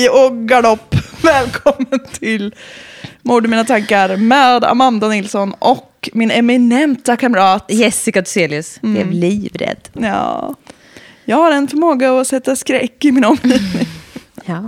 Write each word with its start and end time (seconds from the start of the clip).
Hej 0.00 0.08
och 0.08 0.36
galopp! 0.48 0.94
Välkommen 1.22 2.00
till 2.12 2.54
Mord 3.22 3.44
i 3.44 3.48
mina 3.48 3.64
tankar 3.64 4.16
med 4.16 4.64
Amanda 4.64 5.08
Nilsson 5.08 5.54
och 5.58 6.08
min 6.12 6.30
eminenta 6.30 7.16
kamrat. 7.16 7.64
Jessica 7.68 8.22
Thyselius 8.22 8.80
Mm. 8.82 8.94
blev 8.94 9.10
livrädd. 9.10 9.88
Ja, 9.92 10.54
jag 11.24 11.36
har 11.36 11.52
en 11.52 11.68
förmåga 11.68 12.20
att 12.20 12.26
sätta 12.26 12.56
skräck 12.56 13.04
i 13.04 13.12
min 13.12 13.24
omgivning. 13.24 13.86
Ja. 14.44 14.60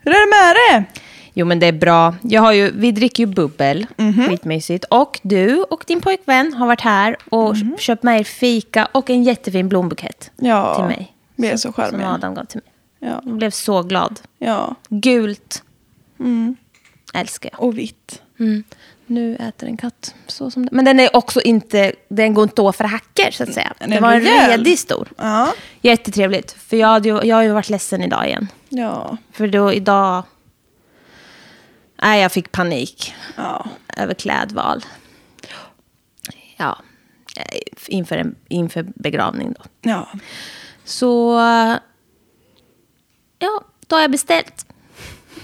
Hur 0.00 0.12
är 0.12 0.26
det 0.26 0.30
med 0.30 0.56
det? 0.84 1.00
Jo 1.34 1.46
men 1.46 1.58
det 1.60 1.66
är 1.66 1.72
bra. 1.72 2.14
Jag 2.22 2.42
har 2.42 2.52
ju, 2.52 2.70
vi 2.74 2.92
dricker 2.92 3.22
ju 3.22 3.26
bubbel, 3.26 3.86
Mhm. 3.96 4.28
skitmysigt. 4.28 4.84
Och 4.90 5.20
du 5.22 5.62
och 5.62 5.84
din 5.86 6.00
pojkvän 6.00 6.52
har 6.54 6.66
varit 6.66 6.80
här 6.80 7.16
och 7.30 7.56
Mhm. 7.56 7.76
köpt 7.78 8.02
med 8.02 8.20
er 8.20 8.24
fika 8.24 8.88
och 8.92 9.10
en 9.10 9.22
jättefin 9.24 9.68
blombukett 9.68 10.30
Ja, 10.36 10.74
till 10.74 10.84
mig. 10.84 11.12
vi 11.36 11.48
är 11.48 11.56
så 11.56 11.58
Som 11.58 11.72
charmiga. 11.72 12.08
Adam 12.12 12.34
gav 12.34 12.44
till 12.44 12.60
mig. 12.64 12.72
Ja, 12.98 13.22
Jag 13.24 13.36
blev 13.36 13.50
så 13.50 13.82
glad. 13.82 14.20
ja. 14.38 14.74
Gult. 14.88 15.62
Mm. 16.20 16.56
Älskar 17.14 17.50
jag. 17.52 17.62
och 17.62 17.78
vitt. 17.78 18.22
Mm. 18.38 18.64
Nu 19.06 19.36
äter 19.36 19.66
en 19.68 19.76
katt 19.76 20.14
så 20.26 20.50
som 20.50 20.64
det. 20.64 20.68
Men 20.72 20.84
den 20.84 21.00
är 21.00 21.16
också 21.16 21.40
inte, 21.40 21.92
den 22.08 22.34
går 22.34 22.42
inte 22.42 22.72
för 22.72 22.84
hacker 22.84 23.30
så 23.30 23.42
att 23.42 23.54
säga. 23.54 23.74
Den 23.78 23.90
Det 23.90 24.00
var 24.00 24.12
en 24.12 24.20
rejäl. 24.22 24.50
redig 24.50 24.78
stor. 24.78 25.08
Ja, 25.16 25.54
Jättetrevligt. 25.80 26.52
För 26.52 26.76
jag, 26.76 26.88
hade 26.88 27.08
ju, 27.08 27.22
jag 27.24 27.36
har 27.36 27.42
ju 27.42 27.52
varit 27.52 27.68
ledsen 27.68 28.02
idag 28.02 28.26
igen. 28.26 28.48
ja, 28.68 29.16
För 29.32 29.48
då 29.48 29.72
idag... 29.72 30.22
Nej, 32.02 32.22
jag 32.22 32.32
fick 32.32 32.52
panik 32.52 33.14
ja. 33.36 33.66
över 33.96 34.14
klädval. 34.14 34.84
Ja, 36.56 36.78
eh, 37.36 37.60
inför, 37.86 38.16
en, 38.16 38.34
inför 38.48 38.82
begravning 38.94 39.52
då. 39.58 39.62
ja. 39.90 40.08
Så... 40.84 41.40
Ja, 43.38 43.60
då 43.86 43.96
har 43.96 44.00
jag 44.00 44.10
beställt 44.10 44.66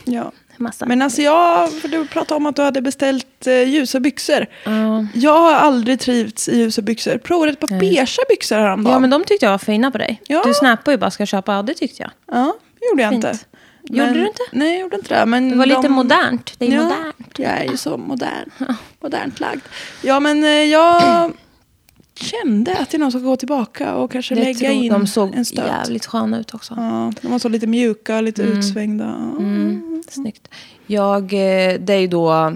ja. 0.04 0.32
massa. 0.56 0.86
Men 0.86 1.02
alltså 1.02 1.22
jag, 1.22 1.72
för 1.72 1.88
du 1.88 2.06
pratade 2.06 2.36
om 2.36 2.46
att 2.46 2.56
du 2.56 2.62
hade 2.62 2.82
beställt 2.82 3.46
eh, 3.46 3.62
ljusa 3.68 4.00
byxor. 4.00 4.46
Ja. 4.64 5.06
Jag 5.14 5.40
har 5.40 5.52
aldrig 5.54 6.00
trivts 6.00 6.48
i 6.48 6.58
ljusa 6.58 6.82
byxor. 6.82 7.18
Provade 7.18 7.52
ett 7.52 7.60
par 7.60 7.80
beiga 7.80 8.06
byxor 8.28 8.56
häromdagen. 8.56 8.92
ja, 8.92 8.98
men 8.98 9.10
de 9.10 9.24
tyckte 9.24 9.46
jag 9.46 9.50
var 9.50 9.58
fina 9.58 9.90
på 9.90 9.98
dig. 9.98 10.22
Ja. 10.26 10.42
Du 10.46 10.54
snappade 10.54 10.90
ju 10.90 10.98
bara 10.98 11.10
ska 11.10 11.20
jag 11.20 11.28
köpa 11.28 11.58
och 11.58 11.64
det 11.64 11.74
tyckte 11.74 12.02
jag. 12.02 12.10
Ja, 12.36 12.54
det 12.80 12.86
gjorde 12.90 13.02
jag 13.02 13.12
Fint. 13.12 13.24
inte. 13.24 13.38
Gjorde 13.88 14.12
du 14.12 14.26
inte? 14.26 14.42
Nej, 14.52 14.72
jag 14.72 14.80
gjorde 14.80 14.96
inte 14.96 15.18
det. 15.18 15.26
Men 15.26 15.50
Det 15.50 15.56
var 15.56 15.66
lite 15.66 15.82
de- 15.82 15.92
modernt. 15.92 16.54
Det 16.58 16.66
är 16.66 16.70
ja, 16.72 16.82
modernt. 16.82 17.38
Jag 17.38 17.50
är 17.50 17.64
ju 17.70 17.76
så 17.76 17.96
modern. 17.96 18.50
Modernt 19.00 19.40
lagd. 19.40 19.60
Ja, 20.02 20.20
men 20.20 20.44
eh, 20.44 20.50
jag 20.50 21.32
kände 22.18 22.76
att 22.78 22.92
jag 22.92 23.00
nog 23.00 23.10
ska 23.12 23.18
gå 23.20 23.36
tillbaka 23.36 23.94
och 23.94 24.12
kanske 24.12 24.34
Det 24.34 24.44
lägga 24.44 24.72
in 24.72 24.92
de 24.92 25.06
såg 25.06 25.34
en 25.34 25.44
stöt. 25.44 25.66
jävligt 25.66 26.06
sköna 26.06 26.38
ut 26.40 26.54
också. 26.54 26.74
Ja, 26.76 27.12
de 27.22 27.28
var 27.30 27.38
så 27.38 27.48
lite 27.48 27.66
mjuka, 27.66 28.20
lite 28.20 28.42
Mm. 28.42 28.58
utsvängda. 28.58 29.04
Mm, 29.38 30.02
snyggt. 30.08 30.48
Jag, 30.86 31.22
eh, 31.24 31.78
det 31.80 31.92
är 31.94 31.98
ju 31.98 32.06
då... 32.06 32.52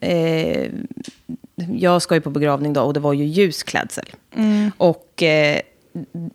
Eh, 0.00 0.70
jag 1.72 2.02
ska 2.02 2.14
ju 2.14 2.20
på 2.20 2.30
begravning 2.30 2.72
då 2.72 2.80
och 2.82 2.92
det 2.94 3.00
var 3.00 3.12
ju 3.12 3.24
ljusklädsel. 3.24 4.06
Mm. 4.36 4.72
Och 4.76 5.22
eh, 5.22 5.60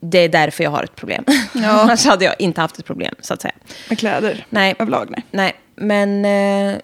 det 0.02 0.18
är 0.20 0.30
därför 0.30 0.64
jag 0.64 0.72
har 0.72 0.84
ett 0.84 0.96
problem. 0.96 1.24
Ja. 1.54 1.70
Annars 1.82 2.06
hade 2.06 2.26
jag 2.26 2.36
inte 2.40 2.62
haft 2.62 2.80
ett 2.80 2.86
problem, 2.86 3.16
så 3.22 3.34
att 3.34 3.42
säga. 3.42 3.54
Med 3.90 4.00
kläder 4.00 4.46
Nej, 4.50 4.76
överlag, 4.80 5.10
nej. 5.10 5.26
nej. 5.32 5.54
men... 5.76 6.26
Eh, 6.26 6.78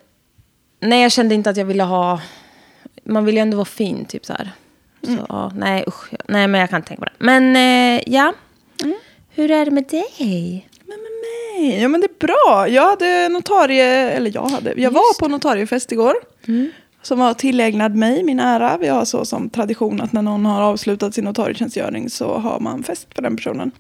nej, 0.80 1.02
jag 1.02 1.12
kände 1.12 1.36
inte 1.36 1.50
att 1.50 1.58
jag 1.58 1.66
ville 1.66 1.84
ha... 1.84 2.22
Man 3.04 3.26
vill 3.26 3.36
ju 3.36 3.42
ändå 3.42 3.58
vara 3.58 3.66
fin, 3.66 4.06
typ 4.06 4.26
så 4.26 4.34
här. 4.34 4.52
Så, 5.06 5.12
Mm. 5.12 5.26
ja, 5.30 5.52
nej, 5.56 5.84
usch. 5.88 6.10
Nej, 6.28 6.48
men 6.48 6.62
jag 6.62 6.70
kan 6.70 6.78
inte 6.78 6.88
tänka 6.88 7.00
på 7.00 7.06
det. 7.06 7.12
Men 7.26 7.56
eh, 7.56 8.04
ja, 8.08 8.34
Mm. 8.84 8.96
hur 9.30 9.52
är 9.52 9.66
det 9.66 9.72
med 9.72 9.84
dig? 9.90 10.68
Men 10.88 10.98
med 10.98 11.12
mig? 11.72 11.82
Ja, 11.82 11.88
men 11.88 12.02
det 12.02 12.08
är 12.08 12.28
bra. 12.28 12.68
Jag 12.70 12.90
hade 12.90 13.30
notarie, 13.30 13.86
eller 14.12 14.32
jag 14.34 14.46
hade, 14.50 14.74
jag 14.78 14.92
var 14.92 15.20
på 15.20 15.28
notariefest 15.28 15.92
igår. 15.92 16.14
Mm. 16.48 16.72
Som 17.02 17.20
var 17.20 17.34
tillägnad 17.34 17.96
mig, 17.96 18.24
min 18.24 18.40
ära. 18.40 18.78
Vi 18.78 18.88
har 18.88 19.06
så 19.06 19.26
som 19.26 19.50
tradition 19.50 20.02
att 20.02 20.14
när 20.14 20.22
någon 20.22 20.46
har 20.46 20.62
avslutat 20.62 21.14
sin 21.14 21.24
notarietjänstgöring 21.24 22.10
så 22.10 22.38
har 22.38 22.60
man 22.60 22.84
fest 22.84 23.08
för 23.16 23.22
den 23.22 23.36
personen. 23.36 23.72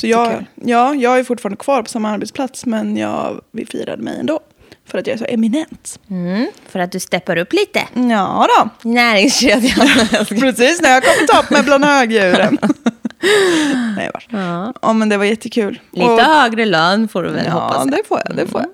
Så 0.00 0.06
jag, 0.06 0.26
Jättekul. 0.26 0.46
ja, 0.54 0.94
jag 0.94 1.18
är 1.18 1.24
fortfarande 1.24 1.56
kvar 1.56 1.82
på 1.82 1.88
samma 1.88 2.10
arbetsplats 2.10 2.66
men 2.66 2.96
jag, 2.96 3.40
vi 3.50 3.66
firade 3.66 4.02
mig 4.02 4.16
ändå. 4.20 4.40
För 4.86 4.98
att 4.98 5.06
jag 5.06 5.14
är 5.14 5.18
så 5.18 5.24
eminent. 5.24 5.98
Mm, 6.10 6.46
för 6.68 6.78
att 6.78 6.92
du 6.92 7.00
steppar 7.00 7.36
upp 7.36 7.52
lite. 7.52 7.82
Ja 7.94 8.46
då. 8.58 8.88
Näringskedjan. 8.90 9.86
Precis 10.28 10.82
när 10.82 10.90
jag 10.90 11.02
kommit 11.04 11.44
upp 11.44 11.50
med 11.50 11.64
bland 11.64 11.84
högdjuren. 11.84 12.58
Nej, 13.96 14.10
vars. 14.14 14.26
ja. 14.30 14.72
Ja, 14.82 14.92
men 14.92 15.08
det 15.08 15.16
var 15.16 15.24
jättekul. 15.24 15.80
Lite 15.92 16.06
Och- 16.10 16.20
högre 16.20 16.64
lön 16.64 17.08
får 17.08 17.22
du 17.22 17.30
väl 17.30 17.44
Ja, 17.46 17.52
hoppas. 17.52 17.76
Mm. 17.82 17.90
det 17.90 18.02
får 18.08 18.20
jag. 18.26 18.36
Det 18.36 18.46
får 18.46 18.60
jag. 18.60 18.70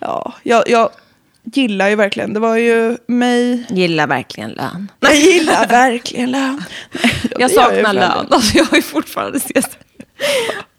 Ja, 0.00 0.32
jag, 0.42 0.68
jag 0.68 0.90
gillar 1.44 1.88
ju 1.88 1.94
verkligen. 1.96 2.34
Det 2.34 2.40
var 2.40 2.56
ju 2.56 2.96
mig... 3.06 3.66
Gillar 3.68 4.06
verkligen 4.06 4.50
lön. 4.50 4.88
Jag 5.00 5.14
gillar 5.14 5.66
verkligen 5.66 6.30
lön. 6.30 6.62
Nej, 6.92 7.12
ja, 7.22 7.28
Jag 7.38 7.50
gör 7.50 7.62
saknar 7.62 7.84
för 7.84 7.92
lön. 7.92 8.26
Alltså, 8.30 8.56
jag 8.58 8.64
har 8.64 8.76
ju 8.76 8.82
fortfarande 8.82 9.36
ses. 9.38 9.64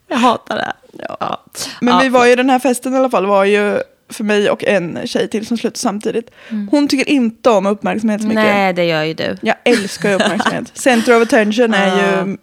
Jag 0.08 0.18
hatar 0.18 0.56
det. 0.56 0.74
Ja. 1.20 1.44
Men 1.82 2.00
vi 2.00 2.10
var 2.10 2.26
ju 2.26 2.36
den 2.36 2.50
här 2.50 2.60
festen 2.60 2.94
i 2.94 2.98
alla 2.98 3.10
fall 3.10 3.26
var 3.26 3.44
ju 3.46 3.80
för 4.12 4.24
mig 4.24 4.50
och 4.50 4.64
en 4.64 5.00
tjej 5.06 5.28
till 5.28 5.46
som 5.46 5.58
slutade 5.58 5.80
samtidigt. 5.80 6.32
Hon 6.72 6.88
tycker 6.88 7.10
inte 7.10 7.50
om 7.50 7.66
uppmärksamhet 7.66 8.22
så 8.22 8.28
mycket. 8.28 8.44
Mm. 8.44 8.56
Nej, 8.56 8.74
det 8.74 8.86
gör 8.86 9.04
ju 9.04 9.14
du. 9.14 9.38
Jag 9.42 9.56
älskar 9.64 10.10
ju 10.10 10.16
uppmärksamhet. 10.16 10.72
Center 10.78 11.18
of 11.18 11.24
attention 11.24 11.74
är 11.74 11.96
ju 11.98 12.38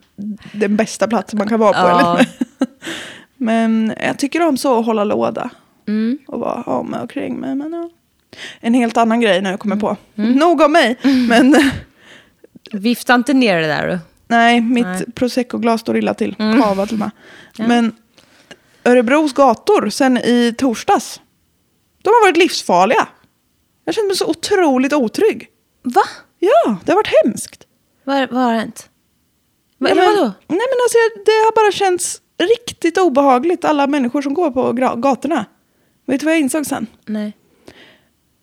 den 0.52 0.76
bästa 0.76 1.08
platsen 1.08 1.38
man 1.38 1.48
kan 1.48 1.60
vara 1.60 1.72
på. 1.72 1.88
Ja. 1.88 2.20
Men 3.36 3.94
jag 4.02 4.18
tycker 4.18 4.46
om 4.46 4.56
så 4.56 4.78
att 4.78 4.86
hålla 4.86 5.04
låda. 5.04 5.50
Mm. 5.88 6.18
Och 6.26 6.40
vara 6.40 6.82
med 6.82 7.00
och 7.00 7.10
kring 7.10 7.40
mig. 7.40 7.54
Men, 7.54 7.72
ja. 7.72 7.90
En 8.60 8.74
helt 8.74 8.96
annan 8.96 9.20
grej 9.20 9.42
nu 9.42 9.56
kommer 9.56 9.76
jag 9.76 9.80
på. 9.80 9.96
Mm. 10.16 10.32
Nog 10.32 10.60
om 10.60 10.72
mig. 10.72 10.96
Men 11.28 11.70
Vifta 12.72 13.14
inte 13.14 13.34
ner 13.34 13.60
det 13.60 13.66
där 13.66 13.88
du. 13.88 13.98
nej, 14.26 14.60
mitt 14.60 14.84
Nej. 14.84 15.04
prosecco-glas 15.14 15.80
står 15.80 15.96
illa 15.96 16.14
till. 16.14 16.36
Mm. 16.38 16.62
Kava 16.62 16.86
till 16.86 16.94
och 16.94 16.98
med. 16.98 17.10
Men 17.68 17.92
Örebros 18.84 19.32
gator 19.32 19.90
sen 19.90 20.18
i 20.18 20.54
torsdags. 20.58 21.20
De 22.02 22.08
har 22.08 22.22
varit 22.26 22.36
livsfarliga. 22.36 23.08
Jag 23.84 23.94
känner 23.94 24.06
mig 24.06 24.16
så 24.16 24.26
otroligt 24.26 24.92
otrygg. 24.92 25.48
Va? 25.82 26.02
Ja, 26.38 26.76
det 26.84 26.92
har 26.92 26.96
varit 26.96 27.12
hemskt. 27.24 27.64
Vad, 28.04 28.30
vad 28.30 28.42
har 28.42 28.54
hänt? 28.54 28.90
Va, 29.78 29.88
eller 29.88 30.02
men- 30.02 30.14
vadå? 30.16 30.32
Nej 30.46 30.58
men 30.70 30.78
alltså 30.84 30.98
det 31.26 31.30
har 31.32 31.52
bara 31.56 31.72
känts 31.72 32.20
riktigt 32.38 32.98
obehagligt. 32.98 33.64
Alla 33.64 33.86
människor 33.86 34.22
som 34.22 34.34
går 34.34 34.50
på 34.50 34.72
gatorna. 34.96 35.44
Vet 36.06 36.20
du 36.20 36.26
vad 36.26 36.34
jag 36.34 36.40
insåg 36.40 36.66
sen? 36.66 36.86
Nej. 37.06 37.32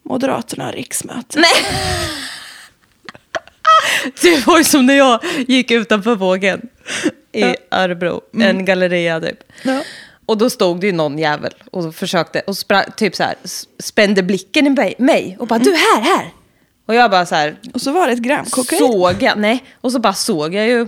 Moderaterna 0.03 0.71
riksmöte. 0.71 1.39
Nej. 1.39 1.51
Det 4.21 4.47
var 4.47 4.63
som 4.63 4.85
när 4.85 4.93
jag 4.97 5.19
gick 5.47 5.71
utanför 5.71 6.15
vågen 6.15 6.61
i 7.31 7.41
Ja. 7.41 7.55
Örebro. 7.71 8.21
En 8.39 8.65
galleria 8.65 9.19
typ. 9.21 9.39
Ja. 9.63 9.81
Och 10.25 10.37
då 10.37 10.49
stod 10.49 10.79
det 10.79 10.87
ju 10.87 10.93
någon 10.93 11.17
jävel 11.19 11.53
och 11.71 11.95
försökte 11.95 12.39
och 12.39 12.57
spra, 12.57 12.83
typ 12.83 13.15
så 13.15 13.23
här, 13.23 13.35
spände 13.79 14.23
blicken 14.23 14.67
i 14.67 14.69
mig- 14.69 14.95
mig 14.99 15.37
och 15.39 15.47
bara 15.47 15.59
du 15.59 15.71
här, 15.73 16.01
här. 16.01 16.33
Och 16.87 16.95
jag 16.95 17.11
bara 17.11 17.25
så 17.25 17.35
här 17.35 17.55
Och 17.73 17.81
så 17.81 17.91
var 17.91 18.07
det 18.07 18.13
ett 18.13 18.19
gram 18.19 18.45
kokain. 18.45 18.79
såg 18.79 19.21
jag, 19.23 19.37
nej, 19.37 19.63
och 19.81 19.91
så 19.91 19.99
bara 19.99 20.13
såg 20.13 20.53
jag 20.53 20.67
ju 20.67 20.81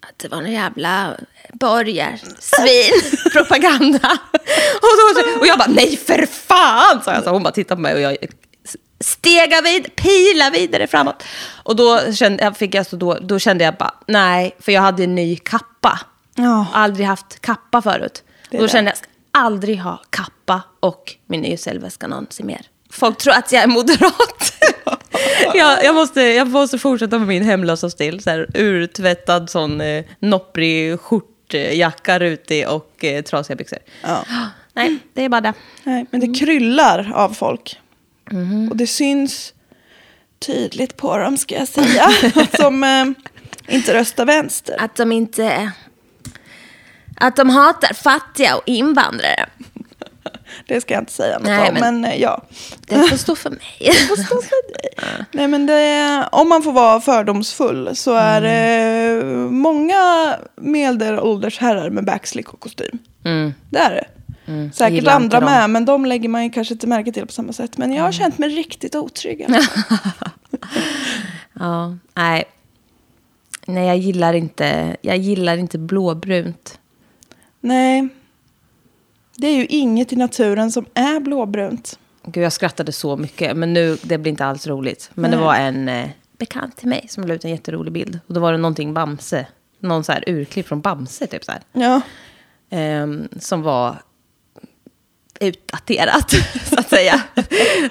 att 0.00 0.18
det 0.18 0.28
var 0.28 0.42
en 0.42 0.52
jävla 0.52 1.16
borgarsvin 1.52 3.12
propaganda. 3.32 4.18
och, 4.74 5.14
då, 5.34 5.40
och 5.40 5.46
jag 5.46 5.58
bara 5.58 5.68
nej 5.70 5.96
för 5.96 6.26
fan, 6.26 7.02
sa 7.04 7.12
jag. 7.14 7.24
Så 7.24 7.30
hon 7.30 7.42
bara 7.42 7.52
tittade 7.52 7.76
på 7.76 7.82
mig 7.82 7.94
och 7.94 8.00
jag 8.00 8.16
stega 9.04 9.60
vid, 9.60 9.96
pila 9.96 10.50
vidare 10.50 10.86
framåt. 10.86 11.22
Och 11.64 11.76
då 11.76 12.12
kände 12.12 12.44
jag, 12.44 12.56
fick 12.56 12.74
jag 12.74 12.86
så 12.86 12.96
då, 12.96 13.18
då 13.22 13.38
kände 13.38 13.64
jag 13.64 13.74
bara 13.76 13.94
nej, 14.06 14.56
för 14.58 14.72
jag 14.72 14.82
hade 14.82 15.04
en 15.04 15.14
ny 15.14 15.36
kappa. 15.36 16.00
Ja. 16.34 16.66
Aldrig 16.72 17.06
haft 17.06 17.40
kappa 17.40 17.82
förut. 17.82 18.22
Det 18.50 18.56
Då 18.58 18.62
det. 18.62 18.68
kände 18.68 18.90
jag, 18.90 18.92
jag 18.92 18.98
ska 18.98 19.06
aldrig 19.30 19.78
ha 19.80 20.02
kappa 20.10 20.62
och 20.80 21.16
min 21.26 21.44
YSL-väska 21.44 22.06
någonsin 22.06 22.46
mer. 22.46 22.60
Folk 22.90 23.18
tror 23.18 23.34
att 23.34 23.52
jag 23.52 23.62
är 23.62 23.66
moderat. 23.66 24.52
jag, 25.54 25.84
jag, 25.84 25.94
måste, 25.94 26.20
jag 26.20 26.48
måste 26.48 26.78
fortsätta 26.78 27.18
med 27.18 27.28
min 27.28 27.44
hemlösa 27.44 27.90
stil. 27.90 28.22
Så 28.22 28.30
här, 28.30 28.46
urtvättad 28.54 29.50
sån 29.50 29.80
eh, 29.80 30.04
nopprig 30.18 31.00
skjortjacka, 31.00 32.18
rutig 32.18 32.68
och 32.68 33.04
eh, 33.04 33.22
trasiga 33.22 33.56
byxor. 33.56 33.78
Ja. 34.02 34.24
Nej, 34.72 34.98
det 35.14 35.24
är 35.24 35.28
bara 35.28 35.40
det. 35.40 35.52
Nej, 35.84 36.06
men 36.10 36.20
det 36.20 36.38
kryllar 36.38 37.12
av 37.14 37.28
folk. 37.28 37.78
Mhm. 38.30 38.68
Och 38.70 38.76
det 38.76 38.86
syns 38.86 39.54
tydligt 40.38 40.96
på 40.96 41.18
dem 41.18 41.36
ska 41.36 41.54
jag 41.54 41.68
säga. 41.68 42.10
som 42.56 42.84
eh, 42.84 43.04
inte 43.74 43.94
röstar 43.94 44.26
vänster. 44.26 44.76
Att 44.78 44.96
de 44.96 45.12
inte... 45.12 45.72
Att 47.20 47.36
de 47.36 47.50
hatar 47.50 47.94
fattiga 47.94 48.56
och 48.56 48.62
invandrare. 48.66 49.46
Det 50.66 50.80
ska 50.80 50.94
jag 50.94 51.00
inte 51.02 51.12
säga 51.12 51.38
något 51.38 51.46
Nej, 51.46 51.68
om. 51.68 51.74
men- 51.74 52.00
Men, 52.00 52.12
eh, 52.12 52.20
ja. 52.22 52.42
Det 52.86 52.94
får 53.08 53.16
stå 53.16 53.36
för 53.36 53.50
mig. 53.50 53.60
får 54.08 54.16
stå 54.16 54.42
för 54.42 54.72
dig. 54.72 54.90
Nej, 55.32 55.48
men 55.48 55.66
det, 55.66 56.28
om 56.32 56.48
man 56.48 56.62
får 56.62 56.72
vara 56.72 57.00
fördomsfull 57.00 57.96
så 57.96 58.14
är 58.14 58.40
det 58.40 59.24
många 59.50 60.34
medelålders 60.56 61.58
herrar 61.58 61.90
med 61.90 62.04
backslick 62.04 62.48
och 62.54 62.60
kostym. 62.60 62.98
Mm. 63.24 63.54
Det 63.70 63.78
är 63.78 63.90
det. 63.90 64.04
jag 64.52 64.74
Säkert 64.74 65.06
andra 65.06 65.40
dem. 65.40 65.50
med, 65.50 65.70
men 65.70 65.84
de 65.84 66.06
lägger 66.06 66.28
man 66.28 66.44
ju 66.44 66.50
kanske 66.50 66.74
inte 66.74 66.86
märke 66.86 67.12
till 67.12 67.26
på 67.26 67.32
samma 67.32 67.52
sätt. 67.52 67.78
Men 67.78 67.92
jag 67.92 68.04
har 68.04 68.12
känt 68.12 68.38
mig 68.38 68.48
riktigt 68.48 68.94
otrygg. 68.94 69.46
Ja, 71.60 71.96
nej. 72.14 72.44
Nej, 73.66 73.86
jag 73.86 73.96
gillar 73.96 74.32
inte, 74.34 74.96
jag 75.02 75.16
gillar 75.16 75.56
inte 75.56 75.78
blåbrunt. 75.78 76.78
Nej. 77.60 78.08
Det 79.36 79.46
är 79.46 79.56
ju 79.56 79.66
inget 79.66 80.12
i 80.12 80.16
naturen 80.16 80.72
som 80.72 80.86
är 80.94 81.20
blåbrunt. 81.20 81.98
Gud, 82.24 82.44
jag 82.44 82.52
skrattade 82.52 82.92
så 82.92 83.16
mycket, 83.16 83.56
men 83.56 83.72
nu, 83.72 83.96
det 84.02 84.18
blir 84.18 84.30
inte 84.30 84.44
alls 84.44 84.66
roligt. 84.66 85.10
Men 85.14 85.30
det 85.30 85.36
Nej. 85.36 85.46
var 85.46 85.54
en 85.54 85.88
eh, 85.88 86.08
bekant 86.38 86.76
till 86.76 86.88
mig 86.88 87.06
som 87.08 87.24
la 87.24 87.34
ut 87.34 87.44
en 87.44 87.50
jätterolig 87.50 87.92
bild. 87.92 88.18
Och 88.26 88.34
då 88.34 88.40
var 88.40 88.52
det 88.52 88.58
någonting 88.58 88.94
Bamse, 88.94 89.46
någon 89.78 90.04
så 90.04 90.12
här 90.12 90.24
urklipp 90.26 90.68
från 90.68 90.80
Bamse, 90.80 91.26
typ 91.26 91.44
så 91.44 91.52
här. 91.52 91.60
Ja. 91.72 92.00
Ehm, 92.70 93.28
som 93.40 93.62
var 93.62 93.96
utdaterat, 95.40 96.30
så 96.68 96.74
att 96.80 96.88
säga. 96.90 97.20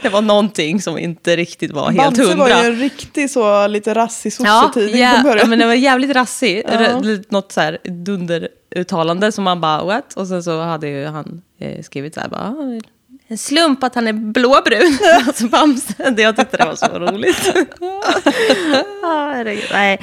Det 0.01 0.10
var 0.10 0.22
någonting 0.22 0.81
som 0.81 0.98
inte 0.98 1.36
riktigt 1.36 1.72
var 1.72 1.86
helt 1.92 1.98
Bamse 1.98 2.22
hundra. 2.24 2.38
var 2.56 2.63
ju 2.63 2.69
en 2.69 2.80
riktig 2.80 3.30
så 3.30 3.68
lite 3.68 3.94
rassig 3.94 4.34
Ja, 4.40 4.62
sossetidning 4.74 5.01
ja, 5.01 5.12
från 5.13 5.24
början. 5.24 5.40
ja, 5.40 5.46
men 5.46 5.60
det 5.60 5.66
var 5.66 5.74
jävligt 5.74 6.12
rassig. 6.16 6.63
Ja. 6.68 7.01
Något 7.30 7.51
så 7.51 7.62
här 7.62 7.78
dunderuttalande 7.84 9.31
som 9.31 9.44
man 9.44 9.62
bara, 9.62 9.84
what? 9.84 10.13
Och 10.18 10.28
sen 10.28 10.44
så 10.44 10.62
hade 10.62 10.88
ju 10.88 11.06
han 11.06 11.42
eh, 11.60 11.81
skrivit 11.84 12.13
så 12.13 12.19
här, 12.19 12.28
bara, 12.30 12.42
"Ah, 12.42 12.80
en 13.28 13.38
slump 13.38 13.84
att 13.84 13.96
han 13.96 14.07
är 14.07 14.13
blåbrun. 14.13 14.98
alltså 15.28 15.48
Bamse, 15.48 15.94
jag 16.18 16.36
tyckte 16.38 16.57
det 16.57 16.66
var 16.66 16.75
så 16.75 16.86
roligt. 17.00 17.54
ah. 19.04 19.44
Nej. 19.74 20.00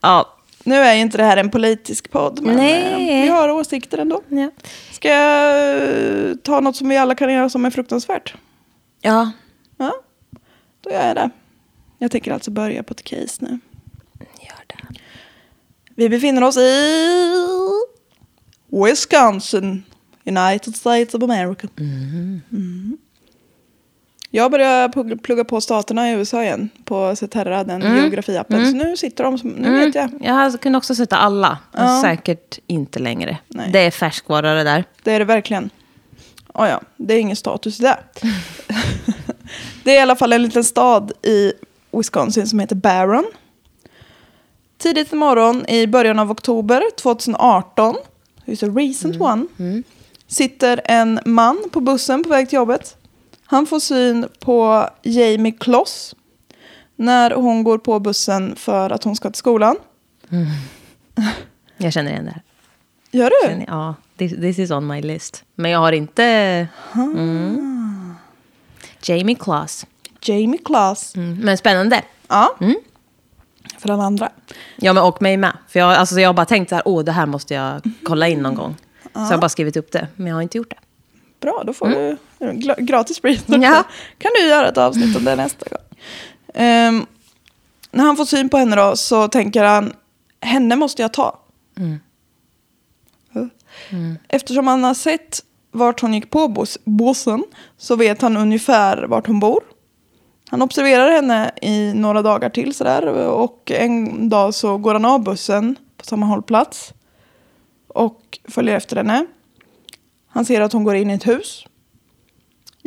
Ja. 0.00 0.34
Nu 0.68 0.74
är 0.74 0.94
ju 0.94 1.00
inte 1.00 1.16
det 1.16 1.24
här 1.24 1.36
en 1.36 1.50
politisk 1.50 2.10
podd, 2.10 2.40
men 2.42 2.56
Nej. 2.56 3.10
eh, 3.18 3.22
vi 3.22 3.28
har 3.28 3.48
åsikter 3.48 3.98
ändå. 3.98 4.22
Ja. 4.28 4.50
Ska 4.92 5.08
jag 5.08 6.42
ta 6.42 6.60
något 6.60 6.76
som 6.76 6.88
vi 6.88 6.96
alla 6.96 7.14
kan 7.14 7.32
göra 7.32 7.48
som 7.50 7.64
är 7.64 7.70
fruktansvärt? 7.70 8.34
ja. 9.00 9.32
Ja, 9.80 9.92
då 10.80 10.90
gör 10.90 11.06
jag 11.06 11.16
det. 11.16 11.30
Jag 11.98 12.10
tänker 12.10 12.32
alltså 12.32 12.50
börja 12.50 12.82
på 12.82 12.92
ett 12.92 13.04
case 13.04 13.36
nu. 13.38 13.58
Gör 14.20 14.64
det. 14.66 14.98
Vi 15.94 16.08
befinner 16.08 16.44
oss 16.44 16.56
i 16.56 16.84
Wisconsin, 18.66 19.84
United 20.24 20.76
States 20.76 21.14
of 21.14 21.22
America. 21.22 21.68
Mm. 21.78 22.98
Jag 24.30 24.50
börjar 24.50 24.88
pugg- 24.88 25.22
plugga 25.22 25.44
på 25.44 25.60
staterna 25.60 26.10
i 26.10 26.12
USA 26.14 26.42
igen 26.42 26.68
på 26.84 27.16
Ceterra, 27.16 27.64
den 27.64 27.96
geografiappen. 27.96 28.70
Så 28.70 28.76
nu 28.76 28.96
sitter 28.96 29.24
de 29.24 29.38
som, 29.38 29.50
nu 29.50 29.84
vet 29.84 29.94
jag. 29.94 30.10
Jag 30.20 30.60
kunde 30.60 30.78
också 30.78 30.94
sätta 30.94 31.16
alla, 31.16 31.58
men 31.72 31.86
Ja. 31.94 32.02
säkert 32.02 32.58
inte 32.66 32.98
längre. 32.98 33.38
Nej. 33.48 33.70
Det 33.72 33.78
är 33.78 33.90
färskvara 33.90 34.54
det 34.54 34.64
där. 34.64 34.84
Det 35.02 35.12
är 35.12 35.18
det 35.18 35.24
verkligen. 35.24 35.70
Oh 36.54 36.68
ja, 36.68 36.80
det 36.96 37.14
är 37.14 37.20
ingen 37.20 37.36
status 37.36 37.80
i 37.80 37.82
det. 37.82 37.98
det 39.84 39.90
är 39.90 39.94
i 39.96 39.98
alla 40.02 40.16
fall 40.16 40.32
en 40.32 40.42
liten 40.42 40.64
stad 40.64 41.12
i 41.22 41.52
Wisconsin 41.92 42.46
som 42.46 42.58
heter 42.58 42.76
Barron. 42.76 43.24
Tidigt 44.78 45.12
i 45.12 45.16
morgon 45.16 45.66
i 45.68 45.86
början 45.86 46.18
av 46.18 46.30
oktober 46.30 46.82
2018, 47.02 47.96
it's 48.46 48.64
a 48.70 48.72
recent 48.78 49.20
one, 49.20 49.46
sitter 50.26 50.80
en 50.84 51.20
man 51.24 51.64
på 51.72 51.80
bussen 51.80 52.22
på 52.22 52.28
väg 52.28 52.48
till 52.48 52.56
jobbet. 52.56 52.96
Han 53.50 53.66
får 53.66 53.80
syn 53.80 54.28
på 54.40 54.88
Jamie 55.02 55.52
Kloss 55.52 56.14
när 56.96 57.30
hon 57.30 57.64
går 57.64 57.78
på 57.78 58.00
bussen 58.00 58.56
för 58.56 58.90
att 58.90 59.04
hon 59.04 59.16
ska 59.16 59.30
till 59.30 59.38
skolan. 59.38 59.76
Jag 61.76 61.92
känner 61.92 62.10
igen 62.10 62.24
det 62.24 62.30
här. 62.30 62.42
Gör 63.10 63.30
du? 63.30 63.64
Ja, 63.66 63.94
this, 64.16 64.32
this 64.32 64.58
is 64.58 64.70
on 64.70 64.86
my 64.86 65.02
list. 65.02 65.44
Men 65.54 65.70
jag 65.70 65.78
har 65.78 65.92
inte... 65.92 66.24
Mm. 66.94 68.14
Jamie 69.02 69.36
Kloss. 69.36 69.86
Jamie 70.20 70.58
Kloss. 70.64 71.16
Mm. 71.16 71.38
Men 71.38 71.58
spännande. 71.58 72.02
Ja. 72.28 72.56
För 73.78 73.90
alla 73.90 74.02
andra. 74.02 74.30
Ja, 74.76 74.92
men 74.92 75.04
och 75.04 75.22
mig 75.22 75.36
med. 75.36 75.56
För 75.68 75.80
jag, 75.80 75.94
alltså, 75.94 76.20
jag 76.20 76.28
har 76.28 76.34
bara 76.34 76.46
tänkt 76.46 76.68
så 76.68 76.74
här, 76.74 76.82
åh, 76.88 77.04
det 77.04 77.12
här 77.12 77.26
måste 77.26 77.54
jag 77.54 77.82
kolla 78.02 78.28
in 78.28 78.42
någon 78.42 78.54
gång. 78.54 78.76
Så 79.02 79.20
jag 79.20 79.24
har 79.24 79.38
bara 79.38 79.48
skrivit 79.48 79.76
upp 79.76 79.92
det, 79.92 80.08
men 80.16 80.26
jag 80.26 80.34
har 80.34 80.42
inte 80.42 80.58
gjort 80.58 80.70
det. 80.70 80.78
Bra, 81.40 81.62
då 81.66 81.72
får 81.72 81.88
du 81.88 82.16
gratis 82.78 83.20
pris. 83.20 83.44
Ja. 83.46 83.84
kan 84.18 84.30
du 84.34 84.48
göra 84.48 84.68
ett 84.68 84.78
avsnitt 84.78 85.16
om 85.16 85.24
det 85.24 85.36
nästa 85.36 85.66
gång. 85.70 85.84
Ehm, 86.54 87.06
när 87.90 88.04
han 88.04 88.16
får 88.16 88.24
syn 88.24 88.48
på 88.48 88.56
henne 88.56 88.76
då 88.76 88.96
så 88.96 89.28
tänker 89.28 89.64
han, 89.64 89.92
henne 90.40 90.76
måste 90.76 91.02
jag 91.02 91.12
ta. 91.12 91.38
Ja. 93.32 93.48
Eftersom 94.28 94.66
han 94.66 94.84
har 94.84 94.94
sett 94.94 95.40
vart 95.70 96.00
hon 96.00 96.14
gick 96.14 96.30
på 96.30 96.48
bus- 96.48 96.78
bussen 96.84 97.44
så 97.76 97.96
vet 97.96 98.22
han 98.22 98.36
ungefär 98.36 99.02
vart 99.02 99.26
hon 99.26 99.40
bor. 99.40 99.60
Han 100.50 100.62
observerar 100.62 101.10
henne 101.10 101.50
i 101.62 101.92
några 101.94 102.22
dagar 102.22 102.50
till 102.50 102.74
sådär 102.74 103.06
och 103.28 103.70
en 103.70 104.28
dag 104.28 104.54
så 104.54 104.76
går 104.78 104.92
han 104.92 105.04
av 105.04 105.22
bussen 105.22 105.76
på 105.96 106.04
samma 106.04 106.26
hållplats 106.26 106.92
och 107.88 108.38
följer 108.48 108.76
efter 108.76 108.96
henne. 108.96 109.26
Han 110.28 110.44
ser 110.44 110.60
att 110.60 110.72
hon 110.72 110.84
går 110.84 110.94
in 110.94 111.10
i 111.10 111.14
ett 111.14 111.26
hus. 111.26 111.64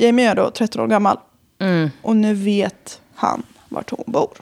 Jamie 0.02 0.30
är 0.30 0.36
då 0.36 0.52
13 0.52 0.82
år 0.82 0.88
gammal. 0.88 1.18
Mm. 1.60 1.90
Och 2.02 2.16
nu 2.16 2.34
vet 2.34 3.02
han 3.16 3.44
vart 3.70 3.90
hon 3.90 4.04
bor. 4.08 4.38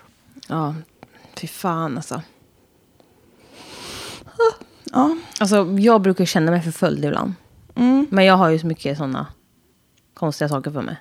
Ja, 0.48 0.76
fy 1.38 1.48
fan 1.48 1.98
alltså. 1.98 2.22
Ja. 4.92 5.18
Alltså, 5.40 5.76
jag 5.80 6.02
brukar 6.02 6.26
känna 6.26 6.52
mig 6.52 6.62
förföljd 6.62 7.06
ibland. 7.06 7.34
Mm. 7.76 8.08
Men 8.10 8.26
jag 8.26 8.38
har 8.38 8.50
ju 8.50 8.60
så 8.60 8.68
mycket 8.68 8.98
sådana 8.98 9.28
konstiga 10.14 10.50
saker 10.50 10.72
för 10.72 10.82
mig. 10.82 10.96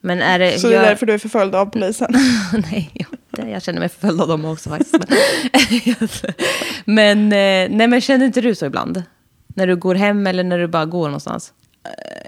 Men 0.00 0.22
är 0.22 0.38
det... 0.38 0.58
Så 0.58 0.68
det 0.68 0.74
är 0.74 0.76
jag... 0.76 0.88
därför 0.88 1.06
du 1.06 1.12
är 1.12 1.18
förföljd 1.18 1.54
av 1.54 1.66
polisen. 1.66 2.12
nej, 2.52 2.90
jag, 3.30 3.50
jag 3.50 3.62
känner 3.62 3.80
mig 3.80 3.88
förföljd 3.88 4.20
av 4.20 4.28
dem 4.28 4.44
också 4.44 4.70
faktiskt. 4.70 4.94
Men, 6.84 7.18
eh, 7.32 7.70
nej, 7.70 7.88
men 7.88 8.00
känner 8.00 8.26
inte 8.26 8.40
du 8.40 8.54
så 8.54 8.66
ibland? 8.66 9.02
När 9.46 9.66
du 9.66 9.76
går 9.76 9.94
hem 9.94 10.26
eller 10.26 10.44
när 10.44 10.58
du 10.58 10.66
bara 10.66 10.84
går 10.84 11.06
någonstans? 11.06 11.52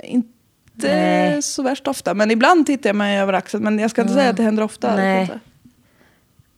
Inte 0.02 0.35
Nej. 0.76 1.43
så 1.43 1.62
värst 1.62 1.88
ofta. 1.88 2.14
Men 2.14 2.31
ibland 2.31 2.67
tittar 2.67 2.88
jag 2.88 2.96
mig 2.96 3.19
över 3.20 3.32
axeln. 3.32 3.64
Men 3.64 3.78
jag 3.78 3.90
ska 3.90 4.02
inte 4.02 4.14
säga 4.14 4.31
att 4.31 4.37
det 4.37 4.43
händer 4.43 4.62
ofta. 4.62 4.96
Nej. 4.96 5.31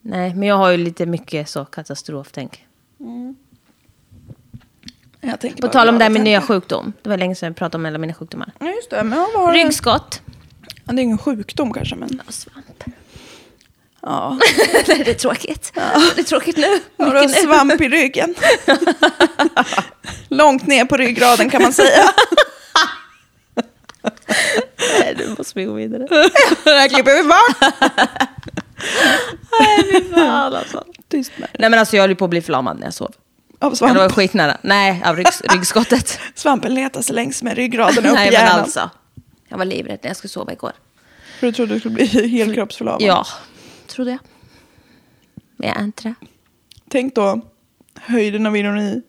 Nej, 0.00 0.34
men 0.34 0.48
jag 0.48 0.56
har 0.56 0.70
ju 0.70 0.76
lite 0.76 1.06
mycket 1.06 1.48
så 1.48 1.64
katastroftänk. 1.64 2.64
Tänker 5.40 5.62
På 5.62 5.68
tal 5.68 5.88
om 5.88 5.98
det 5.98 6.04
här 6.04 6.10
med 6.10 6.22
nya 6.22 6.42
sjukdom. 6.42 6.92
Det 7.02 7.08
var 7.08 7.16
länge 7.16 7.34
sedan 7.34 7.46
jag 7.46 7.56
pratade 7.56 7.80
om 7.82 7.86
alla 7.86 7.98
mina 7.98 8.14
sjukdomar. 8.14 8.52
Ja, 8.58 8.66
just 8.66 8.90
det. 8.90 9.04
Men 9.04 9.18
vad 9.18 9.44
har? 9.44 9.52
Ryggskott. 9.52 10.22
Ja, 10.84 10.92
det 10.92 11.00
är 11.00 11.02
ingen 11.02 11.18
sjukdom 11.18 11.72
kanske. 11.72 11.96
Men 11.96 12.22
Och 12.26 12.34
svamp. 12.34 12.84
ja. 14.02 14.38
det 14.86 15.10
är 15.10 15.14
tråkigt. 15.14 15.72
Det 16.14 16.20
är 16.20 16.24
tråkigt 16.24 16.56
nu. 16.56 17.04
Har 17.04 17.22
du 17.22 17.28
svamp 17.28 17.80
i 17.80 17.88
ryggen? 17.88 18.34
Långt 20.28 20.66
ner 20.66 20.84
på 20.84 20.96
ryggraden 20.96 21.50
kan 21.50 21.62
man 21.62 21.72
säga. 21.72 22.02
Nej, 25.00 25.14
nu 25.18 25.34
måste 25.38 25.58
vi 25.58 25.64
gå 25.64 25.72
vidare. 25.72 26.06
det 26.64 26.70
här 26.70 26.88
klipper 26.88 27.22
vi 27.22 27.28
bort. 27.28 27.74
Fan, 30.14 30.54
alltså. 30.54 30.84
Tyst 31.08 31.32
med 31.38 31.48
det. 31.52 31.58
Nej 31.58 31.70
men 31.70 31.78
alltså 31.78 31.96
jag 31.96 32.02
höll 32.02 32.10
ju 32.10 32.16
på 32.16 32.24
att 32.24 32.30
bli 32.30 32.42
förlamad 32.42 32.78
när 32.78 32.86
jag 32.86 32.94
sov. 32.94 33.06
Av 33.60 33.76
Ja, 33.80 33.86
det 33.86 33.92
var 33.94 33.94
svamp. 33.94 34.12
skitnära. 34.12 34.56
Nej, 34.62 35.02
av 35.06 35.16
ryggs 35.16 35.40
ryggskottet. 35.54 36.18
Svampen 36.34 36.74
letar 36.74 37.02
sig 37.02 37.14
längs 37.14 37.42
med 37.42 37.56
ryggraden 37.56 38.06
upp 38.06 38.12
Nej 38.14 38.28
i 38.28 38.30
men 38.30 38.40
hjärnan. 38.40 38.60
alltså. 38.60 38.90
Jag 39.48 39.58
var 39.58 39.64
livrädd 39.64 39.98
när 40.02 40.10
jag 40.10 40.16
skulle 40.16 40.28
sova 40.28 40.52
igår. 40.52 40.72
För 41.40 41.46
du 41.46 41.52
trodde 41.52 41.74
du 41.74 41.80
skulle 41.80 41.94
bli 41.94 42.06
helkroppsförlamad. 42.28 43.02
Ja, 43.02 43.26
trodde 43.86 44.10
jag. 44.10 44.18
Men 45.56 45.68
jag 45.68 45.78
är 45.80 45.84
inte 45.84 46.02
det. 46.08 46.14
Tänk 46.90 47.14
då 47.14 47.40
höjden 48.00 48.46
av 48.46 48.56
ironi. 48.56 49.02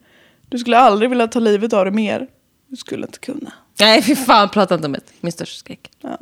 Du 0.49 0.59
skulle 0.59 0.77
aldrig 0.77 1.09
vilja 1.09 1.27
ta 1.27 1.39
livet 1.39 1.73
av 1.73 1.85
dig 1.85 1.93
mer. 1.93 2.27
Du 2.67 2.75
skulle 2.75 3.05
inte 3.05 3.19
kunna. 3.19 3.53
Nej 3.79 4.01
fy 4.01 4.15
fan, 4.15 4.49
prata 4.49 4.75
inte 4.75 4.85
om 4.87 4.93
det. 4.93 4.99
Min 5.21 5.31
största 5.31 5.59
skräck. 5.59 5.79
Ja. 6.01 6.17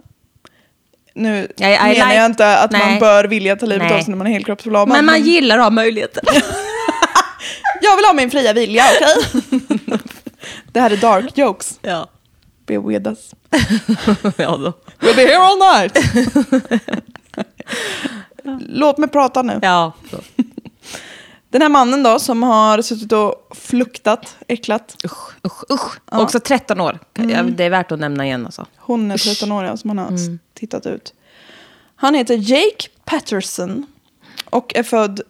Nu 1.13 1.37
I- 1.57 1.63
I 1.63 1.67
menar 1.69 1.89
like- 1.93 2.15
jag 2.15 2.25
inte 2.25 2.57
att 2.57 2.71
man 2.71 2.81
Nej. 2.81 2.99
bör 2.99 3.23
vilja 3.23 3.55
ta 3.55 3.65
livet 3.65 3.87
Nej. 3.87 3.97
av 3.97 4.01
sig 4.01 4.09
när 4.09 4.17
man 4.17 4.27
är 4.27 4.31
helkroppsförlamad. 4.31 4.97
Men 4.97 5.05
man 5.05 5.21
gillar 5.23 5.57
att 5.57 5.63
ha 5.63 5.69
möjligheter. 5.69 6.23
Jag 7.81 7.95
vill 7.95 8.05
ha 8.05 8.13
min 8.13 8.31
fria 8.31 8.53
vilja, 8.53 8.83
okej? 8.95 9.61
det 10.71 10.79
här 10.79 10.91
är 10.91 10.97
dark 10.97 11.37
jokes. 11.37 11.79
ja. 11.81 12.07
Be 12.65 12.77
with 12.77 13.07
us. 13.07 13.31
ja 14.37 14.57
då. 14.57 14.73
We'll 14.99 15.15
be 15.15 15.21
here 15.21 15.37
all 15.37 15.57
night. 15.57 15.97
Låt 18.69 18.97
mig 18.97 19.09
prata 19.09 19.41
nu. 19.41 19.59
Ja. 19.61 19.91
Då. 20.11 20.17
Den 21.50 21.62
här 21.62 21.70
mannen 21.70 22.04
då 22.04 22.20
som 22.20 22.44
har 22.44 22.82
suttit 22.82 23.12
och 23.12 23.58
fluktat, 23.58 24.38
äcklat. 24.48 24.96
Usch, 25.06 25.46
usch, 25.46 25.72
usch. 25.72 25.98
Också 26.12 26.39
13 26.39 26.82
år. 26.82 27.00
Ja, 27.13 27.44
Det 27.44 27.63
är 27.63 27.70
värt 27.70 27.92
att 27.92 28.00
nämna 28.00 28.25
igen 28.25 28.46
alltså. 28.46 28.66
Hon 28.77 29.12
är 29.12 29.18
13 29.18 29.51
år 29.51 29.66
ja, 29.66 29.77
som 29.77 29.89
han 29.89 29.98
har 29.98 30.12
tittat 30.54 30.86
ut. 30.86 31.13
Han 31.96 32.16
heter 32.16 32.36
Jake 32.51 32.88
Patterson 33.06 33.86
och 34.50 34.75
är 34.75 34.84
född 34.84 35.22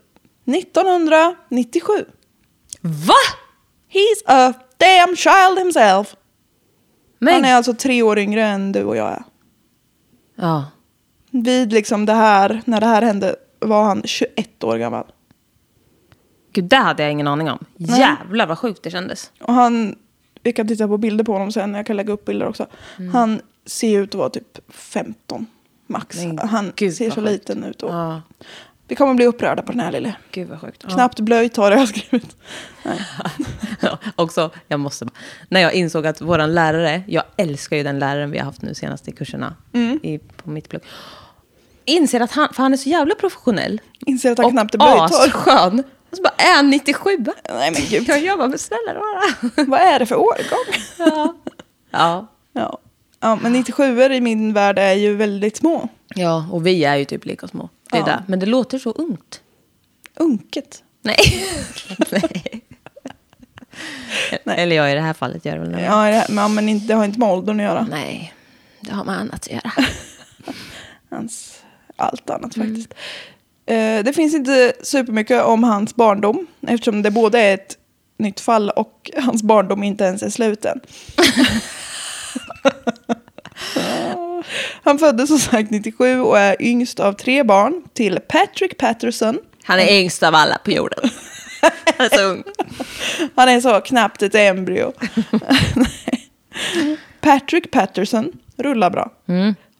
1997. 0.45 1.93
Va? 2.81 3.13
He's 3.91 4.21
a 4.25 4.53
damn 4.77 5.15
child 5.15 5.59
himself. 5.59 6.15
Men, 7.19 7.33
Han 7.33 7.45
är 7.45 7.55
alltså 7.55 7.73
tre 7.73 8.01
år 8.01 8.19
yngre 8.19 8.43
än 8.43 8.71
du 8.71 8.83
och 8.83 8.97
jag 8.97 9.11
är. 9.11 9.23
ja. 10.35 10.65
Vid 11.31 11.73
liksom 11.73 12.05
det 12.05 12.13
här, 12.13 12.61
när 12.65 12.79
det 12.79 12.85
här 12.87 13.01
hände, 13.01 13.35
var 13.59 13.83
han 13.83 14.01
21 14.05 14.63
år 14.63 14.77
gammal. 14.77 15.05
Gud, 16.61 16.65
det 16.65 16.75
hade 16.75 17.03
jag 17.03 17.11
ingen 17.11 17.27
aning 17.27 17.49
om. 17.51 17.65
Nej. 17.75 17.99
Jävlar 17.99 18.47
vad 18.47 18.57
sjukt 18.59 18.83
det 18.83 18.91
kändes. 18.91 19.31
Och 19.41 19.53
han, 19.53 19.95
vi 20.43 20.53
kan 20.53 20.67
titta 20.67 20.87
på 20.87 20.97
bilder 20.97 21.23
på 21.23 21.33
honom 21.33 21.51
sen, 21.51 21.73
jag 21.73 21.85
kan 21.85 21.95
lägga 21.97 22.13
upp 22.13 22.25
bilder 22.25 22.47
också. 22.47 22.67
Mm. 22.97 23.13
Han 23.13 23.41
ser 23.65 23.99
ut 23.99 24.09
att 24.09 24.15
vara 24.19 24.29
typ 24.29 24.59
15 24.69 25.45
max. 25.87 26.17
Men 26.17 26.39
han 26.39 26.73
gud, 26.75 26.93
ser 26.95 27.09
så 27.09 27.15
sjukt. 27.15 27.27
liten 27.31 27.63
ut. 27.63 27.83
Och 27.83 27.89
Ja, 27.93 28.21
Vi 28.87 28.95
kommer 28.95 29.13
bli 29.13 29.25
upprörda 29.25 29.61
på 29.61 29.71
den 29.71 29.81
här 29.81 29.91
lille. 29.91 30.15
gud 30.31 30.47
vad 30.49 30.61
sjukt. 30.61 30.83
Ja. 30.87 30.93
Knappt 30.93 31.19
blöjt 31.19 31.57
har 31.57 31.71
jag 31.71 31.87
skrivit. 31.97 32.35
Ja, 33.79 33.97
också, 34.15 34.49
jag 34.67 34.79
måste 34.79 35.05
bara, 35.05 35.11
när 35.49 35.59
jag 35.61 35.73
insåg 35.73 36.07
att 36.07 36.21
våran 36.21 36.53
lärare, 36.53 37.01
jag 37.07 37.23
älskar 37.37 37.77
ju 37.77 37.83
den 37.83 37.99
läraren 37.99 38.31
vi 38.31 38.37
har 38.37 38.45
haft 38.45 38.61
nu 38.61 38.73
senast 38.73 39.07
i 39.07 39.11
kurserna 39.11 39.55
Mm. 39.73 39.99
i, 40.03 40.17
på 40.19 40.49
mitt 40.49 40.69
plugg. 40.69 40.81
Inser 41.85 42.19
att 42.19 42.31
han, 42.31 42.53
för 42.53 42.63
han 42.63 42.73
är 42.73 42.77
så 42.77 42.89
jävla 42.89 43.15
professionell. 43.15 43.81
Inser 44.05 44.31
att 44.31 44.37
han 44.37 44.45
och 44.45 44.51
knappt 44.51 44.73
är 44.73 44.77
blöjt 44.77 44.97
har. 44.99 45.05
asskön. 45.05 45.83
Och 46.09 46.17
så 46.17 46.23
bara, 46.23 46.33
är 46.37 46.55
han 46.55 46.69
97? 46.69 47.09
Nej 47.49 47.71
men 47.71 47.81
gud, 47.89 48.09
Jag 48.09 48.19
jobbar 48.23 48.47
med 48.47 48.59
snälla 48.59 48.93
rara. 48.93 49.23
vad 49.67 49.79
är 49.79 49.99
det 49.99 50.05
för 50.05 50.15
årgång? 50.15 50.83
Ja. 50.97 51.35
ja. 51.91 52.27
Ja. 52.53 52.77
ja, 53.19 53.35
men 53.35 53.51
97 53.53 54.01
i 54.03 54.21
min 54.21 54.53
värld 54.53 54.79
är 54.79 54.93
ju 54.93 55.15
väldigt 55.15 55.57
små. 55.57 55.89
Ja, 56.15 56.47
och 56.51 56.67
vi 56.67 56.83
är 56.85 56.95
ju 56.95 57.05
typ 57.05 57.25
lika 57.25 57.47
små. 57.47 57.69
Det 57.91 57.97
är 57.97 58.01
Ja. 58.01 58.05
där. 58.05 58.23
Men 58.27 58.39
det 58.39 58.45
låter 58.45 58.79
så 58.79 58.91
ungt. 58.91 59.41
Unket. 60.15 60.83
Nej. 61.01 61.17
Nej. 62.11 62.61
Eller 64.45 64.75
jag 64.75 64.91
i 64.91 64.95
det 64.95 65.01
här 65.01 65.13
fallet 65.13 65.45
gör 65.45 65.53
det 65.57 65.59
väl. 65.69 65.71
Ja, 65.83 66.05
det, 66.05 66.11
här- 66.15 66.25
men- 66.29 66.53
men 66.55 66.87
det 66.87 66.93
har 66.93 67.05
inte 67.05 67.19
med 67.19 67.29
åldern 67.29 67.59
att 67.59 67.63
göra. 67.65 67.87
Nej, 67.89 68.33
det 68.81 68.93
har 68.93 69.03
med 69.03 69.19
annat 69.19 69.33
att 69.35 69.51
göra. 69.51 69.71
Hans, 71.09 71.59
allt 71.95 72.29
annat 72.29 72.55
faktiskt. 72.55 72.91
Eh, 72.93 72.97
det 74.03 74.15
finns 74.15 74.35
inte 74.35 74.73
supermycket 74.81 75.43
om 75.43 75.63
hans 75.63 75.95
barndom 75.95 76.47
eftersom 76.67 77.01
det 77.01 77.11
både 77.11 77.39
är 77.39 77.53
ett 77.53 77.77
nytt 78.17 78.39
fall 78.39 78.69
och 78.69 79.11
hans 79.17 79.43
barndom 79.43 79.83
inte 79.83 80.03
ens 80.03 80.23
är 80.23 80.29
sluten. 80.29 80.79
Han 84.83 84.99
föddes 84.99 85.29
som 85.29 85.39
sagt 85.39 85.71
97 85.71 86.21
och 86.21 86.39
är 86.39 86.61
yngst 86.61 86.99
av 86.99 87.13
tre 87.13 87.43
barn 87.43 87.83
till 87.93 88.19
Patrick 88.27 88.77
Patterson. 88.77 89.39
Han 89.63 89.79
är 89.79 89.99
yngst 89.99 90.23
av 90.23 90.35
alla 90.35 90.57
på 90.57 90.71
jorden. 90.71 91.09
Han 91.61 92.05
är 92.05 92.17
så 92.17 92.23
ung. 92.23 92.43
Han 93.35 93.49
är 93.49 93.61
så 93.61 93.81
knappt 93.81 94.21
ett 94.21 94.35
embryo. 94.35 94.93
Patrick 97.21 97.71
Patterson, 97.71 98.31
rullar 98.57 98.89
bra. 98.89 99.11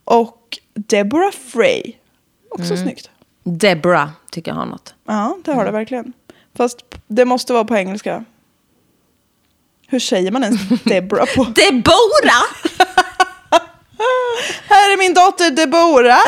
Och 0.04 0.60
Deborah 0.74 1.32
Frey, 1.32 1.94
också 2.50 2.78
snyggt. 2.78 3.10
Deborah 3.48 4.10
tycker 4.32 4.52
jag 4.52 4.56
har 4.56 4.66
något. 4.66 4.94
Ja, 5.06 5.38
det 5.46 5.52
har 5.54 5.66
det 5.66 5.72
verkligen. 5.72 6.14
Fast 6.58 6.78
det 7.08 7.26
måste 7.26 7.54
vara 7.54 7.66
på 7.66 7.76
engelska. 7.76 8.26
Hur 9.88 10.00
säger 10.00 10.32
man 10.32 10.44
ens 10.44 10.62
Deborah 10.84 11.28
på? 11.36 11.44
Deborah! 11.44 12.44
Här 14.68 14.94
är 14.94 14.98
min 14.98 15.14
dotter 15.14 15.52
Deborah. 15.52 16.24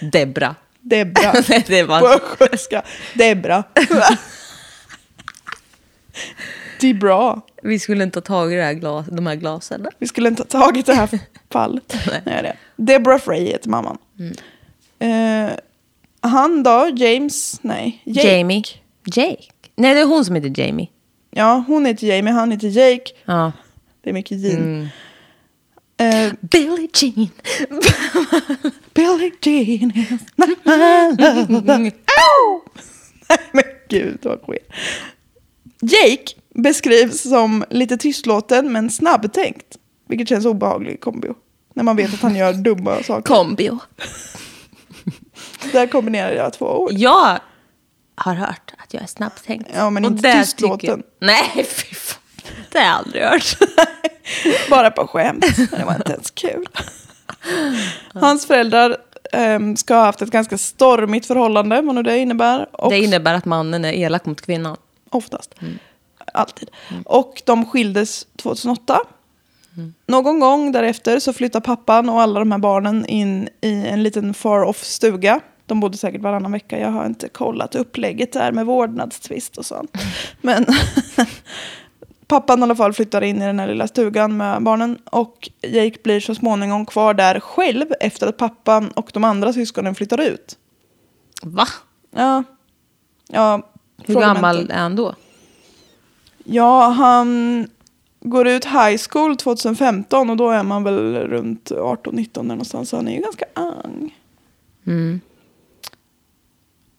Debra. 0.12 0.54
Debra. 0.80 1.32
Nej, 1.48 1.64
det 1.66 1.84
På 1.84 1.92
var... 1.92 2.14
östgötska. 2.14 2.82
Debra. 3.14 3.64
Debra. 6.80 7.40
Vi 7.62 7.78
skulle 7.78 8.04
inte 8.04 8.16
ha 8.16 8.22
tagit 8.24 8.58
det 8.58 8.62
här 8.62 8.72
glas, 8.72 9.06
de 9.10 9.26
här 9.26 9.34
glasen. 9.34 9.86
Vi 9.98 10.06
skulle 10.06 10.28
inte 10.28 10.42
ha 10.42 10.46
tagit 10.46 10.86
det 10.86 10.94
här 10.94 11.18
fallet. 11.50 11.96
Nej. 12.06 12.22
Nej, 12.26 12.42
det. 12.42 12.56
Deborah 12.76 13.18
Frey 13.20 13.44
heter 13.44 13.70
mamman. 13.70 13.98
Eh, 15.00 15.50
han 16.20 16.62
då, 16.62 16.90
James, 16.96 17.58
nej. 17.62 18.02
Jake. 18.04 18.36
Jamie. 18.36 18.62
Jake? 19.04 19.44
Nej, 19.76 19.94
det 19.94 20.00
är 20.00 20.06
hon 20.06 20.24
som 20.24 20.34
heter 20.34 20.60
Jamie. 20.60 20.88
Ja, 21.30 21.64
hon 21.66 21.86
heter 21.86 22.06
Jamie, 22.06 22.32
han 22.32 22.50
heter 22.52 22.68
Jake. 22.68 23.12
Ja. 23.24 23.52
Det 24.02 24.10
är 24.10 24.14
mycket 24.14 24.38
Jean. 24.38 24.88
Eh, 25.96 26.32
Billie 26.40 26.88
Jean. 26.94 27.14
Billie 28.94 29.32
Jean 29.42 29.90
is 29.96 30.20
my 30.36 30.46
love. 30.64 31.92
Ow! 31.92 32.62
Nej 33.28 33.38
men 33.52 33.64
gud 33.88 34.18
vad 34.22 34.38
sker. 34.40 34.58
Jake 35.82 36.34
beskrivs 36.54 37.22
som 37.22 37.64
lite 37.70 37.96
tystlåten 37.96 38.72
men 38.72 38.90
snabbtänkt. 38.90 39.76
Vilket 40.08 40.28
känns 40.28 40.46
obehaglig 40.46 41.00
kombo. 41.00 41.34
När 41.74 41.82
man 41.84 41.96
vet 41.96 42.14
att 42.14 42.20
han 42.20 42.36
gör 42.36 42.52
dumma 42.52 43.02
saker. 43.02 43.22
Kombio. 43.22 43.78
Där 45.72 45.86
kombinerar 45.86 46.32
jag 46.32 46.52
två 46.52 46.66
ord. 46.66 46.92
Jag 46.92 47.38
har 48.14 48.34
hört 48.34 48.72
att 48.78 48.94
jag 48.94 49.02
är 49.02 49.06
snabbtänkt. 49.06 49.70
Ja, 49.74 49.90
men 49.90 50.04
Och 50.04 50.10
inte 50.10 50.32
tystlåten. 50.32 50.88
jag- 50.88 51.02
Nej, 51.28 51.64
fy 51.68 51.94
fan. 51.94 52.20
Det 52.72 52.78
har 52.78 52.86
jag 52.86 52.94
aldrig 52.96 53.22
hört. 53.24 53.58
Bara 54.70 54.90
på 54.90 55.06
skämt. 55.06 55.44
Men 55.70 55.80
Det 55.80 55.84
var 55.84 55.94
inte 55.94 56.12
ens 56.12 56.30
kul. 56.30 56.66
Hans 58.14 58.46
föräldrar 58.46 58.96
ehm, 59.32 59.76
ska 59.76 59.94
ha 59.94 60.04
haft 60.04 60.22
ett 60.22 60.30
ganska 60.30 60.58
stormigt 60.58 61.26
förhållande, 61.26 61.80
vad 61.82 61.94
nu 61.94 62.02
det 62.02 62.18
innebär. 62.18 62.68
Och 62.72 62.90
Det 62.90 62.98
innebär 62.98 63.34
att 63.34 63.44
mannen 63.44 63.84
är 63.84 63.92
elak 63.92 64.26
mot 64.26 64.40
kvinnan. 64.40 64.76
Oftast. 65.10 65.54
Alltid. 66.34 66.70
Och 67.04 67.42
de 67.46 67.66
skildes 67.66 68.26
2008. 68.36 69.00
Någon 70.06 70.40
gång 70.40 70.72
därefter 70.72 71.18
så 71.18 71.32
flyttar 71.32 71.60
pappan 71.60 72.08
och 72.08 72.22
alla 72.22 72.40
de 72.40 72.52
här 72.52 72.58
barnen 72.58 73.06
in 73.06 73.48
i 73.60 73.86
en 73.86 74.02
liten 74.02 74.34
far 74.34 74.62
off 74.62 74.84
stuga. 74.84 75.40
De 75.66 75.80
bodde 75.80 75.96
säkert 75.96 76.22
varannan 76.22 76.52
vecka. 76.52 76.78
Jag 76.78 76.90
har 76.90 77.06
inte 77.06 77.28
kollat 77.28 77.74
upplägget 77.74 78.32
där 78.32 78.52
med 78.52 78.66
vårdnadstvist 78.66 79.56
och 79.56 79.66
sånt. 79.66 79.90
Men 80.40 80.66
pappan 82.26 82.60
i 82.60 82.62
alla 82.62 82.76
fall 82.76 82.92
flyttar 82.92 83.22
in 83.22 83.42
i 83.42 83.46
den 83.46 83.58
här 83.58 83.66
lilla 83.66 83.88
stugan 83.88 84.36
med 84.36 84.62
barnen. 84.62 84.98
Och 85.04 85.50
Jake 85.62 85.98
blir 86.04 86.20
så 86.20 86.34
småningom 86.34 86.86
kvar 86.86 87.14
där 87.14 87.40
själv 87.40 87.86
efter 88.00 88.26
att 88.26 88.36
pappan 88.36 88.90
och 88.90 89.10
de 89.12 89.24
andra 89.24 89.52
syskonen 89.52 89.94
flyttar 89.94 90.20
ut. 90.20 90.58
Va? 91.42 91.66
Ja. 92.10 92.44
ja 93.28 93.70
Hur 94.04 94.14
gammal 94.14 94.60
inte. 94.60 94.72
är 94.72 94.78
han 94.78 94.96
då? 94.96 95.14
Ja, 96.44 96.88
han 96.88 97.68
går 98.20 98.48
ut 98.48 98.64
high 98.64 99.00
school 99.10 99.36
2015 99.36 100.30
och 100.30 100.36
då 100.36 100.50
är 100.50 100.62
man 100.62 100.84
väl 100.84 101.14
runt 101.14 101.70
18-19 101.70 102.28
där 102.34 102.42
någonstans. 102.42 102.88
Så 102.88 102.96
han 102.96 103.08
är 103.08 103.16
ju 103.16 103.22
ganska 103.22 103.44
ung. 103.54 104.16
Mm. 104.86 105.20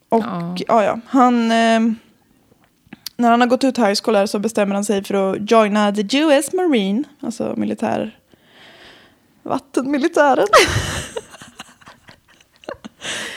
Och 0.09 0.23
Ja. 0.23 0.55
ja, 0.67 0.83
ja, 0.83 0.99
han... 1.07 1.51
Eh, 1.51 1.79
när 3.15 3.31
han 3.31 3.41
har 3.41 3.47
gått 3.47 3.63
ut 3.63 3.77
high 3.77 3.93
school 4.03 4.27
så 4.27 4.39
bestämmer 4.39 4.75
han 4.75 4.85
sig 4.85 5.03
för 5.03 5.13
att 5.13 5.51
joina 5.51 5.91
the 5.91 6.17
US 6.17 6.53
Marine. 6.53 7.03
Alltså 7.19 7.53
militär... 7.57 8.17
Vattenmilitären. 9.43 10.47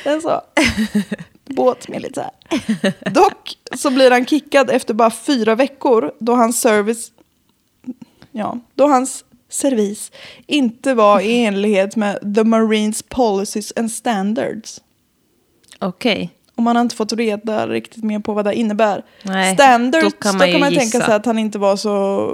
Den 0.05 0.21
så. 0.21 0.41
Båtmilitär. 1.45 2.31
Dock 3.11 3.59
så 3.77 3.91
blir 3.91 4.11
han 4.11 4.27
kickad 4.27 4.71
efter 4.71 4.95
bara 4.95 5.11
fyra 5.11 5.55
veckor 5.55 6.13
då 6.21 6.35
hans 6.35 6.61
service... 6.61 7.13
Ja, 8.37 8.59
då 8.75 8.87
hans 8.87 9.25
servis 9.49 10.13
inte 10.47 10.95
var 10.95 11.21
i 11.21 11.45
enlighet 11.45 11.97
med 11.97 12.35
the 12.35 12.45
Marines 12.45 13.03
policies 13.03 13.73
and 13.77 13.91
standards. 13.91 14.81
Okej. 15.79 16.31
Och 16.57 16.63
man 16.63 16.77
har 16.77 16.83
inte 16.83 16.97
fått 16.97 17.13
reda 17.13 17.67
riktigt 17.69 18.05
mer 18.05 18.19
på 18.19 18.33
vad 18.33 18.45
det 18.45 18.55
innebär. 18.55 19.05
Nej, 19.23 19.55
Standards, 19.55 20.05
då 20.05 20.11
kan 20.11 20.37
man 20.39 20.49
ju 20.49 20.59
tänka 20.61 20.83
gissa. 20.83 21.01
sig 21.07 21.15
att 21.15 21.27
han 21.27 21.39
inte 21.39 21.59
var 21.59 21.77
så 21.77 22.27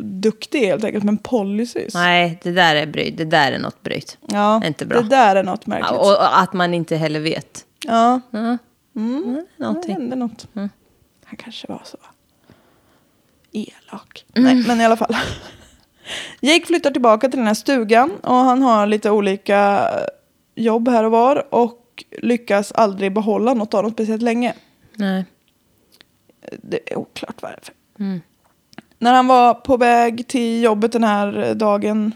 duktig 0.00 0.66
helt 0.66 0.84
enkelt. 0.84 1.04
Men 1.04 1.18
policies. 1.18 1.94
Nej, 1.94 2.38
det 2.42 2.50
där 2.50 2.76
är 2.76 2.86
bryt. 2.86 3.16
Det 3.16 3.24
där 3.24 3.52
är 3.52 3.58
något 3.58 3.82
bryt. 3.82 4.18
ja, 4.26 4.66
inte 4.66 4.86
bra. 4.86 5.00
Det 5.00 5.08
där 5.08 5.36
är 5.36 5.42
något 5.42 5.66
märkligt. 5.66 5.90
Ja, 5.92 6.16
och, 6.16 6.42
att 6.42 6.52
man 6.52 6.74
inte 6.74 6.96
heller 6.96 7.20
vet. 7.20 7.64
ja, 7.84 8.20
mm, 8.32 8.58
det 8.94 9.64
Någonting. 9.64 9.92
hände 9.94 10.16
något. 10.16 10.46
Mm. 10.56 10.68
Han 11.24 11.36
kanske 11.36 11.66
var 11.68 11.82
så 11.84 11.98
elak. 13.58 14.24
Mm. 14.34 14.44
Nej, 14.44 14.66
men 14.66 14.80
i 14.80 14.84
alla 14.84 14.96
fall. 14.96 15.16
Jake 16.40 16.66
flyttar 16.66 16.90
tillbaka 16.90 17.28
till 17.28 17.38
den 17.38 17.46
här 17.46 17.54
stugan 17.54 18.16
och 18.16 18.34
han 18.34 18.62
har 18.62 18.86
lite 18.86 19.10
olika 19.10 19.90
jobb 20.54 20.88
här 20.88 21.04
och 21.04 21.10
var 21.10 21.54
och 21.54 22.04
lyckas 22.22 22.72
aldrig 22.72 23.14
behålla 23.14 23.54
något 23.54 23.74
av 23.74 23.82
dem 23.82 23.92
speciellt 23.92 24.22
länge. 24.22 24.54
Nej. 24.96 25.24
Det 26.62 26.92
är 26.92 26.98
oklart 26.98 27.42
varför. 27.42 27.74
Mm. 27.98 28.20
När 28.98 29.12
han 29.12 29.26
var 29.26 29.54
på 29.54 29.76
väg 29.76 30.28
till 30.28 30.62
jobbet 30.62 30.92
den 30.92 31.04
här 31.04 31.54
dagen 31.54 32.14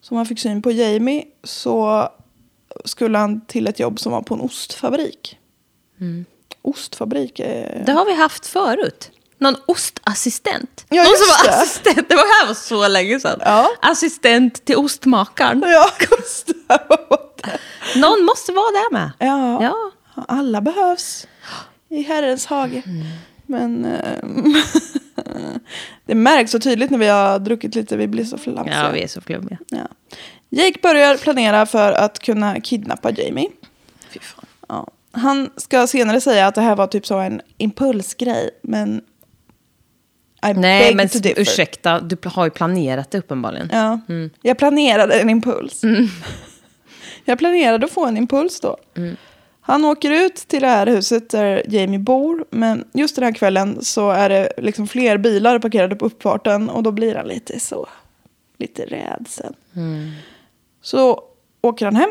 som 0.00 0.16
han 0.16 0.26
fick 0.26 0.38
syn 0.38 0.62
på 0.62 0.70
Jamie 0.70 1.24
så 1.44 2.08
skulle 2.84 3.18
han 3.18 3.40
till 3.40 3.66
ett 3.66 3.80
jobb 3.80 4.00
som 4.00 4.12
var 4.12 4.22
på 4.22 4.34
en 4.34 4.40
ostfabrik. 4.40 5.38
Mm. 6.00 6.24
Ostfabrik 6.62 7.40
är... 7.40 7.82
Det 7.86 7.92
har 7.92 8.04
vi 8.04 8.14
haft 8.14 8.46
förut. 8.46 9.10
Någon 9.38 9.56
ostassistent. 9.66 10.84
Ja, 10.88 11.02
någon 11.02 11.12
som 11.16 11.26
var 11.28 11.44
det. 11.52 11.62
assistent. 11.62 12.08
Det 12.08 12.14
var 12.14 12.40
här 12.40 12.46
var 12.46 12.54
så 12.54 12.88
länge 12.88 13.20
sedan. 13.20 13.40
Ja. 13.44 13.68
Assistent 13.82 14.64
till 14.64 14.76
ostmakaren. 14.76 15.62
Ja, 15.66 15.90
just. 16.10 16.48
Någon 17.96 18.24
måste 18.24 18.52
vara 18.52 18.70
där 18.70 18.92
med. 18.92 19.10
Ja, 19.18 19.62
Ja. 19.62 19.74
alla 20.28 20.60
behövs 20.60 21.26
i 21.88 22.02
Herrens 22.02 22.46
hage. 22.46 22.82
Men 23.46 23.84
eh, 23.84 24.18
det 26.06 26.14
märks 26.14 26.50
så 26.50 26.58
tydligt 26.60 26.90
när 26.90 26.98
vi 26.98 27.06
har 27.08 27.38
druckit 27.38 27.74
lite, 27.74 27.96
vi 27.96 28.06
blir 28.08 28.24
så 28.24 28.38
flamsiga. 28.38 28.84
Ja, 28.84 28.90
vi 28.90 29.02
är 29.02 29.08
så 29.08 29.20
flummiga. 29.20 29.58
Ja. 29.66 29.88
Jake 30.50 30.78
börjar 30.82 31.16
planera 31.16 31.66
för 31.66 31.92
att 31.92 32.18
kunna 32.18 32.60
kidnappa 32.60 33.10
Jamie. 33.10 33.48
Fy 34.10 34.18
fan. 34.20 34.44
Ja. 34.68 34.86
Han 35.12 35.50
ska 35.56 35.86
senare 35.86 36.20
säga 36.20 36.46
att 36.46 36.54
det 36.54 36.60
här 36.60 36.76
var 36.76 36.86
typ 36.86 37.06
så 37.06 37.18
en 37.18 37.40
impulsgrej, 37.58 38.50
men... 38.62 39.00
I 40.46 40.54
Nej, 40.54 40.94
men 40.94 41.08
ursäkta, 41.36 42.00
du 42.00 42.16
har 42.24 42.44
ju 42.44 42.50
planerat 42.50 43.10
det 43.10 43.18
uppenbarligen. 43.18 43.70
Ja. 43.72 44.00
Jag 44.42 44.58
planerade 44.58 45.20
en 45.20 45.30
impuls. 45.30 45.82
Jag 47.24 47.38
planerade 47.38 47.86
att 47.86 47.92
få 47.92 48.06
en 48.06 48.16
impuls 48.16 48.60
då. 48.60 48.76
Han 49.60 49.84
åker 49.84 50.10
ut 50.10 50.34
till 50.34 50.60
det 50.60 50.68
här 50.68 50.86
huset 50.86 51.30
där 51.30 51.62
Jamie 51.68 51.98
bor. 51.98 52.44
Men 52.50 52.84
just 52.92 53.14
den 53.14 53.24
här 53.24 53.32
kvällen 53.32 53.78
så 53.84 54.10
är 54.10 54.28
det 54.28 54.52
liksom 54.58 54.88
fler 54.88 55.18
bilar 55.18 55.58
parkerade 55.58 55.96
på 55.96 56.06
uppfarten. 56.06 56.70
Och 56.70 56.82
då 56.82 56.92
blir 56.92 57.14
han 57.14 57.26
lite 57.26 57.60
så, 57.60 57.88
lite 58.58 58.84
rädsen. 58.84 59.54
Så 60.82 61.22
åker 61.60 61.84
han 61.84 61.96
hem. 61.96 62.10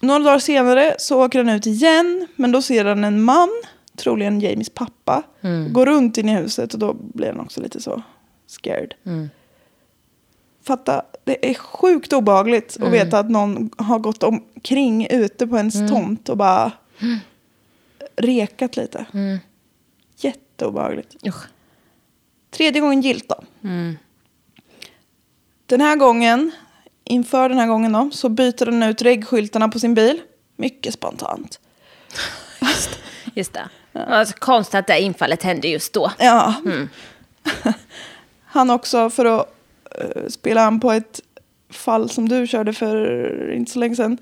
Några 0.00 0.18
dagar 0.24 0.38
senare 0.38 0.94
så 0.98 1.24
åker 1.24 1.38
han 1.38 1.48
ut 1.48 1.66
igen. 1.66 2.28
Men 2.36 2.52
då 2.52 2.62
ser 2.62 2.84
han 2.84 3.04
en 3.04 3.22
man, 3.22 3.62
troligen 3.96 4.40
Jamies 4.40 4.70
pappa. 4.70 5.22
Gå 5.70 5.84
runt 5.84 6.18
in 6.18 6.28
i 6.28 6.34
huset 6.34 6.72
och 6.74 6.80
då 6.80 6.92
blir 6.94 7.26
han 7.28 7.40
också 7.40 7.60
lite 7.60 7.80
så 7.80 8.02
scared. 8.46 8.94
Fatta, 10.64 11.02
det 11.24 11.50
är 11.50 11.54
sjukt 11.54 12.12
obehagligt 12.12 12.76
att 12.80 12.92
veta 12.92 13.18
att 13.18 13.30
någon 13.30 13.70
har 13.76 13.98
gått 13.98 14.22
omkring 14.22 15.06
ute 15.10 15.46
på 15.46 15.56
ens 15.56 15.90
tomt 15.90 16.28
och 16.28 16.36
bara 16.36 16.72
rekat 18.16 18.76
lite. 18.76 19.06
Jätteobehagligt. 20.16 21.16
Usch. 21.26 21.44
Tredje 22.50 22.80
gången 22.80 23.00
gilt 23.00 23.28
då. 23.28 23.42
Den 25.66 25.80
här 25.80 25.96
gången, 25.96 26.50
inför 27.04 27.48
den 27.48 27.58
här 27.58 27.66
gången 27.66 27.92
då, 27.92 28.10
så 28.12 28.28
byter 28.28 28.64
den 28.64 28.82
ut 28.82 29.02
reggskyltarna 29.02 29.68
på 29.68 29.78
sin 29.78 29.94
bil. 29.94 30.20
Mycket 30.56 30.94
spontant. 30.94 31.60
Just 32.60 32.98
det. 33.34 33.68
Alltså, 33.92 34.34
konstigt 34.38 34.74
att 34.74 34.86
det 34.86 34.92
här 34.92 35.00
infallet 35.00 35.42
hände 35.42 35.68
just 35.68 35.92
då. 35.92 36.12
Ja. 36.18 36.54
Han 38.44 38.70
också, 38.70 39.10
för 39.10 39.24
att 39.24 39.54
eh, 39.98 40.28
spela 40.28 40.62
an 40.62 40.80
på 40.80 40.92
ett 40.92 41.20
fall 41.70 42.10
som 42.10 42.28
du 42.28 42.46
körde 42.46 42.72
för 42.72 43.52
inte 43.52 43.70
så 43.70 43.78
länge 43.78 43.96
sedan, 43.96 44.18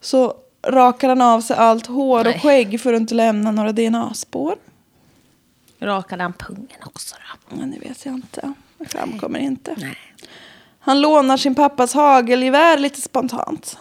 så 0.00 0.34
rakar 0.66 1.08
han 1.08 1.22
av 1.22 1.40
sig 1.40 1.56
allt 1.56 1.86
hår 1.86 2.24
Nej. 2.24 2.34
och 2.34 2.42
skägg 2.42 2.80
för 2.80 2.92
att 2.92 3.00
inte 3.00 3.14
lämna 3.14 3.50
några 3.50 3.72
DNA-spår. 3.72 4.56
Rakade 5.80 6.22
han 6.22 6.32
pungen 6.32 6.78
också 6.84 7.16
då? 7.50 7.56
Men 7.56 7.70
det 7.70 7.78
vet 7.78 8.06
jag 8.06 8.14
inte. 8.14 8.52
Det 8.78 8.84
framkommer 8.84 9.38
inte. 9.38 9.74
Nej. 9.78 9.98
Han 10.80 11.00
lånar 11.00 11.36
sin 11.36 11.54
pappas 11.54 11.94
hagelgevär 11.94 12.78
lite 12.78 13.00
spontant. 13.00 13.78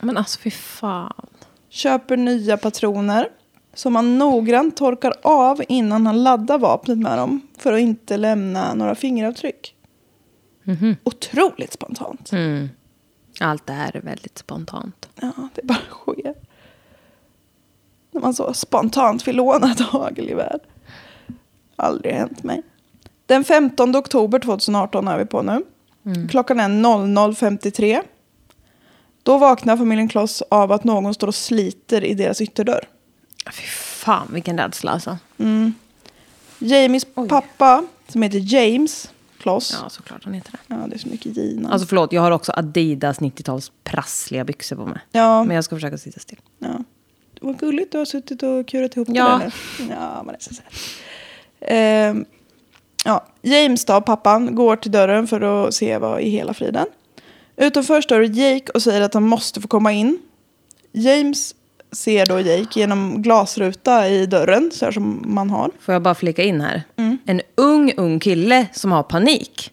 Men 0.00 0.16
alltså 0.16 0.38
fy 0.40 0.50
fan. 0.50 1.26
Köper 1.68 2.16
nya 2.16 2.56
patroner 2.56 3.28
som 3.74 3.96
han 3.96 4.18
noggrant 4.18 4.76
torkar 4.76 5.14
av 5.22 5.62
innan 5.68 6.06
han 6.06 6.22
laddar 6.22 6.58
vapnet 6.58 6.98
med 6.98 7.18
dem 7.18 7.40
för 7.58 7.72
att 7.72 7.80
inte 7.80 8.16
lämna 8.16 8.74
några 8.74 8.94
fingeravtryck. 8.94 9.74
Otroligt 11.04 11.72
spontant. 11.72 12.32
Mm. 12.32 12.68
Allt 13.40 13.66
det 13.66 13.72
här 13.72 13.96
är 13.96 14.00
väldigt 14.00 14.38
spontant. 14.38 15.08
Ja, 15.20 15.32
det 15.54 15.62
bara 15.62 15.78
sker. 15.90 16.34
När 18.10 18.20
man 18.20 18.34
så 18.34 18.54
spontant 18.54 19.28
vill 19.28 19.36
låna 19.36 19.72
ett 19.72 19.80
hagelgevär. 19.80 20.58
Aldrig 21.76 22.14
hänt 22.14 22.42
mig. 22.42 22.62
Den 23.26 23.44
15 23.44 23.96
oktober 23.96 24.38
2018 24.38 25.08
är 25.08 25.18
vi 25.18 25.26
på 25.26 25.42
nu. 25.42 25.64
Klockan 26.30 26.60
är 26.60 26.68
00.53. 26.68 28.02
Då 29.22 29.38
vaknar 29.38 29.76
familjen 29.76 30.08
Kloss 30.08 30.42
av 30.42 30.72
att 30.72 30.84
någon 30.84 31.14
står 31.14 31.26
och 31.26 31.34
sliter 31.34 32.04
i 32.04 32.14
deras 32.14 32.40
ytterdörr. 32.40 32.88
Fy 33.52 33.62
fan 33.66 34.28
vilken 34.32 34.58
rädsla 34.58 34.90
alltså. 34.90 35.18
Jamies 36.58 37.06
pappa, 37.28 37.84
som 38.08 38.22
heter 38.22 38.38
James 38.54 39.10
Kloss. 39.38 39.78
Ja, 39.82 39.88
såklart 39.90 40.24
han 40.24 40.34
heter 40.34 40.52
det. 40.52 40.58
Ja, 40.74 40.86
det 40.88 40.94
är 40.94 40.98
så 40.98 41.08
mycket 41.08 41.36
Gina. 41.36 41.70
Alltså 41.72 41.86
förlåt, 41.88 42.12
jag 42.12 42.22
har 42.22 42.30
också 42.30 42.52
Adidas 42.56 43.18
90-tals 43.20 43.72
prassliga 43.84 44.44
byxor 44.44 44.76
på 44.76 44.86
mig. 44.86 44.98
ja, 45.12 45.44
Men 45.44 45.54
jag 45.54 45.64
ska 45.64 45.76
försöka 45.76 45.98
sitta 45.98 46.20
still. 46.20 46.38
ja. 46.58 46.84
Vad 47.42 47.58
gulligt 47.58 47.92
du 47.92 47.98
har 47.98 48.04
suttit 48.04 48.42
och 48.42 48.68
kurat 48.68 48.96
ihop 48.96 49.08
Ja. 49.10 49.24
det 49.24 49.44
där 49.44 49.54
nu. 49.88 49.94
Ja, 49.94 50.24
det 50.26 50.32
är 50.32 50.36
så 50.40 50.54
söt. 50.54 50.64
Ehm, 51.60 52.24
ja, 53.04 53.26
James 53.42 53.84
då, 53.84 54.00
pappan, 54.00 54.54
går 54.54 54.76
till 54.76 54.90
dörren 54.90 55.26
för 55.26 55.66
att 55.66 55.74
se 55.74 55.98
vad 55.98 56.20
i 56.20 56.28
hela 56.30 56.54
friden. 56.54 56.86
Utanför 57.56 58.00
står 58.00 58.24
Jake 58.24 58.72
och 58.72 58.82
säger 58.82 59.00
att 59.00 59.14
han 59.14 59.22
måste 59.22 59.60
få 59.60 59.68
komma 59.68 59.92
in. 59.92 60.18
James 60.92 61.54
ser 61.92 62.26
då 62.26 62.40
Jake 62.40 62.80
genom 62.80 63.22
glasruta 63.22 64.08
i 64.08 64.26
dörren, 64.26 64.70
så 64.72 64.84
här 64.84 64.92
som 64.92 65.24
man 65.26 65.50
har. 65.50 65.70
Får 65.80 65.92
jag 65.92 66.02
bara 66.02 66.14
flika 66.14 66.42
in 66.42 66.60
här? 66.60 66.82
En 67.26 67.40
ung, 67.54 67.92
ung 67.96 68.20
kille 68.20 68.66
som 68.72 68.92
har 68.92 69.02
panik. 69.02 69.72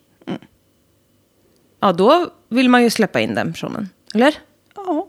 Ja, 1.79 1.93
då 1.93 2.27
vill 2.49 2.69
man 2.69 2.83
ju 2.83 2.89
släppa 2.89 3.19
in 3.19 3.35
den 3.35 3.53
personen. 3.53 3.89
Eller? 4.13 4.33
Ja. 4.75 5.07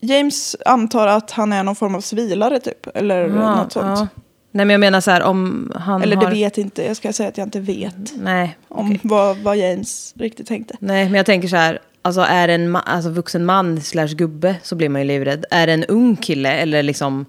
James 0.00 0.56
antar 0.66 1.06
att 1.06 1.30
han 1.30 1.52
är 1.52 1.62
någon 1.64 1.76
form 1.76 1.94
av 1.94 2.00
civilare 2.00 2.60
typ, 2.60 2.86
eller 2.96 3.28
något 3.28 3.72
sånt. 3.72 3.98
ja. 3.98 4.08
Nej, 4.54 4.66
men 4.66 4.70
jag 4.74 4.80
menar 4.80 5.00
så 5.00 5.10
här 5.10 5.22
om 5.22 5.72
han 5.76 6.02
Eller 6.02 6.16
har... 6.16 6.24
det 6.24 6.30
vet 6.30 6.58
inte, 6.58 6.86
jag 6.86 6.96
ska 6.96 7.12
säga 7.12 7.28
att 7.28 7.38
jag 7.38 7.46
inte 7.46 7.60
vet 7.60 8.12
Nej, 8.16 8.58
om 8.68 8.86
okej. 8.86 9.00
vad, 9.02 9.38
vad 9.38 9.56
James 9.56 10.14
riktigt 10.16 10.48
tänkte. 10.48 10.76
Nej, 10.80 11.04
men 11.04 11.14
jag 11.14 11.26
tänker 11.26 11.48
så 11.48 11.56
här. 11.56 11.80
Alltså 12.02 12.20
är 12.20 12.48
det 12.48 12.54
en 12.54 12.76
ma- 12.76 12.82
alltså, 12.84 13.10
vuxen 13.10 13.44
man 13.44 13.80
slash 13.80 14.06
gubbe 14.06 14.56
så 14.62 14.76
blir 14.76 14.88
man 14.88 15.00
ju 15.00 15.06
livrädd. 15.06 15.44
Är 15.50 15.66
det 15.66 15.72
en 15.72 15.84
ung 15.84 16.16
kille 16.16 16.52
eller 16.52 16.82
liksom 16.82 17.26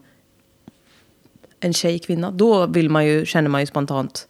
en 1.59 1.73
tjej, 1.73 1.99
kvinna, 1.99 2.31
då 2.31 2.65
vill 2.65 2.89
man 2.89 3.05
ju, 3.05 3.25
känner 3.25 3.49
man 3.49 3.61
ju 3.61 3.67
spontant. 3.67 4.27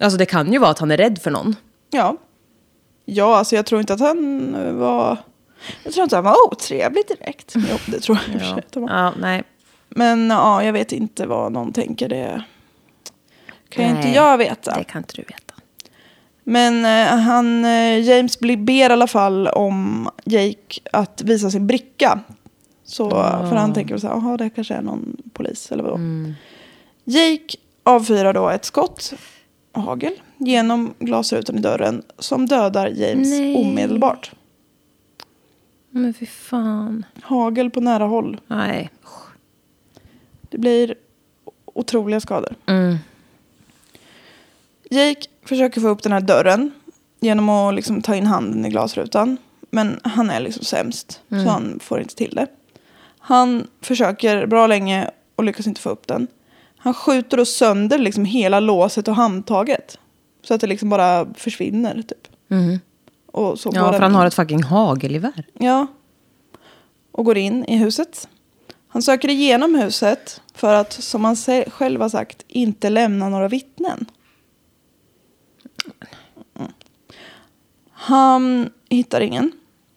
Alltså 0.00 0.18
det 0.18 0.26
kan 0.26 0.52
ju 0.52 0.58
vara 0.58 0.70
att 0.70 0.78
han 0.78 0.90
är 0.90 0.96
rädd 0.96 1.18
för 1.22 1.30
någon. 1.30 1.56
Ja. 1.90 2.16
Ja, 3.04 3.36
alltså 3.38 3.56
jag 3.56 3.66
tror 3.66 3.80
inte 3.80 3.94
att 3.94 4.00
han 4.00 4.54
eh, 4.54 4.72
var... 4.72 5.18
Jag 5.84 5.92
tror 5.92 6.02
inte 6.04 6.16
han 6.16 6.24
var 6.24 6.46
otrevlig 6.52 7.04
direkt. 7.08 7.52
Jo, 7.56 7.76
det 7.86 8.00
tror 8.00 8.18
jag 8.32 8.40
sig 8.40 8.50
att 8.50 8.74
han 8.74 8.82
var. 8.82 8.90
Ja, 8.90 9.12
nej. 9.20 9.44
Men 9.88 10.30
ja, 10.30 10.64
jag 10.64 10.72
vet 10.72 10.92
inte 10.92 11.26
vad 11.26 11.52
någon 11.52 11.72
tänker. 11.72 12.08
Det 12.08 12.44
kan 13.68 13.84
ju 13.84 13.90
inte 13.90 14.02
Nej, 14.02 14.14
jag 14.14 14.38
veta. 14.38 14.78
Det 14.78 14.84
kan 14.84 14.98
inte 15.00 15.14
du 15.16 15.22
veta. 15.22 15.45
Men 16.48 16.84
eh, 16.84 17.18
han, 17.22 17.64
eh, 17.64 17.98
James 18.00 18.40
blir- 18.40 18.56
ber 18.56 18.72
i 18.90 18.92
alla 18.92 19.06
fall 19.06 19.46
om 19.48 20.10
Jake 20.24 20.80
att 20.92 21.22
visa 21.22 21.50
sin 21.50 21.66
bricka. 21.66 22.20
Så, 22.84 23.10
För 23.10 23.56
han 23.56 23.74
tänker 23.74 23.94
väl 23.94 24.00
så 24.00 24.06
här, 24.08 24.14
jaha 24.14 24.36
det 24.36 24.50
kanske 24.50 24.74
är 24.74 24.82
någon 24.82 25.16
polis 25.32 25.72
eller 25.72 25.82
vadå. 25.84 25.98
Jake 27.04 27.56
avfyrar 27.82 28.32
då 28.32 28.48
ett 28.50 28.64
skott, 28.64 29.12
hagel, 29.72 30.12
genom 30.36 30.94
glasrutan 30.98 31.56
i 31.58 31.60
dörren 31.60 32.02
som 32.18 32.46
dödar 32.46 32.88
James 32.88 33.28
Nej. 33.30 33.56
omedelbart. 33.56 34.32
Men 35.90 36.14
fy 36.14 36.26
fan. 36.26 37.04
Hagel 37.22 37.70
på 37.70 37.80
nära 37.80 38.04
håll. 38.04 38.40
Nej. 38.46 38.90
Det 40.50 40.58
blir 40.58 40.94
otroliga 41.64 42.20
skador. 42.20 42.54
Mm. 42.66 42.96
Jake 44.90 45.26
försöker 45.46 45.80
få 45.80 45.88
upp 45.88 46.02
den 46.02 46.12
här 46.12 46.20
dörren 46.20 46.72
genom 47.20 47.48
att 47.48 47.74
liksom 47.74 48.02
ta 48.02 48.14
in 48.16 48.26
handen 48.26 48.64
i 48.66 48.68
glasrutan. 48.70 49.36
Men 49.70 50.00
han 50.04 50.30
är 50.30 50.40
liksom 50.40 50.64
sämst, 50.64 51.20
så 51.28 51.50
han 51.50 51.78
får 51.82 52.00
inte 52.00 52.14
till 52.14 52.34
det. 52.34 52.46
Han 53.18 53.66
försöker 53.82 54.46
bra 54.46 54.66
länge 54.66 55.10
och 55.36 55.44
lyckas 55.44 55.66
inte 55.66 55.80
få 55.80 55.88
upp 55.90 56.06
den. 56.06 56.26
Han 56.78 56.94
skjuter 56.94 57.36
då 57.36 57.44
sönder 57.44 57.98
liksom 57.98 58.24
hela 58.24 58.60
låset 58.60 59.08
och 59.08 59.16
handtaget. 59.16 59.98
Så 60.42 60.54
att 60.54 60.60
det 60.60 60.66
liksom 60.66 60.88
bara 60.88 61.26
försvinner 61.34 61.94
typ. 62.02 62.28
Så 63.56 63.70
Ja, 63.74 63.84
för 63.84 63.92
den- 63.92 64.02
han 64.02 64.14
har 64.14 64.26
ett 64.26 64.34
fucking 64.34 64.62
hagelgevär. 64.62 65.44
Ja. 65.58 65.86
Och 67.12 67.24
går 67.24 67.36
in 67.38 67.64
i 67.64 67.76
huset. 67.76 68.28
Han 68.88 69.02
söker 69.02 69.28
igenom 69.28 69.74
huset 69.74 70.40
för 70.54 70.74
att, 70.74 70.92
som 70.92 71.24
han 71.24 71.36
själv 71.68 72.00
har 72.00 72.08
sagt, 72.08 72.44
inte 72.48 72.90
lämna 72.90 73.28
några 73.28 73.48
vittnen. 73.48 74.06
Han 78.06 78.70
hittar 78.88 79.20
ingen. 79.20 79.52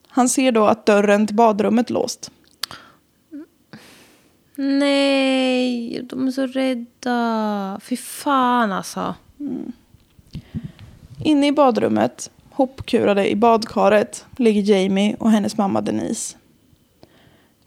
Han 0.07 0.29
ser 0.29 0.51
då 0.51 0.65
att 0.65 0.85
dörren 0.85 1.27
till 1.27 1.35
badrummet 1.35 1.89
låst. 1.89 2.31
Nej, 4.55 6.01
de 6.03 6.27
är 6.27 6.31
så 6.31 6.45
rädda. 6.47 7.79
Fy 7.83 7.97
fan 7.97 8.71
alltså. 8.71 9.15
Inne 11.23 11.47
i 11.47 11.51
badrummet, 11.51 12.31
hopkurade 12.51 13.29
i 13.29 13.35
badkaret, 13.35 14.25
ligger 14.37 14.61
Jamie 14.61 15.15
och 15.19 15.31
hennes 15.31 15.57
mamma 15.57 15.81
Denise. 15.81 16.37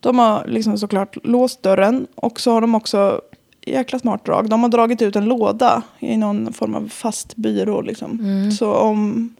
De 0.00 0.18
har 0.18 0.46
liksom 0.46 0.78
såklart 0.78 1.16
låst 1.26 1.62
dörren 1.62 2.06
och 2.14 2.40
så 2.40 2.52
har 2.52 2.60
de 2.60 2.74
också, 2.74 3.20
jäkla 3.66 3.98
smart 3.98 4.24
drag, 4.24 4.48
de 4.48 4.62
har 4.62 4.68
dragit 4.68 5.02
ut 5.02 5.16
en 5.16 5.24
låda 5.24 5.82
i 5.98 6.16
någon 6.16 6.52
form 6.52 6.74
av 6.74 6.88
fast 6.88 7.36
byrå. 7.36 7.80
Liksom. 7.80 8.50
Så 8.58 8.74
om, 8.74 9.34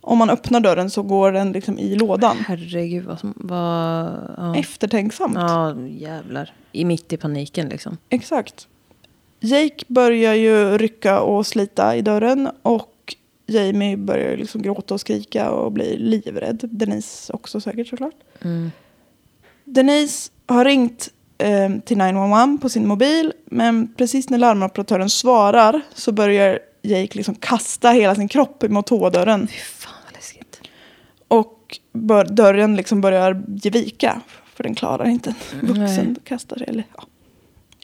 om 0.00 0.18
man 0.18 0.30
öppnar 0.30 0.60
dörren 0.60 0.90
så 0.90 1.02
går 1.02 1.32
den 1.32 1.52
liksom 1.52 1.78
i 1.78 1.94
lådan. 1.94 2.36
Herregud 2.36 3.04
vad 3.04 3.18
som... 3.18 3.34
Vad, 3.36 4.34
ja. 4.36 4.56
Eftertänksamt. 4.56 5.34
ja, 5.34 5.76
jävlar. 5.88 6.52
I 6.72 6.84
mitt 6.84 7.12
i 7.12 7.16
paniken 7.16 7.68
liksom. 7.68 7.96
Exakt. 8.08 8.68
Jake 9.40 9.84
börjar 9.88 10.34
ju 10.34 10.78
rycka 10.78 11.20
och 11.20 11.46
slita 11.46 11.96
i 11.96 12.02
dörren 12.02 12.48
och 12.62 13.16
Jamie 13.46 13.96
börjar 13.96 14.36
liksom 14.36 14.62
gråta 14.62 14.94
och 14.94 15.00
skrika 15.00 15.50
och 15.50 15.72
blir 15.72 15.98
livrädd. 15.98 16.60
Denise 16.62 17.32
också 17.32 17.60
säkert 17.60 17.88
såklart. 17.88 18.14
Denise 19.64 20.30
har 20.46 20.64
ringt 20.64 21.08
eh, 21.38 21.70
till 21.84 21.98
911 21.98 22.58
på 22.62 22.68
sin 22.68 22.86
mobil 22.86 23.32
men 23.44 23.94
precis 23.94 24.30
när 24.30 24.38
larmoperatören 24.38 25.10
svarar 25.10 25.80
så 25.94 26.12
börjar 26.12 26.58
Jake 26.82 27.16
liksom 27.16 27.34
kasta 27.34 27.90
hela 27.90 28.14
sin 28.14 28.28
kropp 28.28 28.62
mot 28.68 28.86
toadörren 28.86 29.48
Fy 29.48 29.58
fan 29.58 29.92
vad 30.04 30.14
läskigt. 30.14 30.60
Och 31.30 31.78
bör, 31.92 32.24
dörren 32.24 32.76
liksom 32.76 33.00
börjar 33.00 33.42
ge 33.48 33.70
vika 33.70 34.20
för 34.54 34.62
den 34.62 34.74
klarar 34.74 35.08
inte 35.08 35.34
en 35.52 35.66
vuxen 35.66 36.06
Nej. 36.06 36.14
kastar 36.24 36.56
sig. 36.56 36.66
Eller, 36.68 36.84
ja, 36.96 37.04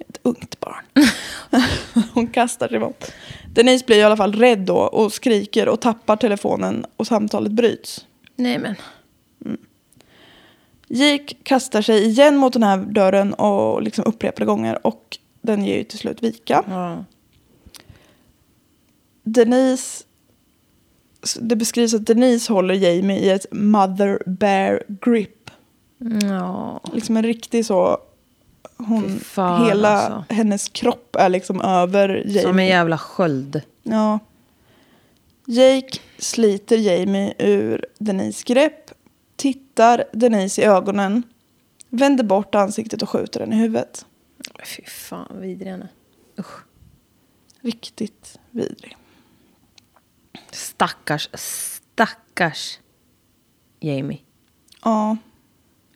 ett 0.09 0.19
ungt 0.23 0.61
barn. 0.61 0.85
Hon 2.15 2.27
kastar 2.27 2.69
sig 2.69 2.79
mot. 2.79 3.13
Denise 3.55 3.85
blir 3.87 3.97
i 3.97 4.03
alla 4.03 4.17
fall 4.17 4.33
rädd 4.33 4.59
då 4.59 4.77
och 4.77 5.13
skriker 5.13 5.69
och 5.69 5.81
tappar 5.81 6.17
telefonen 6.17 6.87
och 6.97 7.07
samtalet 7.07 7.53
bryts. 7.53 8.07
Nej 8.37 8.59
men. 8.59 8.75
Jake 10.89 11.35
kastar 11.43 11.83
sig 11.83 12.07
igen 12.07 12.37
mot 12.37 12.53
den 12.53 12.63
här 12.63 12.79
dörren 12.79 13.35
och 13.35 13.83
liksom 13.83 14.05
upprepade 14.05 14.47
gånger 14.47 14.87
och 14.87 15.19
den 15.43 15.65
ger 15.65 15.77
ju 15.77 15.85
till 15.85 15.99
slut 15.99 16.23
vika. 16.23 16.65
Ja. 16.69 17.05
Denise, 19.23 20.05
det 21.35 21.57
beskrivs 21.57 21.95
att 21.95 22.07
Denise 22.07 22.53
håller 22.53 22.75
Jamie 22.75 23.19
i 23.19 23.31
ett 23.31 23.47
mother 23.51 24.23
bear 24.27 24.83
grip. 24.89 25.51
Ja. 26.23 26.81
Liksom 26.93 27.17
en 27.17 27.23
riktig 27.23 27.67
så, 27.67 27.99
hon, 28.77 29.19
fan, 29.19 29.67
hela 29.67 29.89
alltså. 29.89 30.35
hennes 30.35 30.69
kropp 30.69 31.17
är 31.17 31.29
liksom 31.29 31.61
över 31.61 32.09
Jamie. 32.09 32.43
Som 32.43 32.59
en 32.59 32.67
jävla 32.67 32.99
sköld. 32.99 33.63
Ja. 33.83 34.19
Jake 35.47 35.99
sliter 36.19 36.77
Jamie 36.77 37.35
ur 37.39 37.87
Denise 37.99 38.45
grepp, 38.47 38.91
tittar 39.37 40.05
Denise 40.13 40.63
i 40.63 40.65
ögonen, 40.65 41.23
vänder 41.89 42.25
bort 42.25 42.55
ansiktet 42.55 43.03
och 43.03 43.11
skjuter 43.11 43.41
den 43.41 43.53
i 43.53 43.57
huvudet. 43.57 44.07
Fy 44.65 44.83
fan, 44.85 45.41
vidrig 45.41 45.73
är. 45.73 45.89
Usch. 46.39 46.65
Riktigt 47.61 48.39
vidrig. 48.51 48.97
Stackars, 50.57 51.29
stackars 51.35 52.79
Jamie. 53.81 54.19
Ja. 54.85 55.17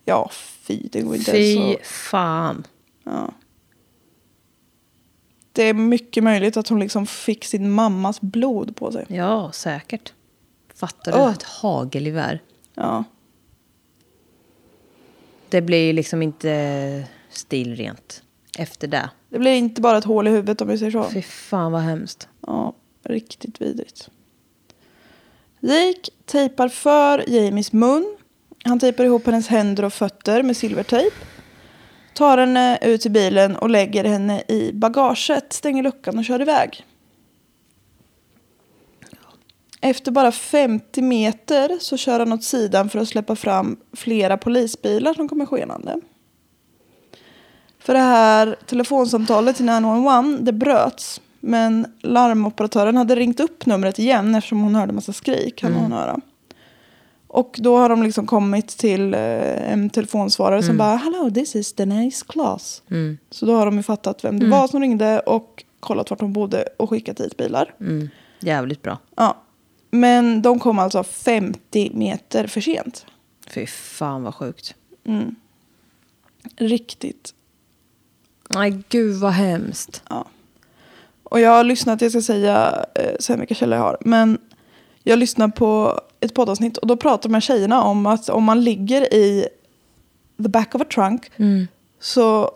Ja, 0.05 0.29
fy, 0.33 0.87
det 0.91 1.01
går 1.01 1.15
inte 1.15 1.31
Fy 1.31 1.37
ens 1.37 1.79
att... 1.79 1.87
fan. 1.87 2.67
Ja. 3.03 3.33
Det 5.51 5.63
är 5.63 5.73
mycket 5.73 6.23
möjligt 6.23 6.57
att 6.57 6.67
hon 6.67 6.79
liksom 6.79 7.07
fick 7.07 7.45
sin 7.45 7.71
mammas 7.71 8.21
blod 8.21 8.75
på 8.75 8.91
sig. 8.91 9.05
Ja, 9.09 9.51
säkert. 9.51 10.13
Fattar 10.73 11.11
du? 11.11 11.17
Åh. 11.17 11.31
Ett 11.31 11.43
hagelgevär. 11.43 12.43
Ja. 12.73 13.03
Det 15.49 15.61
blir 15.61 15.93
liksom 15.93 16.21
inte 16.21 17.07
stilrent 17.29 18.23
efter 18.57 18.87
det. 18.87 19.09
Det 19.29 19.39
blir 19.39 19.55
inte 19.55 19.81
bara 19.81 19.97
ett 19.97 20.03
hål 20.03 20.27
i 20.27 20.31
huvudet 20.31 20.61
om 20.61 20.67
vi 20.67 20.77
säger 20.77 20.91
så. 20.91 21.03
Fy 21.03 21.21
fan 21.21 21.71
vad 21.71 21.81
hemskt. 21.81 22.27
Ja, 22.47 22.73
riktigt 23.03 23.61
vidrigt. 23.61 24.09
Jake 25.63 26.11
tejpar 26.25 26.67
för 26.67 27.29
Jamies 27.29 27.73
mun. 27.73 28.17
Han 28.63 28.79
tejpar 28.79 29.03
ihop 29.03 29.25
hennes 29.25 29.47
händer 29.47 29.85
och 29.85 29.93
fötter 29.93 30.43
med 30.43 30.57
silvertejp. 30.57 31.15
Tar 32.13 32.37
henne 32.37 32.79
ut 32.81 33.01
till 33.01 33.11
bilen 33.11 33.55
och 33.55 33.69
lägger 33.69 34.03
henne 34.03 34.43
i 34.47 34.71
bagaget, 34.73 35.53
stänger 35.53 35.83
luckan 35.83 36.17
och 36.17 36.25
kör 36.25 36.41
iväg. 36.41 36.85
Efter 39.81 40.11
bara 40.11 40.31
50 40.31 41.01
meter 41.01 41.77
så 41.79 41.97
kör 41.97 42.19
han 42.19 42.33
åt 42.33 42.43
sidan 42.43 42.89
för 42.89 42.99
att 42.99 43.07
släppa 43.07 43.35
fram 43.35 43.77
flera 43.93 44.37
polisbilar 44.37 45.13
som 45.13 45.29
kommer 45.29 45.45
skenande. 45.45 46.01
För 47.79 47.93
det 47.93 47.99
här 47.99 48.55
telefonsamtalet 48.65 49.55
till 49.55 49.65
911 49.65 50.37
det 50.41 50.53
bröts. 50.53 51.21
Men 51.41 51.87
larmoperatören 52.01 52.97
hade 52.97 53.15
ringt 53.15 53.39
upp 53.39 53.65
numret 53.65 53.99
igen 53.99 54.35
eftersom 54.35 54.61
hon 54.61 54.75
hörde 54.75 54.93
massa 54.93 55.13
skrik. 55.13 55.55
Kan 55.55 55.73
hon 55.73 55.91
höra. 55.91 56.19
Och 57.27 57.55
då 57.59 57.77
har 57.77 57.89
de 57.89 58.03
liksom 58.03 58.27
kommit 58.27 58.67
till 58.67 59.13
eh, 59.13 59.71
en 59.71 59.89
telefonsvarare 59.89 60.63
som 60.63 60.77
bara 60.77 60.95
Hello, 60.95 61.31
this 61.31 61.55
is 61.55 61.73
Denise 61.73 62.25
Claes. 62.29 62.83
Så 63.29 63.45
då 63.45 63.55
har 63.55 63.65
de 63.65 63.77
ju 63.77 63.83
fattat 63.83 64.23
vem 64.23 64.39
det 64.39 64.45
var 64.47 64.67
som 64.67 64.81
ringde 64.81 65.19
och 65.19 65.63
kollat 65.79 66.09
vart 66.09 66.21
hon 66.21 66.33
bodde 66.33 66.67
och 66.77 66.89
skickat 66.89 67.17
dit 67.17 67.37
bilar. 67.37 67.73
Mm. 67.79 68.09
Jävligt 68.39 68.81
bra. 68.81 68.97
Ja. 69.15 69.37
Men 69.91 70.41
de 70.41 70.59
kom 70.59 70.79
alltså 70.79 71.03
50 71.03 71.91
meter 71.93 72.47
för 72.47 72.61
sent. 72.61 73.05
Fy 73.47 73.65
fan 73.65 74.23
vad 74.23 74.35
sjukt. 74.35 74.75
Riktigt 76.55 77.33
Nej, 78.53 78.83
gud 78.89 79.15
vad 79.15 79.31
hemskt. 79.31 80.03
Ja. 80.09 80.25
Och 81.31 81.39
jag 81.39 81.49
har 81.49 81.63
lyssnat, 81.63 82.01
jag 82.01 82.11
ska 82.11 82.21
säga 82.21 82.85
eh, 82.95 83.11
sen 83.19 83.39
vilka 83.39 83.55
källor 83.55 83.77
jag 83.77 83.83
har. 83.83 83.97
Men 84.01 84.37
jag 85.03 85.19
lyssnar 85.19 85.47
på 85.47 85.99
ett 86.19 86.33
poddavsnitt 86.33 86.77
och 86.77 86.87
då 86.87 86.97
pratar 86.97 87.29
de 87.29 87.33
här 87.33 87.41
tjejerna 87.41 87.83
om 87.83 88.05
att 88.05 88.29
om 88.29 88.43
man 88.43 88.63
ligger 88.63 89.13
i 89.13 89.47
the 90.43 90.49
back 90.49 90.75
of 90.75 90.81
a 90.81 90.85
trunk 90.93 91.31
så 91.99 92.51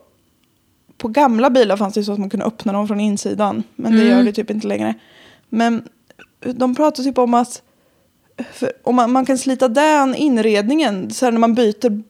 på 0.98 1.08
gamla 1.08 1.50
bilar 1.50 1.78
fanns 1.78 1.94
det 1.94 2.04
så 2.04 2.12
att 2.14 2.20
man 2.20 2.30
kunde 2.30 2.46
öppna 2.46 2.74
dem 2.74 2.88
från 2.88 3.00
insidan. 3.00 3.64
Men 3.76 3.92
det 3.92 4.04
gör 4.08 4.24
det 4.24 4.32
typ 4.32 4.50
inte 4.50 4.68
längre. 4.68 4.94
Men 5.50 5.84
de 6.56 6.76
pratar 6.76 7.04
typ 7.04 7.18
om 7.18 7.34
att 7.34 7.62
om 8.84 8.96
man, 8.96 9.12
man 9.12 9.26
kan 9.26 9.38
slita 9.38 9.68
den 9.68 10.16
inredningen 10.16 11.12
så 11.12 11.26
här 11.26 11.32
när 11.32 11.40
man 11.40 11.54
byter 11.54 12.04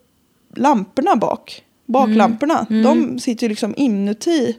lamporna 0.56 1.15
bak. 1.15 1.63
Baklamporna. 1.86 2.65
De 2.84 3.19
sitter 3.19 3.43
ju 3.43 3.49
liksom 3.49 3.73
inuti. 3.78 4.58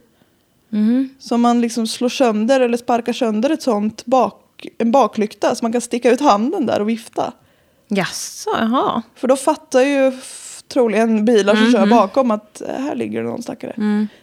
Så 1.18 1.34
om 1.34 1.40
man 1.40 1.60
liksom 1.60 1.86
slår 1.86 2.08
sönder 2.08 2.60
eller 2.60 2.76
sparkar 2.76 3.12
sönder 3.12 3.50
ett 3.50 3.62
sånt 3.62 4.06
bak, 4.06 4.66
en 4.78 4.90
baklykta 4.90 5.54
så 5.54 5.64
man 5.64 5.72
kan 5.72 5.80
sticka 5.80 6.10
ut 6.10 6.20
handen 6.20 6.66
där 6.66 6.80
och 6.80 6.88
vifta. 6.88 7.32
Jaså, 7.88 8.50
jaha. 8.58 9.02
För 9.14 9.28
då 9.28 9.36
fattar 9.36 9.80
ju 9.80 10.12
troligen 10.68 11.24
bilar 11.24 11.56
som 11.56 11.72
kör 11.72 11.86
bakom 11.86 12.30
att 12.30 12.60
eh, 12.60 12.68
här 12.68 12.94
ligger 12.94 13.22
det 13.22 13.28
någon 13.28 13.42
stackare. 13.42 13.74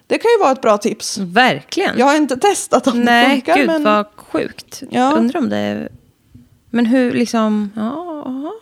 Det 0.07 0.17
kan 0.17 0.31
ju 0.31 0.43
vara 0.43 0.51
ett 0.51 0.61
bra 0.61 0.77
tips. 0.77 1.17
Verkligen. 1.17 1.97
Jag 1.97 2.05
har 2.05 2.15
inte 2.15 2.37
testat 2.37 2.87
om 2.87 2.97
det 2.97 3.05
Nej, 3.05 3.35
funkar. 3.35 3.55
gud 3.55 3.67
men... 3.67 3.83
vad 3.83 4.05
sjukt. 4.15 4.83
Ja. 4.89 5.11
Undrar 5.11 5.39
om 5.39 5.49
det 5.49 5.57
är... 5.57 5.89
Men 6.69 6.85
hur 6.85 7.11
liksom... 7.11 7.71
Ja, 7.75 8.23
ja. 8.25 8.53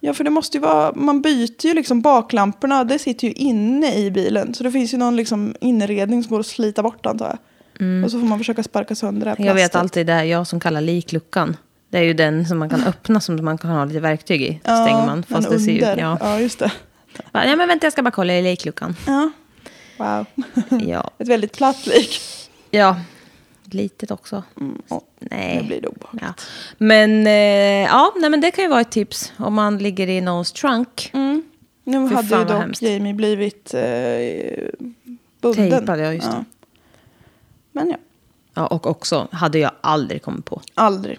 Ja, 0.00 0.14
för 0.14 0.24
det 0.24 0.30
måste 0.30 0.56
ju 0.56 0.60
vara, 0.60 0.92
man 0.94 1.22
byter 1.22 1.66
ju 1.66 1.74
liksom 1.74 2.00
baklamporna, 2.00 2.84
det 2.84 2.98
sitter 2.98 3.26
ju 3.26 3.32
inne 3.32 3.94
i 3.94 4.10
bilen. 4.10 4.54
Så 4.54 4.64
det 4.64 4.72
finns 4.72 4.94
ju 4.94 4.98
någon 4.98 5.16
liksom 5.16 5.54
inredning 5.60 6.22
som 6.22 6.30
går 6.30 6.40
att 6.40 6.46
slita 6.46 6.82
bort 6.82 7.06
antar 7.06 7.26
jag. 7.26 7.38
Och 8.04 8.10
så 8.10 8.20
får 8.20 8.26
man 8.26 8.38
försöka 8.38 8.62
sparka 8.62 8.94
sönder 8.94 9.24
det 9.24 9.30
här 9.30 9.36
Mm. 9.36 9.46
Jag 9.46 9.54
vet 9.54 9.74
alltid 9.74 10.06
det, 10.06 10.24
jag 10.24 10.46
som 10.46 10.60
kallar 10.60 10.80
likluckan. 10.80 11.56
Det 11.90 11.98
är 11.98 12.02
ju 12.02 12.14
den 12.14 12.46
som 12.46 12.58
man 12.58 12.68
kan 12.70 12.84
öppna 12.84 13.20
som 13.20 13.44
man 13.44 13.58
kan 13.58 13.70
ha 13.70 13.84
lite 13.84 14.00
verktyg 14.00 14.42
i. 14.42 14.60
stänger 14.62 15.06
man. 15.06 15.22
Fast 15.22 15.50
det 15.50 15.60
ser 15.60 15.72
ju, 15.72 16.00
ja. 16.00 16.18
ja, 16.20 16.40
just 16.40 16.58
det. 16.58 16.72
Ja, 17.32 17.56
men 17.56 17.68
vänta, 17.68 17.86
jag 17.86 17.92
ska 17.92 18.02
bara 18.02 18.10
kolla 18.10 18.34
i 18.34 18.42
likluckan. 18.42 18.96
Ja. 19.06 19.30
Wow. 19.98 20.26
Ja. 20.80 21.10
Ett 21.18 21.28
väldigt 21.28 21.52
platt 21.56 21.86
lik. 21.86 22.20
ja. 22.70 22.96
Litet 23.70 24.10
också. 24.10 24.42
Och 24.88 25.14
Nej. 25.18 25.58
nu 25.62 25.66
blir 25.66 25.80
det 25.80 25.88
obehagligt. 25.88 26.22
Ja. 26.26 26.34
Men, 26.78 27.26
eh, 27.26 27.32
ja, 27.86 28.12
nej, 28.16 28.30
men 28.30 28.40
det 28.40 28.50
kan 28.50 28.64
ju 28.64 28.70
vara 28.70 28.80
ett 28.80 28.90
tips 28.90 29.32
om 29.36 29.54
man 29.54 29.78
ligger 29.78 30.08
i 30.08 30.20
någons 30.20 30.52
trunk. 30.52 31.10
Mm. 31.14 31.42
Nu 31.84 32.08
Fy 32.08 32.14
hade 32.14 32.36
ju 32.38 32.44
dock 32.44 32.60
hemskt. 32.60 32.82
Jamie 32.82 33.14
blivit 33.14 33.74
eh, 33.74 33.80
bunden. 35.40 35.70
Tejpad, 35.70 36.00
ja, 36.00 36.12
just 36.12 36.30
det. 36.30 36.44
Men 37.72 37.90
ja, 37.90 37.96
Ja, 38.54 38.66
och 38.66 38.86
också 38.86 39.28
hade 39.32 39.58
jag 39.58 39.70
aldrig 39.80 40.22
kommit 40.22 40.44
på. 40.44 40.60
aldrig. 40.74 41.18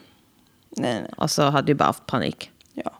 Nej, 0.70 1.02
nej. 1.02 1.12
Alltså 1.18 1.44
hade 1.44 1.72
ju 1.72 1.76
bara 1.76 1.86
haft 1.86 2.06
panik. 2.06 2.52
Ja. 2.74 2.92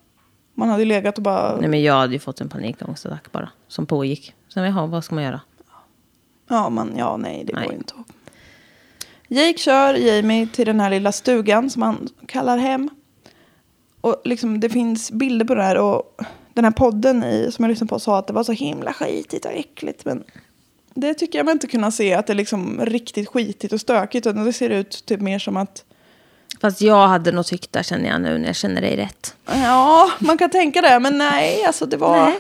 Man 0.54 0.70
hade 0.70 0.82
ju 0.82 0.86
legat 0.90 1.18
och 1.18 1.24
bara... 1.24 1.58
Nej, 1.58 1.70
men 1.70 1.82
jag 1.84 1.94
hade 1.94 2.14
ju 2.14 2.20
fått 2.20 2.42
en 2.42 2.50
panikångestattack 2.50 3.32
bara. 3.32 3.50
Som 3.68 3.86
pågick. 3.86 4.34
Sen, 4.54 4.64
jaha, 4.64 4.86
vad 4.86 5.04
ska 5.04 5.16
man 5.16 5.24
göra? 5.24 5.42
Ja, 6.48 6.70
man, 6.70 6.94
ja 6.98 7.18
nej, 7.18 7.44
det 7.48 7.54
Nej. 7.54 7.64
går 7.64 7.74
ju 7.74 7.78
inte. 7.78 7.94
Jake 9.32 9.58
kör 9.58 9.94
Jamie 9.94 10.48
till 10.48 10.66
den 10.66 10.80
här 10.80 10.90
lilla 10.90 11.12
stugan 11.12 11.70
som 11.70 11.82
han 11.82 12.10
kallar 12.26 12.58
hem. 12.58 12.90
Och 14.02 14.22
liksom, 14.24 14.60
det 14.60 14.70
finns 14.70 15.12
bilder 15.12 15.46
på 15.46 15.56
det 15.56 15.64
här. 15.64 15.78
Och 15.78 16.16
den 16.54 16.64
här 16.64 16.72
podden 16.72 17.24
i, 17.24 17.52
som 17.52 17.64
jag 17.64 17.70
lyssnade 17.70 17.90
på 17.90 18.00
sa 18.00 18.18
att 18.18 18.28
det 18.28 18.34
var 18.34 18.44
så 18.44 18.52
himla 18.52 18.94
skitigt 18.94 19.46
och 19.46 19.52
äckligt. 19.52 20.06
Men 20.06 20.24
det 20.94 21.14
tycker 21.14 21.40
jag 21.40 21.46
mig 21.46 21.52
inte 21.52 21.68
kunna 21.68 21.92
se 21.92 22.14
att 22.14 22.28
det 22.28 22.34
är 22.34 22.36
liksom 22.36 22.86
riktigt 22.86 23.28
skitigt 23.28 23.74
och 23.74 23.82
stökigt. 23.82 24.28
Utan 24.28 24.46
det 24.46 24.54
ser 24.54 24.70
ut 24.70 25.06
typ 25.06 25.22
mer 25.22 25.40
som 25.40 25.58
att 25.58 25.84
Fast 26.62 26.82
jag 26.82 27.08
hade 27.08 27.32
nog 27.32 27.46
tyckt 27.46 27.72
det 27.72 27.84
känner 27.84 28.10
jag 28.10 28.22
nu 28.22 28.38
när 28.38 28.48
jag 28.48 28.56
känner 28.56 28.82
dig 28.82 28.98
rätt. 28.98 29.36
Ja, 29.46 30.12
man 30.20 30.38
kan 30.38 30.50
tänka 30.50 30.82
det. 30.82 31.00
Men 31.00 31.18
nej, 31.18 31.66
alltså 31.66 31.86
det 31.86 31.98
var... 31.98 32.26
Nej. 32.26 32.40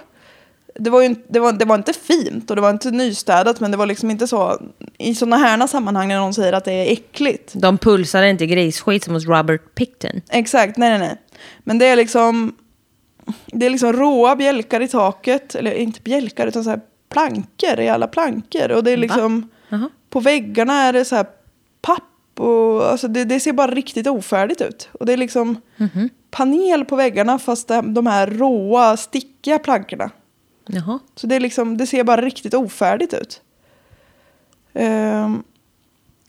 Det 0.80 0.89
var, 0.89 1.00
ju, 1.02 1.06
inte- 1.06 1.22
det, 1.28 1.39
var, 1.39 1.54
det 1.54 1.65
var 1.65 1.76
inte 1.76 1.94
fint 1.94 2.50
och 2.50 2.56
det 2.56 2.62
var 2.62 2.70
inte 2.70 2.92
nystädat. 2.92 3.60
Men 3.60 3.72
det 3.72 3.78
var 3.78 3.86
liksom 3.86 4.12
inte 4.12 4.28
så... 4.28 4.62
I 4.98 5.15
sådana 5.15 5.38
här 5.38 5.68
sammanhang 5.68 6.08
när 6.08 6.20
någon 6.20 6.34
säger 6.34 6.54
att 6.54 6.65
det 6.65 6.72
är 6.74 6.92
äckligt. 6.92 7.52
De 7.56 7.78
pulsar 7.78 8.24
inte 8.24 8.46
grisskit 8.46 9.04
som 9.04 9.13
hos 9.13 9.26
Robert 9.26 9.76
Picton. 9.76 10.22
Exakt, 10.30 10.78
nej 10.78 10.89
nej 10.89 11.00
nej. 11.00 11.15
Men 11.60 11.78
det 11.78 11.86
är 11.86 11.96
liksom... 11.96 12.56
Det 13.48 13.65
är 13.65 13.70
liksom 13.70 13.94
råa 13.94 14.36
bjälkar 14.36 14.82
i 14.82 14.88
taket. 14.88 15.56
Eller 15.56 15.74
inte 15.74 16.02
bjälkar 16.02 16.48
utan 16.48 16.63
så 16.63 16.70
här 16.70 16.80
plankor 17.10 17.80
i 17.80 17.89
alla 17.89 18.08
plankor. 18.08 18.72
Och 18.72 18.84
det 18.84 18.92
är 18.92 18.98
liksom... 18.98 19.50
Jaha. 19.70 19.89
På 20.10 20.20
väggarna 20.20 20.74
är 20.74 20.94
det 20.94 21.06
så 21.06 21.15
här 21.15 21.26
papp 21.82 22.04
och 22.39 22.92
alltså 22.92 23.08
det, 23.08 23.24
det 23.26 23.39
ser 23.39 23.54
bara 23.54 23.72
riktigt 23.72 24.08
ofärdigt 24.08 24.62
ut. 24.62 24.89
Och 24.92 25.06
det 25.06 25.13
är 25.13 25.18
liksom 25.18 25.62
panel 26.32 26.86
på 26.86 26.96
väggarna 26.96 27.39
fast 27.39 27.68
de 27.84 28.08
här 28.08 28.28
råa, 28.28 28.98
stickiga 28.98 29.60
plankorna. 29.60 30.10
Jaha. 30.71 30.99
Så 31.15 31.27
det, 31.27 31.36
är 31.36 31.39
liksom, 31.39 31.77
det 31.77 31.88
ser 31.88 32.03
bara 32.03 32.21
riktigt 32.21 32.53
ofärdigt 32.53 33.13
ut. 33.13 33.41
Ehm, 34.73 35.43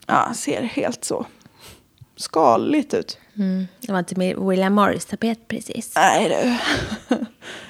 ja, 0.07 0.33
ser 0.33 0.61
helt 0.61 1.03
så 1.05 1.25
skaligt 2.15 2.93
ut. 2.93 3.17
Mm. 3.37 3.67
Det 3.79 3.91
var 3.91 3.99
inte 3.99 4.15
med 4.15 4.37
William 4.37 4.73
Morris-tapet 4.73 5.47
precis. 5.47 5.95
Nej 5.95 6.29
du, 6.29 7.15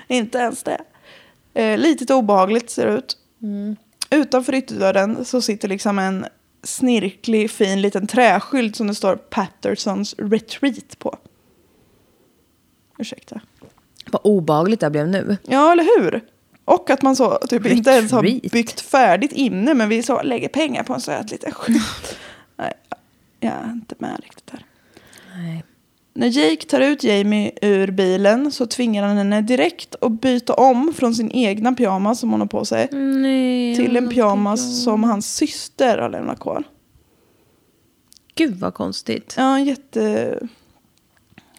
inte 0.16 0.38
ens 0.38 0.64
det. 0.64 0.82
Eh, 1.54 1.78
lite 1.78 2.14
obehagligt 2.14 2.70
ser 2.70 2.88
det 2.88 2.94
ut. 2.94 3.18
Utanför 4.10 4.56
ytterdörren 4.56 5.26
så 5.26 5.42
sitter 5.42 5.68
liksom 5.68 6.00
en 6.00 6.26
snirklig 6.64 7.52
fin 7.52 7.82
liten 7.82 8.08
träskylt 8.08 8.76
som 8.76 8.88
det 8.88 8.96
står 8.96 9.16
Pattersons 9.16 10.16
Retreat 10.18 11.00
på. 11.00 11.18
Ursäkta. 12.98 13.42
Vad 14.12 14.22
obehagligt 14.24 14.80
det 14.80 14.90
blev 14.90 15.08
nu. 15.08 15.38
Ja, 15.44 15.72
eller 15.72 15.84
hur? 15.84 16.22
Och 16.66 16.90
att 16.90 17.02
man 17.02 17.16
så 17.16 17.38
typ 17.50 17.66
inte 17.66 17.90
ens 17.90 18.12
har 18.12 18.50
byggt 18.52 18.82
färdigt 18.82 19.32
inne 19.32 19.74
men 19.74 19.90
vi 19.90 20.04
så 20.04 20.22
lägger 20.22 20.48
pengar 20.48 20.84
på 20.84 20.94
en 20.94 21.02
söt 21.02 21.32
liten 21.32 21.52
skylt. 21.52 22.18
Nej, 22.56 22.74
jag 23.40 23.54
är 23.54 23.72
inte 23.72 23.96
med 23.98 24.20
riktigt 24.24 24.48
där. 24.52 24.66
Nej. 25.36 25.64
När 26.14 26.28
Jake 26.28 26.66
tar 26.66 26.82
ut 26.82 27.04
Jamie 27.04 27.52
ur 27.62 27.92
bilen 27.92 28.52
så 28.52 28.66
tvingar 28.66 29.04
han 29.04 29.18
henne 29.18 29.42
direkt 29.42 29.96
att 30.02 30.22
byta 30.22 30.54
om 30.54 30.94
från 30.94 31.16
sin 31.16 31.32
egna 31.32 31.74
pyjamas 31.74 32.20
som 32.20 32.32
hon 32.32 32.40
har 32.40 32.48
på 32.48 32.66
sig 32.66 32.88
Nej. 32.92 33.76
till 33.76 33.98
en 33.98 34.10
pyjamas 34.10 34.84
som 34.84 35.04
hans 35.04 35.36
syster 35.36 35.98
har 35.98 36.10
lämnat 36.10 36.40
kvar. 36.40 36.64
Gud 38.36 38.56
vad 38.56 38.74
konstigt. 38.74 39.36
Ja, 39.38 39.60
jätte... 39.60 40.40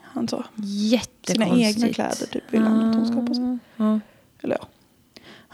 Han 0.01 0.29
sa 0.29 0.45
sina 0.57 0.67
Jättekonstigt. 0.67 1.79
egna 1.79 1.95
kläder 1.95 2.27
typ 2.27 2.43
vill 2.51 2.63
han 2.63 2.89
att 2.89 2.95
hon 2.95 3.07
ska 3.07 3.15
ha 3.15 3.27
på 3.27 3.35
sig. 3.35 3.59
Ja. 3.77 4.01
Eller 4.43 4.57
ja. 4.61 4.67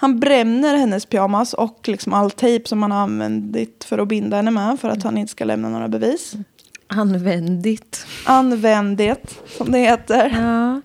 Han 0.00 0.20
bränner 0.20 0.76
hennes 0.76 1.06
pyjamas 1.06 1.54
och 1.54 1.88
liksom 1.88 2.12
all 2.12 2.30
tejp 2.30 2.68
som 2.68 2.82
han 2.82 2.90
har 2.90 2.98
använt 2.98 3.84
för 3.84 3.98
att 3.98 4.08
binda 4.08 4.36
henne 4.36 4.50
med 4.50 4.80
för 4.80 4.88
att 4.88 5.02
han 5.02 5.18
inte 5.18 5.30
ska 5.32 5.44
lämna 5.44 5.68
några 5.68 5.88
bevis. 5.88 6.34
Användigt. 6.86 8.06
Användigt, 8.26 9.38
som 9.56 9.72
det 9.72 9.78
heter. 9.78 10.36
Ja. 10.42 10.80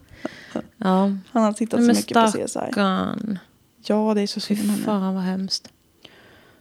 Ja. 0.77 1.11
Han 1.31 1.43
har 1.43 1.53
tittat 1.53 1.79
Nej, 1.79 1.85
så 1.85 1.93
men 1.93 1.95
mycket 1.95 2.17
på 2.17 2.39
CSI. 2.39 2.47
stackarn. 2.47 3.39
Ja, 3.85 4.13
det 4.13 4.21
är 4.21 4.27
så 4.27 4.39
synd 4.39 4.59
om 4.63 4.69
henne. 4.69 4.83
fan 4.83 5.15
vad 5.15 5.23
hemskt. 5.23 5.69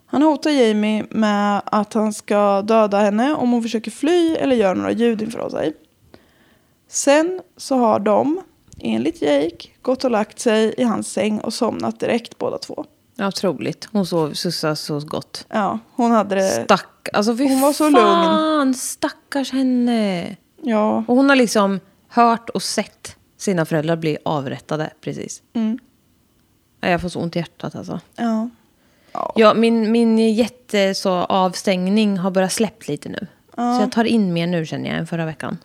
Han 0.06 0.22
hotar 0.22 0.50
Jamie 0.50 1.06
med 1.10 1.62
att 1.64 1.94
han 1.94 2.12
ska 2.12 2.62
döda 2.62 2.98
henne 2.98 3.34
om 3.34 3.52
hon 3.52 3.62
försöker 3.62 3.90
fly 3.90 4.34
eller 4.34 4.56
gör 4.56 4.74
några 4.74 4.92
ljud 4.92 5.22
inför 5.22 5.50
sig. 5.50 5.72
Sen 6.88 7.40
så 7.56 7.76
har 7.76 8.00
de, 8.00 8.40
enligt 8.82 9.22
Jake, 9.22 9.68
gått 9.82 10.04
och 10.04 10.10
lagt 10.10 10.38
sig 10.38 10.74
i 10.78 10.82
hans 10.84 11.12
säng 11.12 11.40
och 11.40 11.54
somnat 11.54 12.00
direkt 12.00 12.38
båda 12.38 12.58
två. 12.58 12.84
Ja, 13.16 13.28
otroligt. 13.28 13.88
Hon 13.92 14.06
sov 14.06 14.32
Sussa 14.32 14.76
så 14.76 15.00
gott. 15.00 15.46
Ja, 15.48 15.78
hon 15.94 16.10
hade 16.10 16.34
det... 16.34 16.64
Stack. 16.64 17.08
Alltså 17.12 17.32
Hon 17.32 17.60
var 17.60 17.72
så 17.72 17.90
fan, 17.90 18.74
stackars 18.74 19.52
henne. 19.52 20.36
Ja, 20.62 21.04
Och 21.08 21.16
hon 21.16 21.28
har 21.28 21.36
liksom 21.36 21.80
hört 22.08 22.48
och 22.50 22.62
sett 22.62 23.16
sina 23.36 23.64
föräldrar 23.64 23.96
bli 23.96 24.18
avrättade 24.24 24.90
precis. 25.00 25.42
mm, 25.54 25.78
Ja, 26.80 26.88
Jag 26.88 27.00
får 27.00 27.08
så 27.08 27.20
ont 27.20 27.36
i 27.36 27.38
hjärtat 27.38 27.74
alltså. 27.74 28.00
ja. 28.16 28.48
Ja, 29.12 29.32
Ja, 29.36 29.54
min, 29.54 29.92
min 29.92 30.34
jätte 30.34 30.94
så 30.94 31.10
avstängning 31.10 32.18
har 32.18 32.30
börjat 32.30 32.52
släppt 32.52 32.88
lite 32.88 33.08
nu. 33.08 33.26
Ja. 33.56 33.76
Så 33.76 33.82
jag 33.82 33.92
tar 33.92 34.04
in 34.04 34.32
mer 34.32 34.46
nu 34.46 34.66
känner 34.66 34.88
jag 34.90 34.98
än 34.98 35.06
förra 35.06 35.26
veckan. 35.26 35.58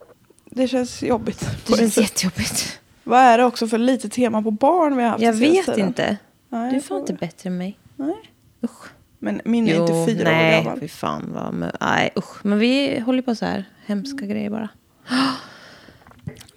det 0.45 0.67
känns 0.67 1.03
jobbigt. 1.03 1.47
Det 1.67 1.77
känns 1.77 1.97
jättejobbigt. 1.97 2.79
Vad 3.07 3.19
är 3.19 3.37
det 3.37 3.43
också 3.45 3.67
för 3.67 3.77
lite 3.77 4.09
tema 4.09 4.41
på 4.41 4.51
barn 4.51 4.97
vi 4.97 5.03
har 5.03 5.09
haft 5.09 5.21
Jag 5.23 5.33
vet 5.33 5.65
tiden? 5.65 5.87
inte. 5.87 6.17
Nej, 6.49 6.73
Du 6.73 6.81
får 6.81 6.87
tror 6.87 6.99
inte 6.99 7.13
bättre 7.13 7.47
än 7.49 7.57
mig. 7.57 7.77
Nej. 7.95 8.15
Usch. 8.63 8.85
Men 9.19 9.41
min 9.45 9.67
är 9.67 9.81
inte 9.81 10.13
fyra 10.13 10.31
nej, 10.31 10.59
år 10.59 10.63
gammal. 10.63 10.79
fy 10.79 10.87
fan 10.87 11.29
vad... 11.33 11.53
mö- 11.53 11.77
Nej, 11.81 12.09
usch. 12.17 12.45
Men 12.45 12.59
vi 12.59 12.99
håller 12.99 13.21
på 13.21 13.35
så 13.35 13.45
här 13.45 13.65
hemska 13.85 14.25
grejer 14.25 14.49
bara. 14.49 14.69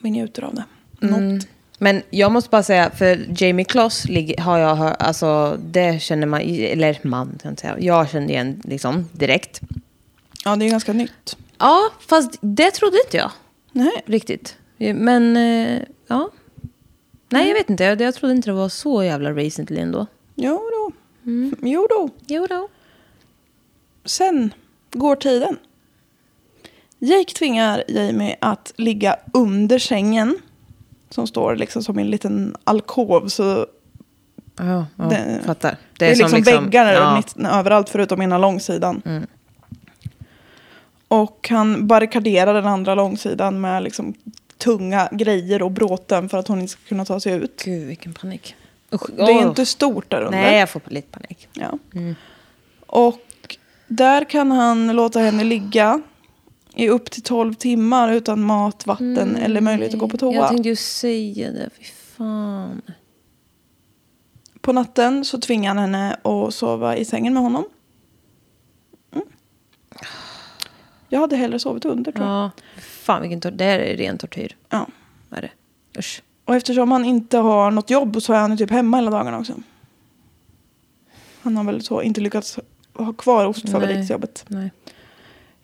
Vi 0.03 0.11
njuter 0.11 0.43
av 0.45 0.55
det. 0.55 0.65
Mm. 1.07 1.35
Något. 1.35 1.47
Men 1.79 2.03
jag 2.11 2.33
måste 2.33 2.51
bara 2.51 2.63
säga, 2.63 2.91
för 2.91 3.43
Jamie 3.43 3.65
Kloss 3.65 4.07
har 4.39 4.59
jag 4.59 4.75
hört, 4.77 4.97
alltså 5.03 5.59
det 5.65 6.03
känner 6.03 6.27
man, 6.27 6.41
eller 6.41 6.99
man 7.03 7.39
kan 7.43 7.51
jag 7.51 7.59
säga, 7.59 7.77
jag 7.81 8.11
kände 8.11 8.33
igen 8.33 8.61
liksom 8.65 9.09
direkt. 9.13 9.61
Ja, 10.45 10.57
det 10.57 10.65
är 10.65 10.71
ganska 10.71 10.93
nytt. 10.93 11.37
Ja, 11.59 11.79
fast 12.09 12.39
det 12.41 12.71
trodde 12.71 12.97
inte 13.07 13.17
jag 13.17 13.31
Nej. 13.73 14.03
riktigt. 14.07 14.57
Men, 14.79 15.37
eh, 15.37 15.83
ja. 16.07 16.31
Nej, 17.31 17.49
jag 17.49 17.55
vet 17.55 17.71
inte, 17.71 17.85
jag, 17.85 18.01
jag 18.01 18.15
trodde 18.15 18.35
inte 18.35 18.51
det 18.51 18.55
var 18.55 18.69
så 18.69 19.05
jävla 19.05 19.31
recently 19.33 19.81
ändå. 19.81 20.07
Jo 20.35 20.61
då. 20.73 20.93
Jo 21.63 21.87
då. 21.91 22.09
Jo 22.27 22.47
då. 22.47 22.69
Sen 24.05 24.55
går 24.93 25.17
tiden. 25.17 25.57
Jake 26.99 27.35
tvingar 27.35 27.85
Jamie 27.89 28.37
att 28.41 28.73
ligga 28.77 29.17
under 29.33 29.79
sängen. 29.79 30.39
Som 31.11 31.27
står 31.27 31.57
liksom 31.57 31.83
som 31.83 31.99
en 31.99 32.11
liten 32.11 32.57
alkov. 32.65 33.29
Så 33.29 33.67
Ja, 34.57 34.87
ja 34.97 35.05
Det- 35.05 35.41
fattar. 35.45 35.77
det, 35.99 36.11
är, 36.11 36.15
som 36.15 36.31
liksom, 36.37 36.65
väggar 36.65 36.93
ja. 36.93 37.17
mitt, 37.17 37.47
överallt 37.53 37.89
förutom 37.89 38.23
ena 38.23 38.39
långsidan. 38.39 39.03
Mm. 39.05 39.27
Och 41.09 41.49
han 41.51 41.87
barrikaderar 41.87 42.55
den 42.55 42.67
andra 42.67 42.95
långsidan 42.95 43.61
med 43.61 43.83
liksom 43.83 44.15
tunga 44.61 45.09
grejer 45.13 45.63
och 45.63 45.71
bråten 45.71 46.29
för 46.29 46.39
att 46.39 46.49
hon 46.49 46.61
inte 46.61 46.73
ska 46.73 46.81
kunna 46.89 47.05
ta 47.05 47.21
sig 47.21 47.33
ut. 47.33 47.63
Gud, 47.65 47.87
vilken 47.87 48.15
panik. 48.15 48.55
Usch, 48.95 49.11
Det 49.17 49.23
är 49.23 49.49
inte 49.49 49.67
stort 49.67 50.11
där 50.11 50.23
under. 50.23 50.41
Nej, 50.41 50.59
jag 50.59 50.71
får 50.71 50.83
lite 50.87 51.09
panik. 51.09 51.49
Ja. 51.53 51.79
Mm. 51.95 52.15
Och 52.87 53.57
där 53.87 54.25
kan 54.25 54.51
han 54.51 54.87
låta 54.97 55.21
henne 55.21 55.45
ligga 55.45 56.03
i 56.75 56.89
upp 56.89 57.11
till 57.11 57.23
12 57.23 57.55
timmar 57.55 58.13
utan 58.13 58.41
mat, 58.43 58.87
vatten 58.87 59.37
eller 59.37 59.61
möjlighet 59.61 59.95
att 59.95 60.01
gå 60.01 60.09
på 60.09 60.17
toa. 60.17 60.35
Jag 60.35 60.49
tänkte 60.49 60.69
ju 60.69 60.77
säga 60.77 61.53
det, 61.53 61.71
fy 61.79 61.85
fan. 61.85 62.83
På 64.61 64.73
natten 64.73 65.25
så 65.25 65.41
tvingar 65.41 65.75
han 65.75 65.79
henne 65.79 66.17
att 66.23 66.55
sova 66.55 66.97
i 66.97 67.05
sängen 67.05 67.35
med 67.35 67.43
honom. 67.43 67.65
Mm. 69.13 69.27
Jag 71.09 71.21
hade 71.21 71.37
hellre 71.37 71.59
sovit 71.59 71.85
under 71.85 72.13
tror 72.13 72.27
jag. 72.27 72.37
Ja, 72.37 72.51
fan 73.13 73.23
vilken 73.23 73.41
tor- 73.41 73.51
Det 73.51 73.65
här 73.65 73.79
är 73.79 73.97
ren 73.97 74.19
tortyr. 74.19 74.57
Ja. 74.71 74.87
Är 75.31 75.43
det? 75.43 75.51
Usch. 75.99 76.23
Och 76.45 76.55
eftersom 76.57 76.93
han 76.93 77.05
inte 77.05 77.39
har 77.39 77.71
något 77.71 77.91
jobb 77.91 78.23
så 78.23 78.33
är 78.33 78.39
han 78.39 78.51
ju 78.51 78.57
typ 78.57 78.71
hemma 78.71 78.97
hela 78.97 79.11
dagarna 79.11 79.39
också. 79.39 79.53
Han 81.43 81.57
har 81.57 81.65
väl 81.65 81.83
så 81.83 82.03
inte 82.03 82.21
lyckats 82.21 82.59
ha 82.95 83.13
kvar 83.13 83.47
ostfabriksjobbet. 83.47 84.45
Nej. 84.49 84.73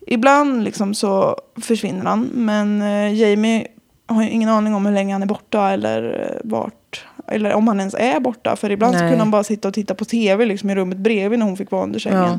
Ibland 0.06 0.64
liksom 0.64 0.94
så 0.94 1.36
försvinner 1.60 2.04
han. 2.04 2.20
Men 2.34 2.82
eh, 2.82 3.14
Jamie 3.14 3.66
har 4.06 4.22
ju 4.22 4.30
ingen 4.30 4.48
aning 4.48 4.74
om 4.74 4.86
hur 4.86 4.92
länge 4.92 5.14
han 5.14 5.22
är 5.22 5.26
borta 5.26 5.70
eller 5.70 6.30
eh, 6.30 6.40
vart. 6.50 7.04
Eller 7.28 7.52
om 7.54 7.68
han 7.68 7.78
ens 7.78 7.94
är 7.94 8.20
borta. 8.20 8.56
För 8.56 8.70
ibland 8.70 8.94
så 8.94 9.00
Nej. 9.00 9.10
kunde 9.10 9.22
han 9.22 9.30
bara 9.30 9.44
sitta 9.44 9.68
och 9.68 9.74
titta 9.74 9.94
på 9.94 10.04
tv 10.04 10.44
liksom, 10.44 10.70
i 10.70 10.74
rummet 10.74 10.98
bredvid 10.98 11.38
när 11.38 11.46
hon 11.46 11.56
fick 11.56 11.70
vara 11.70 11.82
under 11.82 11.98
sängen. 11.98 12.18
Ja. 12.18 12.38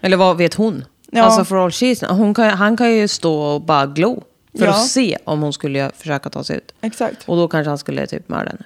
Eller 0.00 0.16
vad 0.16 0.36
vet 0.36 0.54
hon? 0.54 0.84
Ja. 1.10 1.22
Alltså 1.22 1.44
for 1.44 1.64
all 1.64 1.70
she's 1.70 2.06
hon 2.12 2.34
kan, 2.34 2.50
Han 2.50 2.76
kan 2.76 2.92
ju 2.92 3.08
stå 3.08 3.34
och 3.40 3.62
bara 3.62 3.86
glo. 3.86 4.22
För 4.58 4.64
Ja. 4.64 4.70
att 4.70 4.86
se 4.88 5.18
om 5.24 5.42
hon 5.42 5.52
skulle 5.52 5.90
försöka 5.96 6.30
ta 6.30 6.44
sig 6.44 6.56
ut. 6.56 6.74
Exakt. 6.80 7.28
Och 7.28 7.36
då 7.36 7.48
kanske 7.48 7.68
han 7.68 7.78
skulle 7.78 8.06
typ 8.06 8.28
mörda 8.28 8.50
henne. 8.50 8.64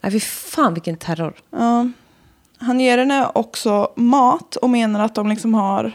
Nej, 0.00 0.12
fy 0.12 0.20
fan 0.20 0.74
vilken 0.74 0.96
terror. 0.96 1.34
Ja. 1.50 1.88
Han 2.58 2.80
ger 2.80 2.98
henne 2.98 3.28
också 3.34 3.92
mat 3.96 4.56
och 4.56 4.70
menar 4.70 5.04
att 5.04 5.14
de 5.14 5.28
liksom 5.28 5.54
har... 5.54 5.92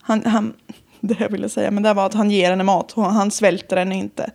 Han, 0.00 0.24
han, 0.26 0.52
det 1.00 1.20
jag 1.20 1.28
ville 1.30 1.48
säga, 1.48 1.70
men 1.70 1.82
det 1.82 1.94
var 1.94 2.06
att 2.06 2.14
han 2.14 2.30
ger 2.30 2.50
henne 2.50 2.64
mat. 2.64 2.92
och 2.92 3.04
Han 3.04 3.30
svälter 3.30 3.76
henne 3.76 3.94
inte. 3.94 4.30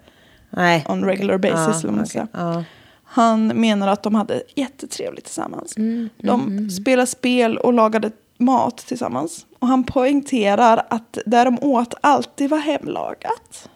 Nej. 0.49 0.85
On 0.89 1.03
regular 1.05 1.37
basis, 1.37 1.83
Ja, 1.83 2.05
säger. 2.05 2.27
Ja. 2.31 2.63
Han 3.03 3.47
menar 3.47 3.87
att 3.87 4.03
de 4.03 4.15
hade 4.15 4.43
jättetrevligt 4.55 5.25
tillsammans. 5.25 5.77
Mm, 5.77 6.09
de 6.17 6.69
spelade 6.69 7.07
spel 7.07 7.57
och 7.57 7.73
lagade 7.73 8.11
mat 8.37 8.77
tillsammans. 8.77 9.45
Och 9.59 9.67
han 9.67 9.83
poängterar 9.83 10.85
att 10.89 11.17
det 11.25 11.43
de 11.43 11.59
åt 11.61 11.93
alltid 12.01 12.49
var 12.49 12.57
hemlagat. 12.57 13.69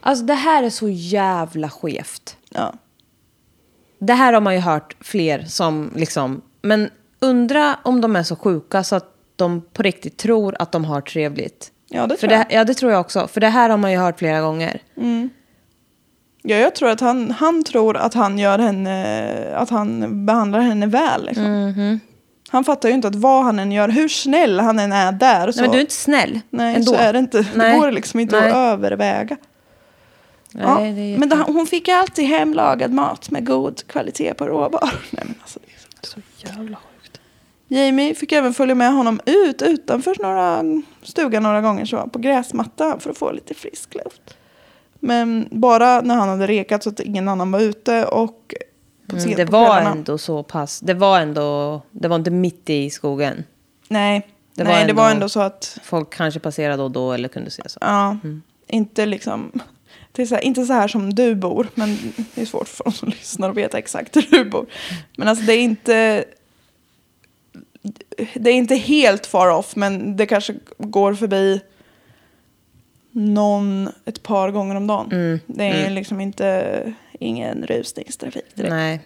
Alltså 0.00 0.24
det 0.24 0.34
här 0.34 0.62
är 0.62 0.70
så 0.70 0.88
jävla 0.88 1.70
skevt. 1.70 2.36
Ja. 2.50 2.72
Det 3.98 4.14
här 4.14 4.32
har 4.32 4.40
man 4.40 4.54
ju 4.54 4.60
hört 4.60 4.96
fler 5.00 5.44
som 5.44 5.92
liksom... 5.96 6.42
Men 6.62 6.90
undra 7.20 7.76
om 7.82 8.00
de 8.00 8.16
är 8.16 8.22
så 8.22 8.36
sjuka 8.36 8.84
så 8.84 8.96
att 8.96 9.14
de 9.36 9.62
på 9.72 9.82
riktigt 9.82 10.16
tror 10.16 10.56
att 10.58 10.72
de 10.72 10.84
har 10.84 11.00
trevligt. 11.00 11.72
Ja, 11.88 12.06
det 12.06 12.16
tror 12.16 12.32
jag. 12.32 12.40
det, 12.48 12.54
ja, 12.54 12.64
det 12.64 12.74
tror 12.74 12.92
jag 12.92 13.00
också. 13.00 13.26
För 13.26 13.40
det 13.40 13.48
här 13.48 13.70
har 13.70 13.76
man 13.76 13.92
ju 13.92 13.98
hört 13.98 14.18
flera 14.18 14.40
gånger. 14.40 14.82
Ja, 16.42 16.56
jag 16.56 16.74
tror 16.74 16.88
att 16.88 17.00
han, 17.00 17.30
han 17.30 17.64
tror 17.64 17.96
att 17.96 18.14
han 18.14 18.38
gör 18.38 18.58
henne, 18.58 19.56
att 19.56 19.70
han 19.70 20.26
behandlar 20.26 20.60
henne 20.60 20.86
väl. 20.86 21.26
Liksom. 21.26 21.64
Mhm. 21.64 22.00
Han 22.48 22.64
fattar 22.64 22.88
ju 22.88 22.94
inte 22.94 23.08
att 23.08 23.14
vad 23.14 23.44
han 23.44 23.58
än 23.58 23.72
gör, 23.72 23.88
hur 23.88 24.08
snäll 24.08 24.60
han 24.60 24.78
än 24.78 24.92
är 24.92 25.12
där. 25.12 25.52
Så, 25.52 25.60
Nej, 25.60 25.68
men 25.68 25.70
du 25.70 25.76
är 25.76 25.80
inte 25.80 25.94
snäll. 25.94 26.40
nej, 26.50 26.74
ändå. 26.74 26.92
så 26.92 26.94
är 26.94 27.12
det 27.12 27.18
inte. 27.18 27.38
Det 27.38 27.48
Nej. 27.54 27.78
går 27.78 27.90
liksom 27.90 28.20
inte 28.20 28.40
Nej. 28.40 28.50
att 28.50 28.56
överväga. 28.56 29.36
Ja, 30.52 30.78
Nej, 30.78 30.92
det 30.92 31.00
är 31.00 31.18
men 31.18 31.28
det, 31.28 31.36
hon 31.36 31.66
fick 31.66 31.88
alltid 31.88 32.24
hemlagad 32.24 32.92
mat 32.92 33.30
med 33.30 33.46
god 33.46 33.86
kvalitet 33.86 34.34
på 34.34 34.46
råvaror. 34.46 35.00
Nej, 35.10 35.22
men 35.26 35.34
alltså, 35.40 35.58
det 35.66 35.72
är 35.72 36.06
så, 36.06 36.08
så 36.14 36.20
jävla 36.46 36.76
sjukt. 36.76 37.20
Jamie 37.68 38.14
fick 38.14 38.32
även 38.32 38.54
följa 38.54 38.74
med 38.74 38.92
honom 38.92 39.20
ut 39.26 39.62
utanför 39.62 40.16
några, 40.22 40.62
stugan 41.02 41.42
några 41.42 41.60
gånger 41.60 41.84
så, 41.84 42.08
på 42.08 42.18
gräsmattan 42.18 43.00
för 43.00 43.10
att 43.10 43.18
få 43.18 43.32
lite 43.32 43.54
frisk 43.54 43.94
luft. 43.94 44.36
Men 45.00 45.48
bara 45.50 46.00
när 46.00 46.14
han 46.14 46.28
hade 46.28 46.46
rekat 46.46 46.82
så 46.82 46.90
att 46.90 47.00
ingen 47.00 47.28
annan 47.28 47.52
var 47.52 47.60
ute 47.60 48.04
och 48.04 48.54
på 49.06 49.16
Mm, 49.16 49.34
det 49.36 49.44
var 49.44 49.66
kvällarna. 49.66 49.90
ändå 49.90 50.18
så 50.18 50.42
pass. 50.42 50.80
Det 50.80 50.94
var 50.94 51.20
ändå... 51.20 51.82
Det 51.90 52.08
var 52.08 52.16
inte 52.16 52.30
mitt 52.30 52.70
i 52.70 52.90
skogen. 52.90 53.44
Nej, 53.88 54.20
Det 54.54 54.62
det, 54.62 54.64
var 54.68 54.72
Nej 54.74 54.86
det 54.86 54.92
var 54.92 55.04
ändå- 55.04 55.14
ändå 55.14 55.28
så 55.28 55.40
att 55.40 55.78
Folk 55.82 56.14
kanske 56.14 56.40
passerade 56.40 56.76
då 56.76 56.84
och 56.84 56.90
då 56.90 57.12
eller 57.12 57.28
kunde 57.28 57.50
se 57.50 57.62
så. 57.68 57.78
Ja, 57.80 58.16
inte 58.66 59.06
liksom... 59.06 59.52
Det 60.12 60.22
är 60.22 60.26
så 60.26 60.34
här, 60.34 60.42
inte 60.44 60.64
så 60.66 60.72
här 60.72 60.88
som 60.88 61.14
du 61.14 61.34
bor, 61.34 61.68
men 61.74 61.98
det 62.34 62.40
är 62.42 62.46
svårt 62.46 62.68
för 62.68 62.84
de 62.84 62.92
som 62.92 63.08
lyssnar 63.08 63.50
att 63.50 63.56
veta 63.56 63.78
exakt 63.78 64.16
hur 64.16 64.22
du 64.30 64.44
bor. 64.50 64.66
Men 65.16 65.28
alltså 65.28 65.44
det 65.44 65.52
är 65.52 65.60
inte... 65.62 66.24
Det 68.34 68.50
är 68.50 68.54
inte 68.54 68.74
helt 68.76 69.26
far 69.26 69.48
off, 69.50 69.76
men 69.76 70.16
det 70.16 70.26
kanske 70.26 70.54
går 70.78 71.14
förbi 71.14 71.60
någon 73.10 73.88
ett 74.04 74.22
par 74.22 74.50
gånger 74.50 74.74
om 74.74 74.86
dagen. 74.86 75.40
Det 75.46 75.64
är 75.64 75.90
liksom 75.90 76.20
inte 76.20 76.94
ingen 77.20 77.66
rusningstrafik 77.66 78.56
direkt. 78.56 78.70
Nej. 78.70 79.00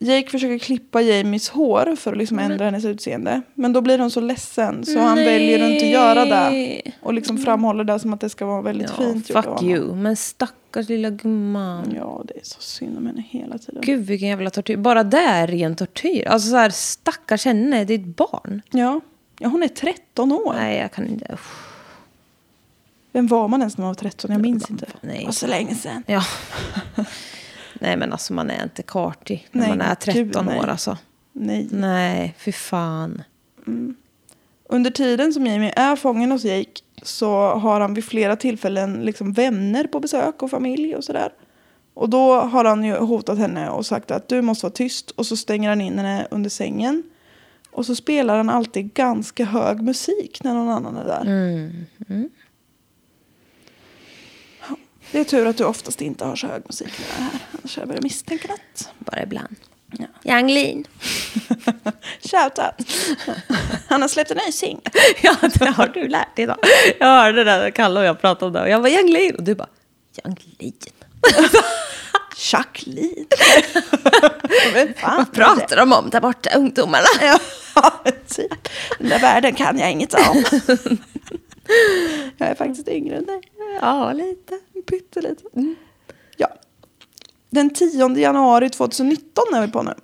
Jake 0.00 0.30
försöker 0.30 0.58
klippa 0.58 1.00
Jamies 1.00 1.48
hår 1.48 1.96
för 1.96 2.12
att 2.12 2.18
liksom 2.18 2.38
ändra 2.38 2.64
hennes 2.64 2.84
utseende. 2.84 3.42
Men 3.54 3.72
då 3.72 3.80
blir 3.80 3.98
hon 3.98 4.10
så 4.10 4.20
ledsen 4.20 4.84
så 4.84 4.98
han 4.98 5.16
Nej. 5.16 5.24
väljer 5.24 5.64
att 5.64 5.70
inte 5.70 5.86
göra 5.86 6.24
det. 6.24 6.82
Och 7.00 7.14
liksom 7.14 7.38
framhåller 7.38 7.84
det 7.84 7.98
som 7.98 8.14
att 8.14 8.20
det 8.20 8.28
ska 8.28 8.46
vara 8.46 8.62
väldigt 8.62 8.90
Ja, 8.98 9.04
fint 9.04 9.30
gjort 9.30 9.44
fuck 9.44 9.62
you. 9.62 9.94
Men 9.94 10.16
stackars 10.16 10.88
lilla 10.88 11.10
gumman. 11.10 11.94
Ja, 11.96 12.22
det 12.24 12.40
är 12.40 12.44
så 12.44 12.60
synd 12.60 12.98
om 12.98 13.06
henne 13.06 13.24
hela 13.28 13.58
tiden. 13.58 13.82
Gud 13.84 14.06
vilken 14.06 14.28
jävla 14.28 14.50
tortyr. 14.50 14.76
Bara 14.76 15.04
det 15.04 15.18
är 15.18 15.46
ren 15.46 15.76
tortyr. 15.76 16.28
Alltså 16.28 16.50
så 16.50 16.56
här, 16.56 16.70
stackars 16.70 17.44
henne, 17.44 17.84
det 17.84 17.94
är 17.94 17.98
ett 17.98 18.16
barn. 18.16 18.62
Ja. 18.70 19.00
ja, 19.38 19.48
hon 19.48 19.62
är 19.62 19.68
13 19.68 20.32
år. 20.32 20.54
Nej, 20.54 20.78
jag 20.78 20.92
kan 20.92 21.06
inte. 21.06 21.32
Uff. 21.32 21.64
Vem 23.12 23.26
var 23.26 23.48
man 23.48 23.60
ens 23.60 23.78
när 23.78 23.82
man 23.82 23.88
var 23.88 23.94
13? 23.94 24.32
Jag 24.32 24.40
minns 24.40 24.70
inte. 24.70 24.86
Nej. 25.00 25.18
Det 25.18 25.24
var 25.24 25.32
så 25.32 25.46
länge 25.46 25.74
sedan. 25.74 26.02
Ja. 26.06 26.22
nej 27.80 27.96
men 27.96 28.12
alltså 28.12 28.32
man 28.32 28.50
är 28.50 28.62
inte 28.62 28.82
kartig 28.82 29.48
när 29.52 29.60
Nej, 29.60 29.68
man 29.70 29.80
är 29.80 29.94
13 29.94 30.22
gud, 30.24 30.36
nej. 30.44 30.58
år 30.58 30.68
alltså. 30.68 30.96
Nej. 31.32 31.68
Nej, 31.70 32.34
fy 32.38 32.52
fan. 32.52 33.22
Under 34.68 34.90
tiden 34.90 35.32
som 35.32 35.46
Jamie 35.46 35.72
är 35.76 35.96
fången 35.96 36.30
hos 36.30 36.44
Jake 36.44 36.80
så 37.02 37.54
har 37.54 37.80
han 37.80 37.94
vid 37.94 38.04
flera 38.04 38.36
tillfällen 38.36 38.92
liksom 39.04 39.32
vänner 39.32 39.84
på 39.84 40.00
besök 40.00 40.42
och 40.42 40.50
familj 40.50 40.96
och 40.96 41.04
sådär. 41.04 41.32
Och 41.94 42.08
då 42.08 42.34
har 42.34 42.64
han 42.64 42.84
ju 42.84 42.96
hotat 42.96 43.38
henne 43.38 43.70
och 43.70 43.86
sagt 43.86 44.10
att 44.10 44.28
du 44.28 44.42
måste 44.42 44.66
vara 44.66 44.72
tyst 44.72 45.10
och 45.10 45.26
så 45.26 45.36
stänger 45.36 45.68
han 45.68 45.80
in 45.80 45.98
henne 45.98 46.26
under 46.30 46.50
sängen. 46.50 47.02
Och 47.70 47.86
så 47.86 47.94
spelar 47.94 48.36
han 48.36 48.50
alltid 48.50 48.94
ganska 48.94 49.44
hög 49.44 49.82
musik 49.82 50.40
när 50.44 50.54
någon 50.54 50.68
annan 50.68 50.96
är 50.96 51.04
där. 51.04 51.24
Ja, 52.08 52.28
Det 55.12 55.18
är 55.18 55.24
tur 55.24 55.46
att 55.46 55.56
du 55.56 55.64
oftast 55.64 56.00
inte 56.00 56.24
har 56.24 56.36
så 56.36 56.46
hög 56.46 56.62
musik 56.66 56.92
när 56.98 57.06
jag 57.06 57.16
är 57.18 57.30
här. 57.32 57.40
Annars 57.52 57.76
hade 57.76 57.82
jag 57.82 57.88
börjat 57.88 58.02
misstänka 58.02 58.48
något. 58.48 58.90
Bara 58.98 59.22
ibland. 59.22 59.56
Ja. 59.98 60.06
Yang 60.22 60.50
Lin. 60.50 60.84
Shout 62.20 62.58
out! 62.58 62.88
Han 63.88 64.02
har 64.02 64.08
släppt 64.08 64.30
en 64.30 64.36
ny 64.46 64.52
singel. 64.52 64.82
ja, 65.22 65.36
det 65.54 65.66
har 65.66 65.86
du 65.86 66.08
lärt 66.08 66.36
dig 66.36 66.42
idag. 66.42 66.58
Jag 66.98 67.06
hörde 67.06 67.44
det 67.44 67.50
där 67.50 67.70
Kalle 67.70 68.00
och 68.00 68.06
jag 68.06 68.20
pratade 68.20 68.46
om 68.46 68.52
det 68.52 68.60
och 68.60 68.68
jag 68.68 68.80
var 68.80 68.88
Yang 68.88 69.10
Lin 69.10 69.34
och 69.34 69.42
du 69.42 69.54
bara 69.54 69.68
Yang 70.24 70.36
Lin. 70.58 70.72
Jacqueline. 72.52 73.26
Vad 75.02 75.32
pratar 75.32 75.76
de 75.76 75.92
om 75.92 76.10
där 76.10 76.20
borta, 76.20 76.50
ungdomarna? 76.56 77.06
Ja, 77.74 78.04
typ. 78.28 78.68
Den 78.98 79.08
där 79.08 79.20
världen 79.20 79.54
kan 79.54 79.78
jag 79.78 79.92
inget 79.92 80.14
om. 80.14 80.44
jag 82.36 82.48
är 82.48 82.54
faktiskt 82.54 82.88
yngre 82.88 83.16
än 83.16 83.26
dig. 83.26 83.40
Ja, 83.80 84.12
lite. 84.12 84.58
Pyttelite. 84.88 85.42
Ja. 86.36 86.48
Den 87.50 87.70
10 87.70 88.16
januari 88.16 88.70
2019 88.70 89.44
är 89.54 89.66
vi 89.66 89.72
på 89.72 89.82
nu. 89.82 89.94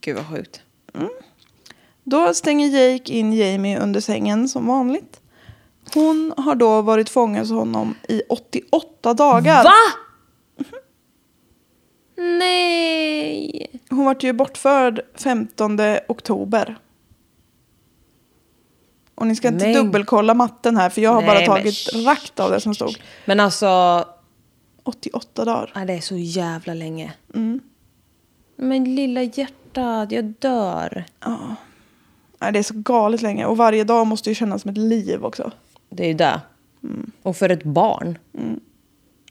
Gud 0.00 0.16
vad 0.16 0.28
sjukt. 0.28 0.60
Då 2.04 2.34
stänger 2.34 2.68
Jake 2.68 3.12
in 3.12 3.32
Jamie 3.32 3.78
under 3.78 4.00
sängen 4.00 4.48
som 4.48 4.66
vanligt. 4.66 5.20
Hon 5.94 6.34
har 6.36 6.54
då 6.54 6.82
varit 6.82 7.08
fången 7.08 7.40
hos 7.40 7.50
honom 7.50 7.94
i 8.08 8.22
88 8.28 9.14
dagar. 9.14 9.64
Va? 9.64 9.74
Nej. 12.16 13.80
Hon 13.90 14.04
vart 14.04 14.22
ju 14.22 14.32
bortförd 14.32 15.00
15 15.14 15.78
oktober. 16.08 16.78
Och 19.22 19.28
ni 19.28 19.36
ska 19.36 19.48
inte 19.48 19.64
Men- 19.64 19.74
dubbelkolla 19.74 20.34
matten 20.34 20.76
här 20.76 20.90
för 20.90 21.00
jag 21.00 21.10
har 21.12 21.22
Nej, 21.22 21.46
bara 21.46 21.56
tagit 21.56 21.94
rakt 22.06 22.40
av 22.40 22.50
det 22.50 22.60
som 22.60 22.74
stod. 22.74 22.96
Men 23.24 23.40
alltså, 23.40 24.04
88 24.82 25.44
dagar. 25.44 25.72
ja, 25.74 25.84
det 25.84 25.92
är 25.92 26.00
så 26.00 26.16
jävla 26.16 26.74
länge. 26.74 27.12
Mm. 27.34 27.60
Men 28.56 28.94
lilla 28.94 29.22
hjärtat, 29.22 30.12
jag 30.12 30.24
dör. 30.24 31.04
Nej, 32.38 32.52
det 32.52 32.58
är 32.58 32.62
så 32.62 32.74
galet 32.76 33.22
länge 33.22 33.44
och 33.46 33.56
varje 33.56 33.84
dag 33.84 34.06
måste 34.06 34.28
ju 34.28 34.34
kännas 34.34 34.62
som 34.62 34.70
ett 34.70 34.76
liv 34.78 35.24
också. 35.24 35.50
Det 35.90 36.02
är 36.04 36.08
ju 36.08 36.14
det. 36.14 36.40
Och 37.22 37.36
för 37.36 37.48
ett 37.48 37.64
barn. 37.64 38.18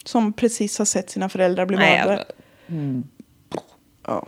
Som 0.05 0.33
precis 0.33 0.77
har 0.77 0.85
sett 0.85 1.09
sina 1.09 1.29
föräldrar 1.29 1.65
bli 1.65 1.77
Nej, 1.77 1.99
mördade. 1.99 2.25
jag, 2.67 3.03
Ja. 4.07 4.27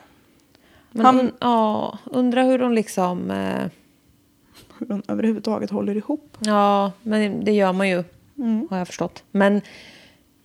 men 0.91 1.05
Han- 1.05 1.31
ja, 1.39 1.97
undrar 2.05 2.43
hur 2.43 2.59
de 2.59 2.73
liksom... 2.73 3.31
Eh, 3.31 3.65
Hur 4.79 4.85
de 4.85 5.03
överhuvudtaget 5.07 5.69
håller 5.69 5.97
ihop. 5.97 6.37
ja, 6.39 6.91
men 7.03 7.45
det 7.45 7.51
gör 7.51 7.73
man 7.73 7.89
ju. 7.89 8.03
Har 8.69 8.77
jag 8.77 8.87
förstått. 8.87 9.23
Men 9.31 9.61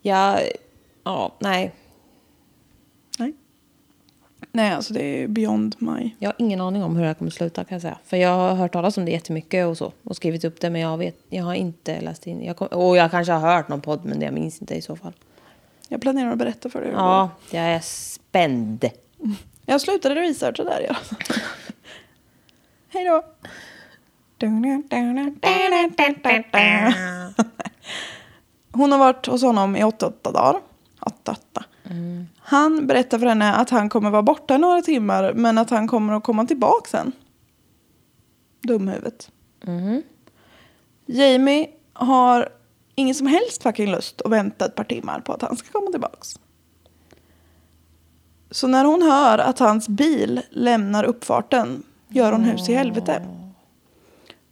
jag... 0.02 0.40
Ja, 1.04 1.34
nej. 1.38 1.72
Nej. 3.18 3.32
Nej, 4.52 4.72
alltså 4.72 4.94
det 4.94 5.02
är 5.02 5.28
beyond 5.28 5.76
my... 5.78 6.10
Jag 6.18 6.28
har 6.28 6.36
ingen 6.38 6.60
aning 6.60 6.82
om 6.82 6.94
hur 6.96 7.02
det 7.02 7.06
här 7.06 7.14
kommer 7.14 7.30
sluta 7.30 7.64
kan 7.64 7.74
jag 7.74 7.82
säga. 7.82 7.98
För 8.04 8.16
jag 8.16 8.36
har 8.36 8.54
hört 8.54 8.72
talas 8.72 8.98
om 8.98 9.04
det 9.04 9.10
jättemycket 9.10 9.66
och 9.66 9.78
så. 9.78 9.92
Och 10.02 10.16
skrivit 10.16 10.44
upp 10.44 10.60
det 10.60 10.70
men 10.70 10.80
jag 10.80 10.98
vet, 10.98 11.16
jag 11.28 11.44
har 11.44 11.54
inte 11.54 12.00
läst 12.00 12.26
in. 12.26 12.44
Jag 12.44 12.56
kom, 12.56 12.66
och 12.66 12.96
jag 12.96 13.10
kanske 13.10 13.32
har 13.32 13.56
hört 13.56 13.68
någon 13.68 13.80
podd 13.80 14.04
men 14.04 14.20
jag 14.20 14.34
minns 14.34 14.60
inte 14.60 14.74
i 14.74 14.82
så 14.82 14.96
fall. 14.96 15.12
Jag 15.88 16.00
planerar 16.00 16.32
att 16.32 16.38
berätta 16.38 16.68
för 16.68 16.80
dig. 16.80 16.90
Ja, 16.92 17.30
jag 17.50 17.62
är 17.62 17.80
spänd. 17.80 18.90
Jag 19.66 19.80
slutade 19.80 20.14
researcha 20.14 20.64
där, 20.64 20.86
ja. 20.88 20.96
Hej 22.88 23.04
då. 23.04 23.24
Hon 28.72 28.92
har 28.92 28.98
varit 28.98 29.26
hos 29.26 29.42
honom 29.42 29.76
i 29.76 29.84
88 29.84 30.32
dagar. 30.32 30.60
88. 31.00 31.64
Han 32.38 32.86
berättar 32.86 33.18
för 33.18 33.26
henne 33.26 33.54
att 33.54 33.70
han 33.70 33.88
kommer 33.88 34.10
vara 34.10 34.22
borta 34.22 34.54
i 34.54 34.58
några 34.58 34.82
timmar 34.82 35.32
men 35.32 35.58
att 35.58 35.70
han 35.70 35.88
kommer 35.88 36.12
att 36.12 36.22
komma 36.24 36.46
tillbaka 36.46 36.88
sen. 36.90 37.12
Dumhuvudet. 38.62 39.30
Jamie 41.06 41.66
har 41.92 42.48
ingen 42.94 43.14
som 43.14 43.26
helst 43.26 43.62
fucking 43.62 43.90
lust 43.90 44.22
att 44.22 44.32
vänta 44.32 44.66
ett 44.66 44.74
par 44.74 44.84
timmar 44.84 45.20
på 45.20 45.32
att 45.32 45.42
han 45.42 45.56
ska 45.56 45.72
komma 45.72 45.90
tillbaka. 45.90 46.18
Så 48.50 48.66
när 48.66 48.84
hon 48.84 49.02
hör 49.02 49.38
att 49.38 49.58
hans 49.58 49.88
bil 49.88 50.40
lämnar 50.50 51.04
uppfarten 51.04 51.82
gör 52.08 52.32
hon 52.32 52.44
hus 52.44 52.68
i 52.68 52.74
helvete. 52.74 53.22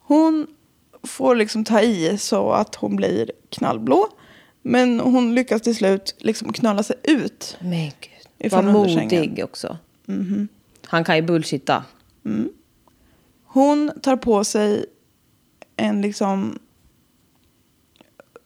Hon 0.06 0.46
får 1.02 1.36
liksom 1.36 1.64
ta 1.64 1.80
i 1.80 2.18
så 2.18 2.52
att 2.52 2.74
hon 2.74 2.96
blir 2.96 3.32
knallblå. 3.50 4.08
Men 4.62 5.00
hon 5.00 5.34
lyckas 5.34 5.62
till 5.62 5.74
slut 5.76 6.14
liksom 6.18 6.52
knöla 6.52 6.82
sig 6.82 6.96
ut. 7.02 7.56
Men 7.60 7.90
gud. 8.00 8.52
Vad 8.52 8.64
modig 8.64 9.44
också. 9.44 9.78
Han 10.84 11.04
kan 11.04 11.16
ju 11.16 11.22
bullshitta. 11.22 11.84
Hon 13.44 13.92
tar 14.02 14.16
på 14.16 14.44
sig 14.44 14.86
en 15.76 16.02
liksom 16.02 16.58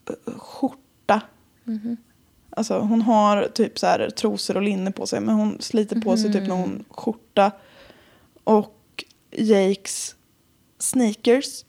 eh, 0.08 0.34
skjorta. 0.38 1.20
Alltså 2.50 2.78
hon 2.78 3.02
har 3.02 3.48
typ 3.54 3.78
så 3.78 3.86
här 3.86 4.10
trosor 4.10 4.56
och 4.56 4.62
linne 4.62 4.92
på 4.92 5.06
sig. 5.06 5.20
Men 5.20 5.34
hon 5.34 5.56
sliter 5.60 6.00
på 6.00 6.16
sig 6.16 6.32
typ 6.32 6.48
någon 6.48 6.84
skjorta. 6.88 7.52
Och 8.44 9.04
Jakes 9.30 10.16
sneakers. 10.82 11.64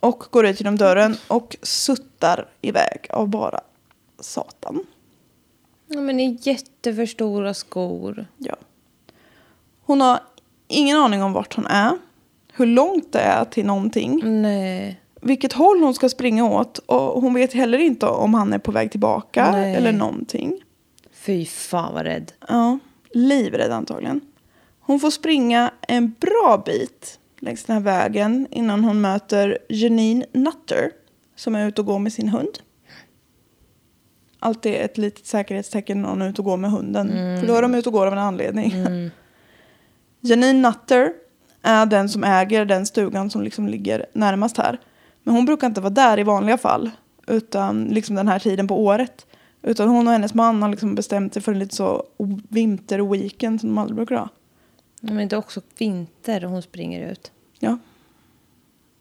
Och 0.00 0.24
går 0.30 0.46
ut 0.46 0.60
genom 0.60 0.76
dörren 0.76 1.16
och 1.28 1.56
suttar 1.62 2.48
iväg 2.60 3.06
av 3.10 3.28
bara 3.28 3.60
satan. 4.20 4.86
Ja, 5.86 6.00
men 6.00 6.20
i 6.20 6.38
jätteför 6.42 7.06
stora 7.06 7.54
skor. 7.54 8.26
Ja. 8.38 8.56
Hon 9.84 10.00
har 10.00 10.20
ingen 10.68 10.96
aning 10.96 11.22
om 11.22 11.32
vart 11.32 11.56
hon 11.56 11.66
är. 11.66 11.98
Hur 12.52 12.66
långt 12.66 13.12
det 13.12 13.20
är 13.20 13.44
till 13.44 13.66
någonting. 13.66 14.42
Nej. 14.42 15.00
vilket 15.20 15.52
håll 15.52 15.82
hon 15.82 15.94
ska 15.94 16.08
springa 16.08 16.44
åt. 16.44 16.78
Och 16.78 17.22
hon 17.22 17.34
vet 17.34 17.52
heller 17.52 17.78
inte 17.78 18.06
om 18.06 18.34
han 18.34 18.52
är 18.52 18.58
på 18.58 18.72
väg 18.72 18.90
tillbaka 18.90 19.50
Nej. 19.52 19.74
eller 19.74 19.92
någonting. 19.92 20.60
Fy 21.12 21.46
fan 21.46 21.94
vad 21.94 22.02
rädd. 22.02 22.32
Ja, 22.48 22.78
livrädd 23.10 23.72
antagligen. 23.72 24.20
Hon 24.80 25.00
får 25.00 25.10
springa 25.10 25.70
en 25.88 26.14
bra 26.20 26.62
bit 26.66 27.19
längs 27.40 27.64
den 27.64 27.74
här 27.74 27.82
vägen 27.82 28.46
innan 28.50 28.84
hon 28.84 29.00
möter 29.00 29.58
Janine 29.68 30.24
Nutter 30.32 30.90
som 31.36 31.54
är 31.54 31.68
ute 31.68 31.80
och 31.80 31.86
går 31.86 31.98
med 31.98 32.12
sin 32.12 32.28
hund. 32.28 32.58
Alltid 34.38 34.74
ett 34.74 34.98
litet 34.98 35.26
säkerhetstecken 35.26 36.02
när 36.02 36.08
någon 36.08 36.22
är 36.22 36.28
ute 36.28 36.40
och 36.40 36.44
går 36.44 36.56
med 36.56 36.70
hunden. 36.70 37.08
För 37.40 37.46
då 37.46 37.54
är 37.54 37.62
de 37.62 37.74
ute 37.74 37.88
och 37.88 37.92
går 37.92 38.06
av 38.06 38.12
en 38.12 38.18
anledning. 38.18 38.72
Janine 40.20 40.68
Nutter 40.68 41.12
är 41.62 41.86
den 41.86 42.08
som 42.08 42.24
äger 42.24 42.64
den 42.64 42.86
stugan 42.86 43.30
som 43.30 43.42
liksom 43.42 43.68
ligger 43.68 44.06
närmast 44.12 44.56
här. 44.56 44.80
Men 45.22 45.34
hon 45.34 45.44
brukar 45.44 45.66
inte 45.66 45.80
vara 45.80 45.90
där 45.90 46.18
i 46.18 46.22
vanliga 46.22 46.58
fall. 46.58 46.90
Utan 47.26 47.84
liksom 47.84 48.16
den 48.16 48.28
här 48.28 48.38
tiden 48.38 48.68
på 48.68 48.84
året. 48.84 49.26
Utan 49.62 49.88
hon 49.88 50.06
och 50.06 50.12
hennes 50.12 50.34
man 50.34 50.62
har 50.62 50.68
liksom 50.68 50.94
bestämt 50.94 51.34
sig 51.34 51.42
för 51.42 51.52
en 51.52 51.58
lite 51.58 51.76
så 51.76 52.04
vinterweekend 52.48 53.60
som 53.60 53.68
de 53.68 53.78
aldrig 53.78 53.96
brukar 53.96 54.16
ha. 54.16 54.28
Men 55.00 55.28
det 55.28 55.36
är 55.36 55.38
också 55.38 55.60
vinter 55.78 56.44
och 56.44 56.50
hon 56.50 56.62
springer 56.62 57.10
ut. 57.12 57.32
Ja. 57.58 57.78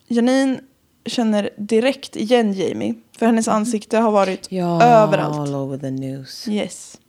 Janine 0.07 0.59
känner 1.05 1.49
direkt 1.57 2.15
igen 2.15 2.53
Jamie. 2.53 2.93
För 3.17 3.25
hennes 3.25 3.47
ansikte 3.47 3.97
har 3.97 4.11
varit 4.11 4.51
Ja, 4.51 4.83
överallt. 4.83 5.35
all 5.37 5.55
over 5.55 5.77
the 5.77 5.91
news. 5.91 6.47
Yes. 6.47 6.99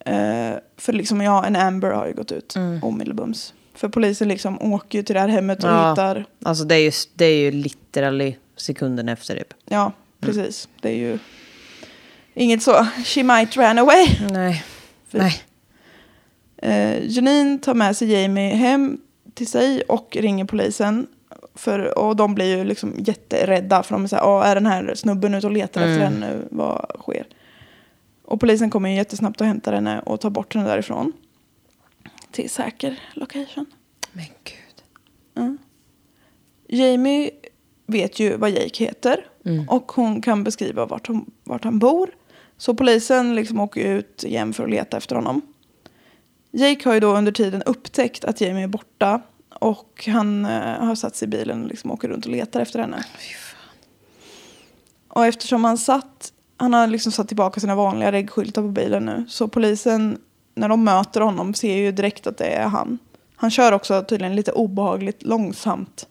Eh, 0.00 0.52
för 0.76 0.92
liksom, 0.92 1.20
ja, 1.20 1.44
en 1.46 1.56
Amber 1.56 1.90
har 1.90 2.06
ju 2.06 2.12
gått 2.14 2.32
ut 2.32 2.54
omedelbums. 2.82 3.54
För 3.74 3.88
polisen 3.88 4.28
liksom 4.28 4.62
åker 4.72 4.98
ju 4.98 5.02
till 5.02 5.14
det 5.14 5.20
här 5.20 5.28
hemmet 5.28 5.64
och 5.64 5.70
Ja. 5.70 5.90
hittar... 5.90 6.24
Alltså 6.42 6.64
det 6.64 6.74
är 6.74 6.78
ju, 6.84 6.92
det 7.14 7.24
är 7.24 7.36
ju 7.38 7.50
literally 7.50 8.36
sekunden 8.56 9.08
efter 9.08 9.36
typ. 9.36 9.54
Ja, 9.64 9.92
precis. 10.20 10.68
Det 10.80 10.88
är 10.88 10.94
ju 10.96 11.18
inget 12.34 12.62
så. 12.62 12.84
She 13.04 13.22
might 13.22 13.56
ran 13.56 13.78
away. 13.78 14.06
Nej. 14.30 14.64
Fy. 15.08 15.18
Nej. 15.18 15.34
Eh, 16.62 17.06
Janine 17.06 17.58
tar 17.58 17.74
med 17.74 17.96
sig 17.96 18.12
Jamie 18.12 18.54
hem 18.54 19.00
till 19.34 19.46
sig 19.46 19.82
och 19.82 20.16
ringer 20.20 20.44
polisen. 20.44 21.06
För, 21.54 21.98
och 21.98 22.16
de 22.16 22.34
blir 22.34 22.56
ju 22.56 22.64
liksom 22.64 22.94
jätterädda. 22.98 23.82
För 23.82 23.94
de 23.94 24.04
är 24.04 24.08
så 24.08 24.16
här, 24.16 24.26
"Åh, 24.26 24.46
är 24.48 24.54
den 24.54 24.66
här 24.66 24.94
snubben 24.94 25.34
ute 25.34 25.46
och 25.46 25.52
letar 25.52 25.80
efter 25.80 26.04
henne 26.04 26.26
nu? 26.26 26.48
Vad 26.50 26.92
sker? 26.98 27.26
Och 28.24 28.40
polisen 28.40 28.70
kommer 28.70 28.88
ju 28.88 28.94
jättesnabbt 28.96 29.40
och 29.40 29.46
hämtar 29.46 29.72
henne 29.72 30.00
och 30.00 30.20
tar 30.20 30.30
bort 30.30 30.54
henne 30.54 30.68
därifrån. 30.68 31.12
Till 32.30 32.50
säker 32.50 32.98
location. 33.14 33.66
Men 34.12 34.24
gud. 34.44 34.84
Jamie 36.68 37.30
vet 37.86 38.20
ju 38.20 38.36
vad 38.36 38.50
Jake 38.50 38.84
heter. 38.84 39.26
Och 39.68 39.92
hon 39.92 40.22
kan 40.22 40.44
beskriva 40.44 40.86
vart, 40.86 41.06
hon, 41.08 41.30
vart 41.44 41.64
han 41.64 41.78
bor. 41.78 42.10
Så 42.56 42.74
polisen 42.74 43.34
liksom 43.34 43.60
åker 43.60 43.84
ut 43.84 44.24
igen 44.24 44.52
för 44.52 44.64
att 44.64 44.70
leta 44.70 44.96
efter 44.96 45.16
honom. 45.16 45.42
Jake 46.50 46.88
har 46.88 46.94
ju 46.94 47.00
då 47.00 47.16
under 47.16 47.32
tiden 47.32 47.62
upptäckt 47.62 48.24
att 48.24 48.40
Jamie 48.40 48.64
är 48.64 48.68
borta. 48.68 49.20
Och 49.58 50.08
han 50.12 50.44
eh, 50.44 50.84
har 50.84 50.94
satt 50.94 51.16
sig 51.16 51.26
i 51.26 51.30
bilen 51.30 51.62
och 51.62 51.68
liksom 51.68 51.90
åker 51.90 52.08
runt 52.08 52.24
och 52.26 52.32
letar 52.32 52.60
efter 52.60 52.78
henne. 52.78 53.04
Och 55.08 55.26
eftersom 55.26 55.64
han 55.64 55.78
satt, 55.78 56.32
han 56.56 56.72
har 56.74 56.86
liksom 56.86 57.12
satt 57.12 57.28
tillbaka 57.28 57.60
sina 57.60 57.74
vanliga 57.74 58.12
reggskyltar 58.12 58.62
på 58.62 58.68
bilen 58.68 59.04
nu. 59.04 59.24
Så 59.28 59.48
polisen, 59.48 60.18
när 60.54 60.68
de 60.68 60.84
möter 60.84 61.20
honom, 61.20 61.54
ser 61.54 61.76
ju 61.76 61.92
direkt 61.92 62.26
att 62.26 62.38
det 62.38 62.46
är 62.46 62.66
han. 62.66 62.98
Han 63.36 63.50
kör 63.50 63.72
också 63.72 64.04
tydligen 64.08 64.36
lite 64.36 64.52
obehagligt 64.52 65.22
långsamt. 65.22 66.06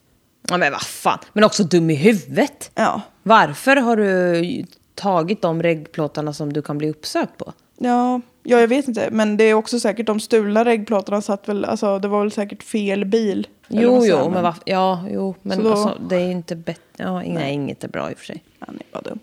Ja, 0.50 0.58
men 0.58 0.72
vad 0.72 0.82
fan. 0.82 1.20
Men 1.34 1.44
också 1.44 1.64
dum 1.64 1.90
i 1.90 1.96
huvudet. 1.96 2.72
Ja, 2.76 3.02
Varför 3.24 3.76
har 3.76 3.98
du 3.98 4.66
tagit 4.96 5.42
de 5.42 5.64
reggplåtarna 5.64 6.34
som 6.34 6.54
du 6.54 6.62
kan 6.62 6.78
bli 6.78 6.90
uppsökt 6.90 7.38
på? 7.38 7.54
Ja, 7.78 8.22
ja, 8.44 8.60
jag 8.60 8.68
vet 8.68 8.88
inte. 8.88 9.10
Men 9.12 9.38
det 9.38 9.44
är 9.44 9.54
också 9.54 9.80
säkert 9.80 10.06
de 10.06 10.20
stulna 10.20 10.66
reggplåtarna 10.66 11.22
satt 11.22 11.50
väl, 11.50 11.66
alltså 11.66 12.00
det 12.00 12.08
var 12.08 12.20
väl 12.20 12.32
säkert 12.32 12.64
fel 12.64 13.06
bil. 13.06 13.48
Jo, 13.68 14.06
jo, 14.06 14.30
men 14.30 14.44
va, 14.44 14.56
ja, 14.66 15.04
jo, 15.10 15.36
men 15.42 15.58
Så 15.58 15.64
då- 15.64 15.72
alltså, 15.72 15.98
det 16.10 16.16
är 16.16 16.32
inte 16.32 16.56
bättre. 16.56 16.82
Ja, 16.98 17.22
nej, 17.22 17.54
inget 17.54 17.84
är 17.84 17.88
bra 17.88 18.12
i 18.12 18.14
och 18.14 18.18
för 18.18 18.26
sig. 18.26 18.44
Han 18.60 18.76
är 18.76 18.86
bara 18.94 19.02
dum. 19.02 19.20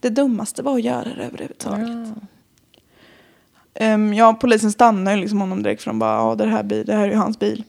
Det 0.00 0.08
dummaste 0.10 0.62
var 0.62 0.74
att 0.74 0.82
göra 0.82 1.04
det 1.16 1.24
överhuvudtaget. 1.24 2.14
Ehm, 3.74 4.14
ja, 4.14 4.34
polisen 4.40 4.72
stannar 4.72 5.14
ju 5.14 5.20
liksom 5.20 5.40
honom 5.40 5.62
direkt 5.62 5.84
de 5.84 5.98
bara, 5.98 6.16
ja 6.16 6.34
det 6.34 6.46
här, 6.46 6.62
bil, 6.62 6.86
det 6.86 6.94
här 6.94 7.02
är 7.06 7.10
ju 7.10 7.16
hans 7.16 7.38
bil. 7.38 7.64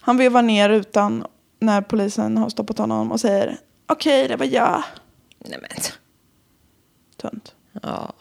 Han 0.00 0.16
vevar 0.16 0.42
ner 0.42 0.68
rutan 0.68 1.26
när 1.58 1.80
polisen 1.82 2.36
har 2.36 2.48
stoppat 2.48 2.78
honom 2.78 3.12
och 3.12 3.20
säger, 3.20 3.56
okej 3.86 4.28
det 4.28 4.36
var 4.36 4.46
jag. 4.46 4.82
Nej, 5.38 5.58
men. 5.62 5.70
Tunt. 7.16 7.54
Ja. 7.82 8.12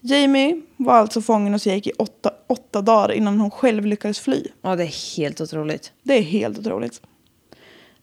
Jamie 0.00 0.62
var 0.76 0.94
alltså 0.94 1.22
fången 1.22 1.52
hos 1.52 1.66
Jake 1.66 1.90
i 1.90 1.92
åtta, 1.98 2.30
åtta 2.46 2.82
dagar 2.82 3.12
innan 3.12 3.40
hon 3.40 3.50
själv 3.50 3.86
lyckades 3.86 4.20
fly. 4.20 4.44
ja, 4.62 4.76
det 4.76 4.82
är 4.84 5.16
helt 5.16 5.40
otroligt. 5.40 5.92
Det 6.02 6.14
är 6.14 6.22
helt 6.22 6.58
otroligt. 6.58 7.00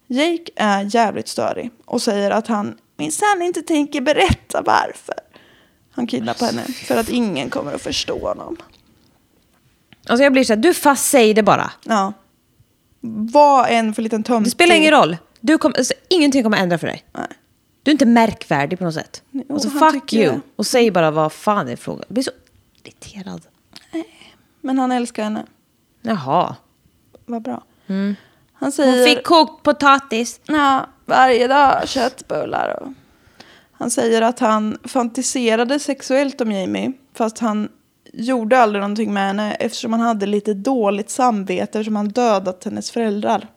Jake 0.08 0.52
är 0.56 0.96
jävligt 0.96 1.28
störig 1.28 1.72
och 1.86 2.02
säger 2.02 2.32
att 2.32 2.48
han 2.48 2.78
minsann 2.98 3.42
inte 3.42 3.62
tänker 3.62 4.02
berätta 4.02 4.62
varför. 4.66 5.16
Han 5.92 6.08
kidnappar 6.08 6.46
henne 6.46 6.64
för 6.64 6.98
att 6.98 7.10
ingen 7.10 7.50
kommer 7.50 7.74
att 7.74 7.82
förstå 7.82 8.28
honom. 8.28 8.58
Alltså 10.08 10.24
jag 10.24 10.34
blir 10.34 10.44
så 10.44 10.54
här, 10.54 10.62
du 10.62 10.74
fast 10.74 11.10
säg 11.10 11.34
det 11.34 11.44
bara. 11.44 11.72
Ja. 11.84 12.14
Vad 13.32 13.70
en 13.70 13.94
för 13.94 14.02
liten 14.02 14.24
tönt. 14.24 14.46
Det 14.46 14.52
spelar 14.52 14.76
ingen 14.76 14.92
roll. 14.92 15.18
Du 15.40 15.58
kommer, 15.58 15.78
alltså, 15.78 15.94
ingenting 16.10 16.44
kommer 16.44 16.58
ändra 16.58 16.78
för 16.78 16.88
dig. 16.88 17.04
Nej. 17.12 17.28
Du 17.88 17.92
är 17.92 17.94
inte 17.94 18.06
märkvärdig 18.06 18.80
på 18.80 18.86
något 18.86 18.94
sätt. 18.94 19.24
Jo, 19.32 19.44
alltså 19.50 19.70
han 19.70 19.80
fuck 19.80 20.02
tycker 20.02 20.18
you. 20.18 20.32
det. 20.34 20.42
Och 20.56 20.66
säg 20.66 20.92
bara 20.92 21.12
vad 21.12 21.32
fan 21.32 21.66
det 21.66 21.72
är 21.72 21.76
frågan. 21.76 22.04
Jag 22.08 22.14
blir 22.14 22.24
så 22.24 22.32
irriterad. 22.84 23.48
Men 24.62 24.80
han 24.80 24.92
älskar 24.92 25.24
henne. 25.24 25.46
Jaha. 26.02 26.56
Vad 27.26 27.42
bra. 27.42 27.64
Han 27.88 27.98
Mm. 27.98 28.16
Hon 28.54 28.72
säger... 28.72 29.08
fick 29.08 29.24
kokt 29.24 29.64
potatis. 29.64 30.40
Ja, 30.46 30.90
varje 31.06 31.48
dag 31.48 31.88
köttbullar. 31.88 32.80
Och... 32.82 32.94
Han 33.72 33.92
säger 33.92 34.22
att 34.22 34.40
han 34.40 34.78
fantiserade 34.84 35.80
sexuellt 35.80 36.42
om 36.42 36.52
Jamie. 36.52 36.94
Fast 37.14 37.40
han 37.40 37.70
gjorde 38.14 38.60
aldrig 38.60 38.82
någonting 38.82 39.14
med 39.14 39.28
henne 39.28 39.54
eftersom 39.54 39.94
han 39.94 40.02
hade 40.02 40.26
lite 40.26 40.54
dåligt 40.54 41.10
samvete 41.10 41.84
som 41.84 41.96
han 41.96 42.08
dödat 42.10 42.64
hennes 42.64 42.92
föräldrar. 42.92 43.48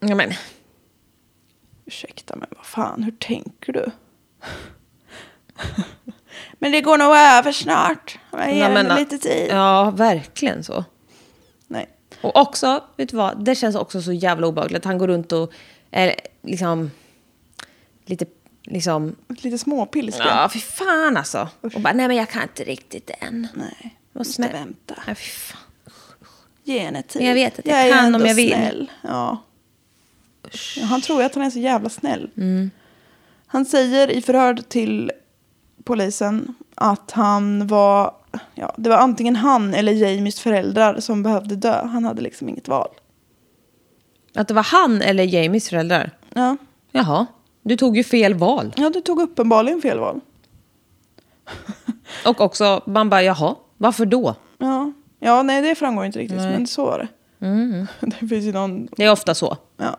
Ja, 0.00 0.14
men. 0.14 0.32
Ursäkta 1.86 2.36
men 2.36 2.48
vad 2.56 2.66
fan, 2.66 3.02
hur 3.02 3.12
tänker 3.12 3.72
du? 3.72 3.90
men 6.58 6.72
det 6.72 6.80
går 6.80 6.98
nog 6.98 7.16
över 7.16 7.52
snart. 7.52 8.18
Jag 8.30 8.54
ger 8.54 8.62
Ja, 8.62 8.68
men, 8.68 8.96
lite 8.96 9.18
tid. 9.18 9.46
Ja, 9.50 9.90
verkligen 9.90 10.64
så. 10.64 10.84
Nej. 11.66 11.88
Och 12.20 12.36
också, 12.36 12.84
vet 12.96 13.08
du 13.08 13.16
vad? 13.16 13.44
Det 13.44 13.54
känns 13.54 13.76
också 13.76 14.02
så 14.02 14.12
jävla 14.12 14.46
obehagligt. 14.46 14.84
Han 14.84 14.98
går 14.98 15.08
runt 15.08 15.32
och 15.32 15.52
är 15.90 16.14
liksom... 16.42 16.90
Lite 18.04 18.26
liksom... 18.62 19.16
Lite 19.28 19.58
småpilska. 19.58 20.24
Ja, 20.26 20.48
fy 20.52 20.58
fan 20.60 21.16
alltså. 21.16 21.48
Och 21.60 21.80
bara, 21.80 21.92
nej 21.92 22.08
men 22.08 22.16
jag 22.16 22.28
kan 22.30 22.42
inte 22.42 22.64
riktigt 22.64 23.10
än. 23.20 23.48
Nej, 23.54 23.96
måste 24.12 24.42
snä- 24.42 24.52
vänta. 24.52 24.94
Nej, 25.06 25.14
fy 25.14 25.30
fan. 25.30 25.58
Ge 26.64 26.78
henne 26.78 27.02
tid. 27.02 27.22
Jag 27.22 27.34
vet 27.34 27.58
att 27.58 27.66
jag 27.66 27.86
ju 27.86 27.92
kan 27.92 28.14
om 28.14 28.26
jag 28.26 28.34
vill. 28.34 28.52
Snäll. 28.52 28.90
Ja. 29.02 29.42
Ja, 30.76 30.84
Han 30.84 31.00
tror 31.00 31.20
ju 31.20 31.26
att 31.26 31.34
han 31.34 31.44
är 31.44 31.50
så 31.50 31.58
jävla 31.58 31.88
snäll. 31.88 32.30
Mm. 32.36 32.70
Han 33.46 33.64
säger 33.64 34.10
i 34.10 34.22
förhör 34.22 34.54
till 34.54 35.12
polisen 35.84 36.54
att 36.74 37.10
han 37.10 37.66
var, 37.66 38.14
ja, 38.54 38.74
det 38.76 38.90
var 38.90 38.96
antingen 38.96 39.36
han 39.36 39.74
eller 39.74 39.92
Jamies 39.92 40.40
föräldrar 40.40 41.00
som 41.00 41.22
behövde 41.22 41.56
dö. 41.56 41.86
Han 41.86 42.04
hade 42.04 42.22
liksom 42.22 42.48
inget 42.48 42.68
val. 42.68 42.88
Att 44.34 44.48
det 44.48 44.54
var 44.54 44.62
han 44.62 45.02
eller 45.02 45.24
Jamies 45.24 45.68
föräldrar? 45.68 46.10
Ja, 46.34 46.56
Jaha, 46.92 47.26
du 47.62 47.76
tog 47.76 47.96
ju 47.96 48.04
fel 48.04 48.34
val. 48.34 48.72
ja 48.76 48.90
du 48.90 49.00
tog 49.00 49.20
uppenbarligen 49.22 49.82
fel 49.82 49.98
val. 49.98 50.20
Och 52.26 52.40
också, 52.40 52.82
man 52.86 53.10
bara 53.10 53.22
jaha, 53.22 53.54
varför 53.76 54.06
då? 54.06 54.34
Ja, 54.58 54.92
ja 55.20 55.42
nej 55.42 55.62
det 55.62 55.74
framgår 55.74 56.04
inte 56.04 56.18
riktigt, 56.18 56.38
men 56.38 56.66
så 56.66 56.84
var 56.84 56.98
det. 56.98 57.08
Det 58.00 58.28
finns 58.28 58.44
ju 58.44 58.52
någon, 58.52 58.88
Det 58.96 59.04
är 59.04 59.12
ofta 59.12 59.34
så. 59.34 59.56
ja, 59.76 59.96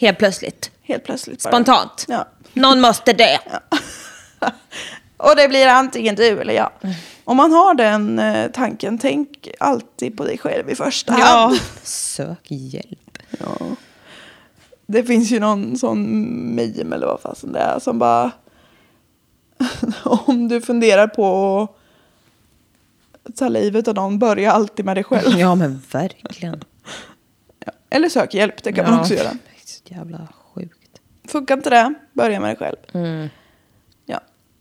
Helt 0.00 0.18
plötsligt. 0.18 0.70
helt 0.82 1.04
plötsligt 1.04 1.42
bara. 1.42 1.50
Spontant. 1.50 2.04
Ja. 2.08 2.24
Någon 2.52 2.80
måste 2.80 3.12
dö. 3.12 3.36
Och 5.16 5.36
det 5.36 5.48
blir 5.48 5.66
antingen 5.66 6.14
du 6.14 6.40
eller 6.40 6.54
jag. 6.54 6.70
Om 7.24 7.36
man 7.36 7.52
har 7.52 7.74
den 7.74 8.18
eh, 8.18 8.50
tanken, 8.50 8.98
tänk 8.98 9.48
alltid 9.60 10.16
på 10.16 10.24
dig 10.24 10.38
själv 10.38 10.70
i 10.70 10.74
första 10.74 11.12
hand. 11.12 11.60
Sök 11.82 12.38
hjälp. 12.50 13.18
Ja. 13.38 13.56
Det 14.86 15.04
finns 15.04 15.30
ju 15.30 15.40
någon 15.40 15.78
sån 15.78 16.02
meme 16.54 16.96
eller 16.96 17.06
vad 17.06 17.20
fasen 17.20 17.52
det 17.52 17.58
är 17.58 17.78
som 17.78 17.98
bara... 17.98 18.30
om 20.04 20.48
du 20.48 20.60
funderar 20.60 21.06
på 21.06 21.62
att 23.28 23.36
ta 23.36 23.48
livet 23.48 23.88
av 23.88 23.94
någon, 23.94 24.18
börja 24.18 24.52
alltid 24.52 24.84
med 24.84 24.96
dig 24.96 25.04
själv. 25.04 25.38
Ja 25.38 25.54
men 25.54 25.82
verkligen. 25.92 26.64
Ja. 27.66 27.72
Eller 27.90 28.08
sök 28.08 28.34
hjälp, 28.34 28.62
det 28.62 28.72
kan 28.72 28.84
man 28.84 28.94
Ja. 28.94 29.00
också 29.00 29.14
göra. 29.14 29.30
Jävla 29.90 30.28
sjukt. 30.54 31.00
Funkar 31.28 31.56
inte 31.56 31.70
det, 31.70 31.94
börja 32.12 32.40
med 32.40 32.50
dig 32.50 32.56
själv. 32.56 32.76
Ja, 34.06 34.20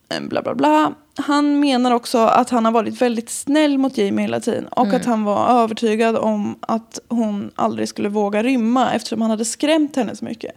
eh, 0.10 0.22
bla 0.22 0.42
bla 0.42 0.56
bla. 0.56 0.94
Han 1.16 1.60
menar 1.60 1.92
också 1.92 2.18
att 2.18 2.50
han 2.50 2.66
har 2.66 2.72
varit 2.72 3.02
väldigt 3.02 3.30
snäll 3.30 3.78
mot 3.78 3.98
Jamie 3.98 4.22
hela 4.22 4.40
tiden. 4.40 4.68
Och 4.68 4.88
att 4.94 5.06
han 5.06 5.24
var 5.24 5.48
övertygad 5.64 6.18
om 6.18 6.60
att 6.62 7.00
hon 7.08 7.52
aldrig 7.56 7.90
skulle 7.90 8.10
våga 8.10 8.44
rymma 8.44 8.94
eftersom 8.94 9.22
han 9.22 9.30
hade 9.30 9.46
skrämt 9.46 9.96
henne 9.96 10.16
så 10.16 10.26
mycket. 10.26 10.52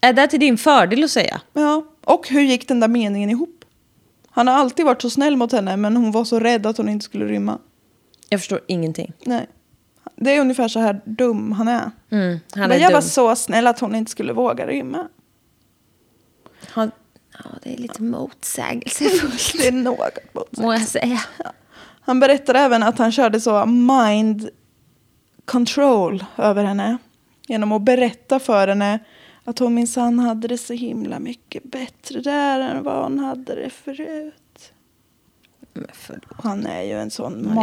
Är 0.00 0.12
det 0.12 0.26
till 0.26 0.40
din 0.40 0.58
fördel 0.58 1.04
att 1.04 1.10
säga? 1.10 1.40
Ja, 1.52 1.84
och 2.04 2.28
hur 2.28 2.40
gick 2.40 2.68
den 2.68 2.80
där 2.80 2.88
meningen 2.88 3.30
ihop? 3.30 3.64
Han 4.30 4.48
har 4.48 4.54
alltid 4.54 4.84
varit 4.84 5.02
så 5.02 5.10
snäll 5.10 5.36
mot 5.36 5.52
henne 5.52 5.76
men 5.76 5.96
hon 5.96 6.12
var 6.12 6.24
så 6.24 6.40
rädd 6.40 6.66
att 6.66 6.76
hon 6.76 6.88
inte 6.88 7.04
skulle 7.04 7.24
rymma. 7.24 7.58
Jag 8.28 8.40
förstår 8.40 8.60
ingenting. 8.66 9.12
Nej. 9.24 9.46
Det 10.16 10.36
är 10.36 10.40
ungefär 10.40 10.68
så 10.68 10.80
här 10.80 11.00
dum 11.04 11.52
han 11.52 11.68
är. 11.68 11.90
Mm, 12.10 12.38
han 12.54 12.68
men 12.68 12.72
är 12.72 12.76
jag 12.76 12.90
dum. 12.90 12.94
var 12.94 13.00
så 13.00 13.36
snäll 13.36 13.66
att 13.66 13.80
hon 13.80 13.94
inte 13.94 14.10
skulle 14.10 14.32
våga 14.32 14.66
rymma. 14.66 15.08
Han, 16.68 16.90
ja, 17.32 17.50
det 17.62 17.74
är 17.74 17.78
lite 17.78 18.02
motsägelsefullt. 18.02 19.52
Det 19.58 19.68
är 19.68 19.72
något 19.72 20.34
mot 20.34 20.56
sig. 20.56 20.64
Må 20.64 20.72
jag 20.72 20.82
säga. 20.82 21.20
Han 22.00 22.20
berättade 22.20 22.58
även 22.58 22.82
att 22.82 22.98
han 22.98 23.12
körde 23.12 23.40
så 23.40 23.66
mind 23.66 24.48
control 25.44 26.24
över 26.36 26.64
henne. 26.64 26.98
Genom 27.46 27.72
att 27.72 27.82
berätta 27.82 28.38
för 28.38 28.68
henne 28.68 28.98
att 29.44 29.58
hon 29.58 29.74
minsann 29.74 30.18
hade 30.18 30.48
det 30.48 30.58
så 30.58 30.72
himla 30.72 31.18
mycket 31.18 31.62
bättre 31.62 32.20
där 32.20 32.60
än 32.60 32.82
vad 32.82 33.02
hon 33.02 33.18
hade 33.18 33.54
det 33.54 33.70
förut. 33.70 34.72
Han 36.42 36.66
är 36.66 36.82
ju 36.82 37.00
en 37.00 37.10
sån 37.10 37.46
Han 37.46 37.56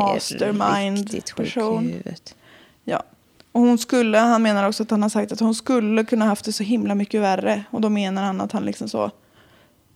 Ja. 2.86 3.04
Och 3.52 3.62
hon 3.62 3.78
skulle, 3.78 4.18
han 4.18 4.44
menar 4.44 4.68
också 4.68 4.84
att 4.84 4.92
han 4.92 5.02
har 5.02 5.10
sagt 5.10 5.32
att 5.32 5.40
hon 5.40 5.56
skulle 5.56 6.04
kunna 6.04 6.26
haft 6.26 6.46
det 6.46 6.54
så 6.54 6.64
himla 6.64 6.96
mycket 6.96 7.22
värre. 7.22 7.64
Och 7.70 7.82
då 7.82 7.90
menar 7.90 8.24
han 8.24 8.42
att 8.42 8.52
han 8.52 8.66
liksom 8.66 8.90
så 8.90 9.12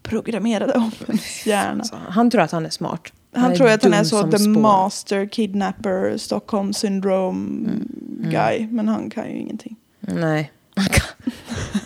programmerade 0.04 0.74
om 0.74 0.92
hennes 1.08 1.46
hjärna. 1.46 1.84
Så 1.84 1.96
han 2.10 2.32
tror 2.32 2.42
att 2.42 2.52
han 2.52 2.66
är 2.66 2.70
smart. 2.70 3.14
Han, 3.36 3.52
är 3.52 3.56
tror 3.56 3.70
att 3.70 3.84
han 3.84 3.94
är 3.94 4.04
så 4.04 4.32
the 4.32 4.40
spår. 4.40 4.50
master 4.62 5.26
kidnapper, 5.26 6.18
Stockholm 6.18 6.74
syndrome 6.74 7.70
Mm. 7.70 8.32
guy. 8.32 8.68
Men 8.72 8.88
han 8.88 9.10
kan 9.10 9.30
ju 9.30 9.38
ingenting. 9.38 9.76
Nej. 10.00 10.52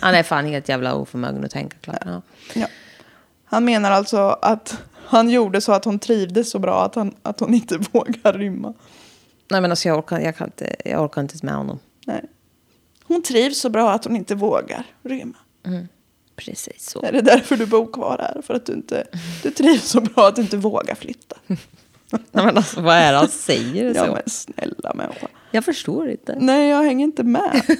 Han 0.00 0.14
är 0.14 0.22
fan 0.22 0.46
helt 0.46 0.68
jävla 0.68 0.94
oförmögen 0.94 1.44
att 1.44 1.50
tänka 1.50 1.76
klart. 1.80 1.96
Ja. 2.04 2.22
Ja. 2.54 2.66
Han 3.44 3.64
menar 3.64 3.90
alltså 3.90 4.18
att 4.42 4.78
han 5.06 5.30
gjorde 5.30 5.60
så 5.60 5.72
att 5.72 5.84
hon 5.84 5.98
trivdes 5.98 6.50
så 6.50 6.58
bra 6.58 6.84
att, 6.84 6.94
han, 6.94 7.14
att 7.22 7.40
hon 7.40 7.54
inte 7.54 7.78
vågar 7.92 8.32
rymma. 8.32 8.74
Nej 9.50 9.60
men 9.60 9.70
alltså 9.70 9.88
jag 9.88 9.98
orkar, 9.98 10.20
jag 10.20 10.36
kan 10.36 10.46
inte, 10.46 10.76
jag 10.84 11.04
orkar 11.04 11.20
inte 11.20 11.46
med 11.46 11.54
honom. 11.54 11.78
Nej. 12.06 12.24
Hon 13.04 13.22
trivs 13.22 13.60
så 13.60 13.70
bra 13.70 13.92
att 13.92 14.04
hon 14.04 14.16
inte 14.16 14.34
vågar 14.34 14.84
rymma. 15.02 15.36
Precis 16.36 16.90
så. 16.90 17.02
Är 17.02 17.12
det 17.12 17.20
därför 17.20 17.56
du 17.56 17.66
bor 17.66 17.92
kvar 17.92 18.16
här? 18.18 18.42
För 18.42 18.54
att 18.54 18.66
du 18.66 18.72
inte 18.72 19.06
du 19.42 19.50
trivs 19.50 19.84
så 19.88 20.00
bra 20.00 20.28
att 20.28 20.36
du 20.36 20.42
inte 20.42 20.56
vågar 20.56 20.94
flytta? 20.94 21.36
Nej, 22.10 22.44
men 22.44 22.56
alltså 22.56 22.80
vad 22.80 22.94
är 22.96 23.12
det 23.12 23.18
han 23.18 23.28
säger? 23.28 23.94
Ja 23.94 24.06
så? 24.06 24.12
men 24.12 24.22
snälla 24.26 24.94
människa. 24.94 25.26
Jag 25.50 25.64
förstår 25.64 26.10
inte. 26.10 26.36
Nej 26.40 26.68
jag 26.68 26.82
hänger 26.82 27.04
inte 27.04 27.22
med. 27.22 27.62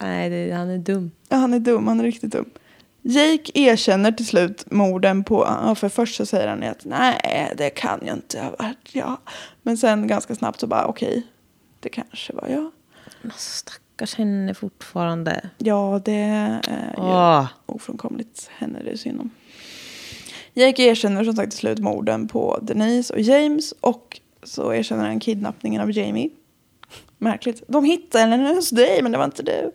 Nej, 0.00 0.30
det, 0.30 0.52
han 0.52 0.68
är 0.68 0.78
dum. 0.78 1.10
Ja, 1.28 1.36
han 1.36 1.54
är 1.54 1.60
dum, 1.60 1.86
han 1.86 2.00
är 2.00 2.04
riktigt 2.04 2.32
dum. 2.32 2.50
Jake 3.02 3.52
erkänner 3.54 4.12
till 4.12 4.26
slut 4.26 4.70
morden 4.70 5.24
på, 5.24 5.44
ja, 5.64 5.74
för 5.74 5.88
först 5.88 6.16
så 6.16 6.26
säger 6.26 6.48
han 6.48 6.62
att 6.62 6.84
nej 6.84 7.52
det 7.56 7.70
kan 7.70 8.00
ju 8.06 8.12
inte 8.12 8.40
ha 8.40 8.50
varit 8.58 8.94
jag. 8.94 9.16
Men 9.62 9.76
sen 9.76 10.06
ganska 10.06 10.34
snabbt 10.34 10.60
så 10.60 10.66
bara 10.66 10.86
okej, 10.86 11.22
det 11.80 11.88
kanske 11.88 12.32
var 12.32 12.48
jag. 12.48 12.70
Men 13.22 13.30
alltså, 13.30 13.56
stackars 13.56 14.14
henne 14.14 14.54
fortfarande. 14.54 15.50
Ja 15.58 16.00
det 16.04 16.12
är 16.12 16.94
ju 16.96 17.02
Åh. 17.02 17.46
ofrånkomligt 17.66 18.50
henne 18.58 18.82
det 18.84 18.90
är 18.90 18.96
synd 18.96 19.20
om. 19.20 19.30
Jake 20.54 20.82
erkänner 20.82 21.24
som 21.24 21.36
sagt 21.36 21.50
till 21.50 21.58
slut 21.58 21.78
morden 21.78 22.28
på 22.28 22.58
Denise 22.62 23.14
och 23.14 23.20
James 23.20 23.74
och 23.80 24.20
så 24.42 24.72
erkänner 24.72 25.06
han 25.06 25.20
kidnappningen 25.20 25.82
av 25.82 25.92
Jamie. 25.92 26.30
Märkligt. 27.18 27.62
De 27.66 27.84
hittade 27.84 28.24
henne 28.24 28.54
hos 28.54 28.70
dig 28.70 29.02
men 29.02 29.12
det 29.12 29.18
var 29.18 29.24
inte 29.24 29.42
du. 29.42 29.72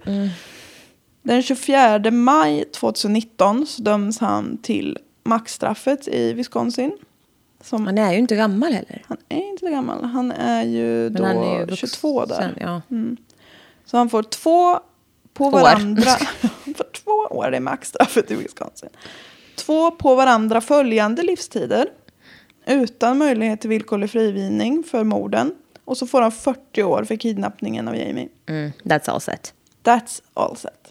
Den 1.26 1.44
24 1.44 2.12
maj 2.12 2.66
2019 2.66 3.66
så 3.66 3.82
döms 3.82 4.20
han 4.20 4.58
till 4.58 4.98
maxstraffet 5.24 6.08
i 6.08 6.34
Wisconsin. 6.34 6.98
Som, 7.62 7.86
Han 7.86 7.98
är 7.98 8.12
ju 8.12 8.18
inte 8.18 8.36
gammal 8.36 8.74
heller. 8.74 9.04
han 9.08 9.18
är 9.30 9.50
inte 9.50 9.72
gammal. 9.72 10.04
Han 10.04 10.32
är 10.32 10.64
ju 10.64 11.10
då 11.10 11.24
är 11.24 11.60
ju 11.60 11.66
vuxen, 11.66 11.90
22 11.90 12.26
där. 12.26 12.58
Ja. 12.60 12.82
Så 13.86 13.98
han 13.98 14.10
får 14.10 14.24
två 14.24 14.80
på 15.34 15.50
varandra. 15.50 16.12
han 16.42 16.74
får 16.74 16.88
två 17.04 17.12
år, 17.12 17.52
det 17.52 17.58
är 17.58 17.62
maxstraffet 17.62 18.32
i 18.32 18.36
Wisconsin. 18.36 18.90
Två 19.56 19.92
på 19.92 20.16
varandra 20.16 20.62
följande 20.62 21.24
livstider. 21.24 21.88
Utan 22.66 23.18
möjlighet 23.18 23.62
till 23.62 23.70
villkorlig 23.70 24.10
frigivning 24.10 24.84
för 24.84 25.04
morden. 25.04 25.56
Och 25.86 25.98
så 25.98 26.08
får 26.08 26.22
han 26.22 26.32
40 26.32 26.84
år 26.84 27.04
för 27.04 27.16
kidnappningen 27.16 27.88
av 27.88 27.96
Jamie. 27.96 28.30
Mm, 28.46 28.72
that's 28.84 29.10
all 29.10 29.22
set. 29.22 29.54
That's 29.84 30.22
all 30.34 30.58
set. 30.58 30.85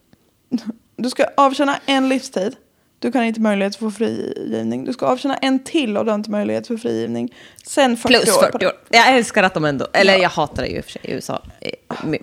Du 0.97 1.11
ska 1.11 1.27
avtjäna 1.37 1.79
en 1.87 2.09
livstid. 2.09 2.57
Du 2.99 3.13
kan 3.13 3.23
inte 3.25 3.41
möjlighet 3.41 3.77
för 3.77 3.91
frigivning. 3.91 4.85
Du 4.85 4.93
ska 4.93 5.07
avtjäna 5.07 5.37
en 5.37 5.65
till 5.65 5.97
och 5.97 6.05
du 6.05 6.11
har 6.11 6.15
inte 6.19 6.31
möjlighet 6.31 6.67
för 6.67 6.77
frigivning. 6.77 7.35
Sen 7.67 7.97
40 7.97 8.09
Plus 8.15 8.29
år. 8.37 8.43
på 8.43 8.47
40 8.47 8.59
det. 8.59 8.67
år. 8.67 8.73
Jag 8.89 9.09
älskar 9.17 9.43
att 9.43 9.55
de 9.55 9.65
ändå, 9.65 9.87
eller 9.93 10.13
Ja. 10.13 10.19
jag 10.23 10.29
hatar 10.31 10.63
det 10.63 10.69
ju 10.69 10.77
i 10.77 10.81
och 10.81 10.85
för 10.85 10.91
sig 10.93 11.03
i 11.05 11.13
USA 11.13 11.43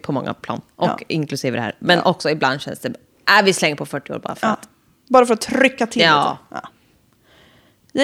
på 0.01 0.11
många 0.11 0.33
plan. 0.33 0.61
Och 0.75 0.87
Ja. 0.87 0.99
inklusive 1.07 1.57
det 1.57 1.61
här. 1.63 1.75
Men 1.79 1.97
Ja. 1.97 2.03
också 2.09 2.29
ibland 2.29 2.61
känns 2.61 2.79
det, 2.79 2.89
äh, 3.39 3.45
vi 3.45 3.53
slänger 3.53 3.75
på 3.75 3.85
40 3.85 4.13
år 4.13 4.19
bara 4.19 4.35
för 4.35 4.47
att. 4.47 4.69
Bara 5.09 5.25
för 5.25 5.33
att 5.33 5.41
trycka 5.41 5.87
till 5.87 6.01
Ja. 6.01 6.37
lite. 6.51 6.61
Ja. 6.63 6.69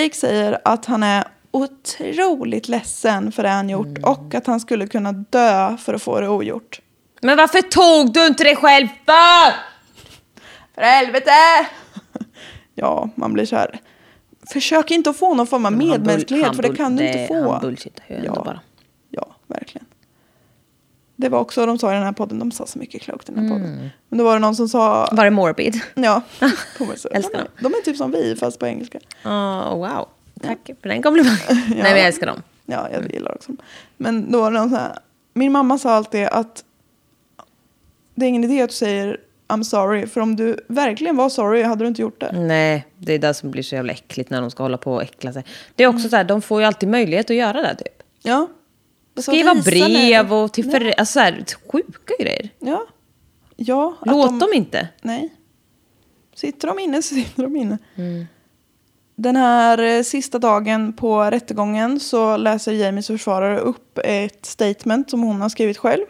Jake 0.02 0.16
säger 0.16 0.58
att 0.66 0.86
han 0.86 1.04
är 1.04 1.24
otroligt 1.52 2.68
ledsen 2.68 3.32
för 3.32 3.44
det 3.44 3.50
han 3.50 3.70
gjort 3.70 3.88
Mm. 3.88 4.04
och 4.04 4.36
att 4.36 4.48
han 4.48 4.60
skulle 4.60 4.88
kunna 4.88 5.12
dö 5.12 5.78
för 5.78 5.94
att 5.94 6.02
få 6.02 6.20
det 6.20 6.28
ogjort. 6.30 6.80
Men 7.22 7.38
varför 7.38 7.62
tog 7.62 8.14
du 8.14 8.28
inte 8.28 8.44
det 8.44 8.56
själv 8.56 8.88
för? 9.06 9.54
För 10.78 10.82
helvete! 10.84 11.32
ja, 12.76 13.10
man 13.16 13.34
blir 13.34 13.46
så 13.46 13.56
här. 13.56 13.80
Försök 14.54 14.92
inte 14.92 15.10
att 15.10 15.18
få 15.18 15.34
någon 15.34 15.48
form 15.48 15.66
av 15.66 15.72
medmänsklighet 15.74 16.56
för 16.56 16.64
det 16.64 16.76
kan 16.76 16.96
du 16.96 17.04
det- 17.04 17.22
inte 17.22 17.28
få. 17.28 17.52
han 17.52 17.62
bullshittar 17.62 18.04
ju 18.10 18.16
ändå 18.16 18.32
ja. 18.36 18.44
bara. 18.44 18.60
Ja, 19.10 19.28
verkligen. 19.48 19.88
Det 21.16 21.30
var 21.30 21.40
också, 21.40 21.66
de 21.66 21.78
sa 21.80 21.92
i 21.92 21.96
den 21.96 22.04
här 22.04 22.12
podden, 22.12 22.40
de 22.40 22.52
sa 22.52 22.66
så 22.66 22.80
mycket 22.80 23.02
klokt 23.02 23.30
i 23.30 23.34
den 23.34 23.44
här 23.50 23.56
Mm. 23.56 23.62
podden. 23.68 23.90
Men 24.10 24.18
då 24.20 24.24
var 24.26 24.34
det 24.34 24.40
någon 24.40 24.56
som 24.56 24.70
sa, 24.70 25.10
Var 25.12 25.24
det 25.24 25.32
morbid? 25.32 25.82
ja, 25.96 26.22
Älskar 27.12 27.38
dem. 27.38 27.48
de 27.62 27.66
är 27.74 27.82
typ 27.82 27.98
som 27.98 28.12
vi 28.12 28.36
fast 28.36 28.60
på 28.60 28.68
engelska. 28.68 29.00
Oh, 29.26 29.76
wow. 29.78 30.08
Tack 30.42 30.70
för 30.82 30.90
den 30.90 31.02
komplimangen. 31.02 31.38
Nej, 31.50 31.66
men 31.70 31.86
jag 31.90 32.00
älskar 32.00 32.28
dem. 32.28 32.42
Ja, 32.66 32.88
jag 32.92 33.14
gillar 33.14 33.36
också. 33.36 33.52
Men 33.98 34.32
då 34.32 34.42
var 34.42 34.52
det 34.52 34.60
någon 34.60 34.70
så 34.70 34.76
här, 34.76 35.00
min 35.34 35.52
mamma 35.52 35.78
sa 35.78 35.92
alltid 35.94 36.26
att 36.28 36.64
det 38.16 38.26
är 38.26 38.30
ingen 38.30 38.44
idé 38.44 38.62
att 38.62 38.70
du 38.70 38.76
säger 38.76 39.18
I'm 39.48 39.64
sorry, 39.64 40.08
för 40.08 40.22
om 40.22 40.36
du 40.36 40.60
verkligen 40.68 41.16
var 41.16 41.30
sorry 41.30 41.64
hade 41.64 41.84
du 41.84 41.88
inte 41.88 42.02
gjort 42.02 42.20
det. 42.20 42.32
Nej, 42.32 42.88
det 42.98 43.14
är 43.14 43.20
det 43.20 43.34
som 43.34 43.52
blir 43.52 43.64
så 43.64 43.76
jävla 43.76 43.94
äckligt 43.94 44.30
när 44.30 44.42
de 44.42 44.52
ska 44.52 44.64
hålla 44.64 44.78
på 44.78 44.94
och 44.94 45.04
äckla 45.04 45.34
sig. 45.34 45.44
Det 45.76 45.84
är 45.84 45.88
också 45.88 46.10
så 46.10 46.16
här, 46.16 46.24
de 46.24 46.42
får 46.42 46.62
ju 46.62 46.68
alltid 46.68 46.90
möjlighet 46.90 47.30
att 47.30 47.36
göra 47.36 47.62
det 47.62 47.76
typ. 47.76 48.04
Ja. 48.22 48.48
Skriva 49.18 49.56
brev 49.56 50.34
och 50.34 50.54
till 50.54 50.72
föräldrar, 50.72 50.94
alltså 50.98 51.14
så 51.14 51.20
här, 51.20 51.46
sjuka 51.72 52.14
grejer. 52.20 52.50
Ja. 52.60 52.86
Ja. 53.56 53.98
Låt 54.06 54.30
de, 54.30 54.40
dem 54.40 54.50
inte. 54.54 54.88
Nej. 55.02 55.30
Sitter 56.36 56.68
de 56.68 56.80
inne 56.80 57.02
så 57.02 57.16
sitter 57.16 57.44
de 57.44 57.56
inne. 57.56 57.78
Den 59.16 59.36
här 59.36 59.78
eh, 59.78 60.04
sista 60.04 60.40
dagen 60.40 60.94
på 60.94 61.24
rättegången 61.24 62.00
så 62.00 62.38
läser 62.38 62.72
Jamies 62.72 63.08
försvarare 63.08 63.60
upp 63.60 64.00
ett 64.04 64.46
statement 64.46 65.10
som 65.10 65.24
hon 65.24 65.42
har 65.42 65.50
skrivit 65.50 65.78
själv. 65.78 66.06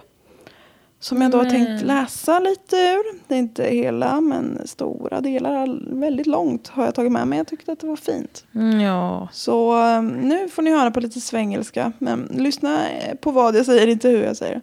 Som 1.00 1.22
jag 1.22 1.32
då 1.32 1.38
har 1.38 1.46
tänkt 1.46 1.82
läsa 1.82 2.40
lite 2.40 2.76
ur. 2.76 3.20
Det 3.28 3.36
är 3.36 3.40
inte 3.40 3.64
hela, 3.64 4.22
men 4.22 4.68
stora 4.68 5.22
delar. 5.22 5.80
Väldigt 6.00 6.28
långt 6.28 6.68
har 6.68 6.86
jag 6.86 6.96
tagit 6.96 7.12
med 7.12 7.28
mig. 7.28 7.38
Jag 7.38 7.48
tyckte 7.48 7.72
att 7.72 7.80
det 7.80 7.88
var 7.88 7.96
fint. 7.96 8.46
Mm, 8.56 8.80
ja. 8.80 9.28
Så 9.32 9.84
eh, 9.84 10.02
nu 10.02 10.50
får 10.50 10.62
ni 10.62 10.72
höra 10.72 10.92
på 10.92 11.00
lite 11.00 11.22
svengelska. 11.22 11.92
Men 12.00 12.30
lyssna 12.32 12.86
på 13.22 13.32
vad 13.32 13.56
jag 13.56 13.66
säger, 13.66 13.88
inte 13.88 14.10
hur 14.10 14.24
jag 14.24 14.38
säger. 14.38 14.62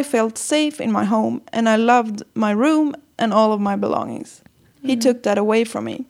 I 0.00 0.04
felt 0.04 0.38
safe 0.38 0.84
in 0.84 0.92
my 0.92 1.04
home 1.04 1.40
and 1.52 1.68
I 1.68 1.76
loved 1.76 2.22
my 2.34 2.52
room 2.52 2.94
and 3.18 3.34
all 3.34 3.52
of 3.52 3.60
my 3.60 3.76
belongings. 3.76 4.42
He 4.82 4.96
took 4.96 5.22
that 5.22 5.38
away 5.38 5.64
from 5.64 5.84
me. 5.84 6.04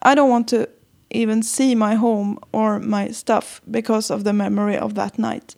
I 0.00 0.14
don't 0.14 0.30
want 0.30 0.48
to 0.48 0.66
even 1.10 1.42
see 1.42 1.74
my 1.74 1.94
home 1.94 2.38
or 2.52 2.78
my 2.78 3.12
stuff 3.12 3.60
because 3.64 4.14
of 4.14 4.24
the 4.24 4.32
memory 4.32 4.78
of 4.78 4.94
that 4.94 5.18
night. 5.18 5.56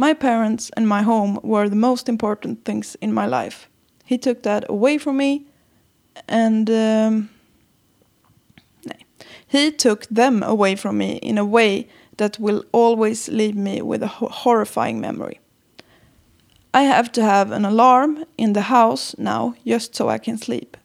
My 0.00 0.14
parents 0.14 0.70
and 0.78 0.88
my 0.88 1.02
home 1.02 1.38
were 1.42 1.68
the 1.68 1.76
most 1.76 2.08
important 2.08 2.64
things 2.64 2.96
in 3.02 3.12
my 3.12 3.26
life. 3.26 3.68
He 4.06 4.16
took 4.16 4.42
that 4.44 4.64
away 4.66 4.96
from 4.96 5.18
me 5.18 5.44
and 6.26 6.70
um, 6.70 7.28
he 9.46 9.70
took 9.70 10.06
them 10.06 10.42
away 10.42 10.74
from 10.76 10.96
me 10.96 11.16
in 11.16 11.36
a 11.36 11.44
way 11.44 11.86
that 12.16 12.38
will 12.38 12.64
always 12.72 13.28
leave 13.28 13.54
me 13.54 13.82
with 13.82 14.02
a 14.02 14.06
ho- 14.06 14.28
horrifying 14.28 15.02
memory. 15.02 15.38
I 16.72 16.84
have 16.84 17.12
to 17.12 17.22
have 17.22 17.52
an 17.52 17.66
alarm 17.66 18.24
in 18.38 18.54
the 18.54 18.72
house 18.72 19.14
now 19.18 19.54
just 19.66 19.94
so 19.94 20.08
I 20.08 20.16
can 20.16 20.38
sleep. 20.38 20.78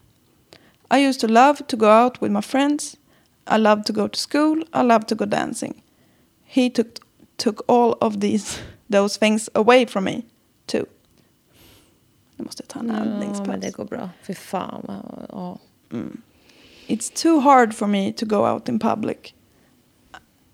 I 0.91 0.97
used 0.97 1.21
to 1.21 1.29
love 1.29 1.65
to 1.67 1.77
go 1.77 1.89
out 1.89 2.19
with 2.19 2.33
my 2.33 2.41
friends. 2.41 2.97
I 3.47 3.55
loved 3.55 3.85
to 3.85 3.93
go 3.93 4.09
to 4.09 4.19
school. 4.19 4.61
I 4.73 4.81
loved 4.81 5.07
to 5.07 5.15
go 5.15 5.25
dancing. 5.25 5.81
He 6.43 6.69
took 6.69 6.99
took 7.37 7.63
all 7.67 7.97
of 8.01 8.19
these 8.19 8.59
those 8.95 9.19
things 9.19 9.49
away 9.53 9.85
from 9.85 10.03
me 10.03 10.23
too. 10.67 10.85
Nu 12.37 12.45
måste 12.45 12.63
jag 12.63 12.67
ta 12.67 12.79
en 12.79 12.87
Ja, 13.35 13.43
men 13.45 13.59
det 13.59 13.71
går 13.71 13.85
bra. 13.85 14.09
Fy 14.21 14.33
fan. 14.33 14.85
Ja. 15.29 15.57
It's 16.87 17.09
too 17.23 17.39
hard 17.39 17.73
for 17.73 17.87
me 17.87 18.11
to 18.11 18.25
go 18.25 18.45
out 18.45 18.69
in 18.69 18.79
public. 18.79 19.33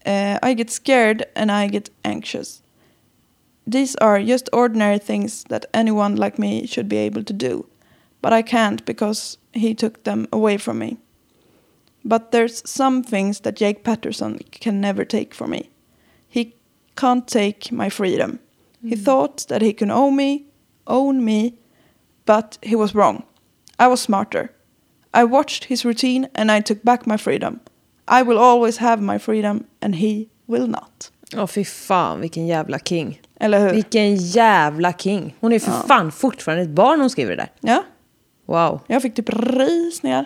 Uh, 0.05 0.39
I 0.41 0.53
get 0.53 0.69
scared 0.69 1.23
and 1.35 1.51
I 1.51 1.67
get 1.67 1.89
anxious. 2.03 2.61
These 3.67 3.95
are 3.95 4.23
just 4.23 4.49
ordinary 4.53 4.99
things 4.99 5.43
that 5.49 5.65
anyone 5.73 6.15
like 6.15 6.39
me 6.39 6.67
should 6.67 6.87
be 6.87 6.97
able 6.97 7.23
to 7.23 7.33
do, 7.33 7.65
but 8.21 8.33
I 8.33 8.41
can't 8.41 8.85
because 8.85 9.37
he 9.53 9.75
took 9.75 10.03
them 10.03 10.27
away 10.31 10.57
from 10.57 10.79
me. 10.79 10.97
But 12.03 12.31
there's 12.31 12.63
some 12.65 13.03
things 13.03 13.41
that 13.41 13.57
Jake 13.57 13.83
Patterson 13.83 14.39
can 14.51 14.81
never 14.81 15.05
take 15.05 15.35
from 15.35 15.51
me. 15.51 15.70
Can't 17.01 17.27
take 17.27 17.71
my 17.71 17.89
freedom. 17.89 18.37
He 18.89 18.95
thought 18.95 19.47
that 19.47 19.61
he 19.61 19.73
could 19.73 19.91
own 19.91 20.15
me, 20.15 20.43
own 20.85 21.25
me, 21.25 21.53
but 22.25 22.57
he 22.61 22.75
was 22.75 22.93
wrong. 22.95 23.23
I 23.79 23.87
was 23.87 24.01
smarter. 24.01 24.47
I 25.13 25.23
watched 25.23 25.65
his 25.65 25.85
routine 25.85 26.27
and 26.35 26.51
I 26.51 26.61
took 26.61 26.81
back 26.83 27.05
my 27.05 27.17
freedom. 27.17 27.59
I 28.07 28.23
will 28.23 28.37
always 28.37 28.77
have 28.77 29.01
my 29.01 29.19
freedom 29.19 29.63
and 29.81 29.95
he 29.95 30.27
will 30.47 30.67
not. 30.67 31.11
Åh, 31.37 31.47
fy 31.47 31.65
fan, 31.65 32.21
vilken 32.21 32.47
jävla 32.47 32.79
king. 32.79 33.21
Eller 33.39 33.59
hur? 33.59 33.73
Vilken 33.73 34.15
jävla 34.15 34.93
king. 34.93 35.35
Hon 35.39 35.53
är 35.53 35.59
för 35.59 35.71
fan 35.87 36.11
fortfarande 36.11 36.63
ett 36.63 36.69
barn 36.69 36.99
hon 36.99 37.09
skriver 37.09 37.35
det 37.35 37.41
där. 37.41 37.51
Ja, 37.73 37.83
Wow. 38.45 38.79
jag 38.87 39.01
fick 39.01 39.15
typ 39.15 39.29
rysningar. 39.29 40.25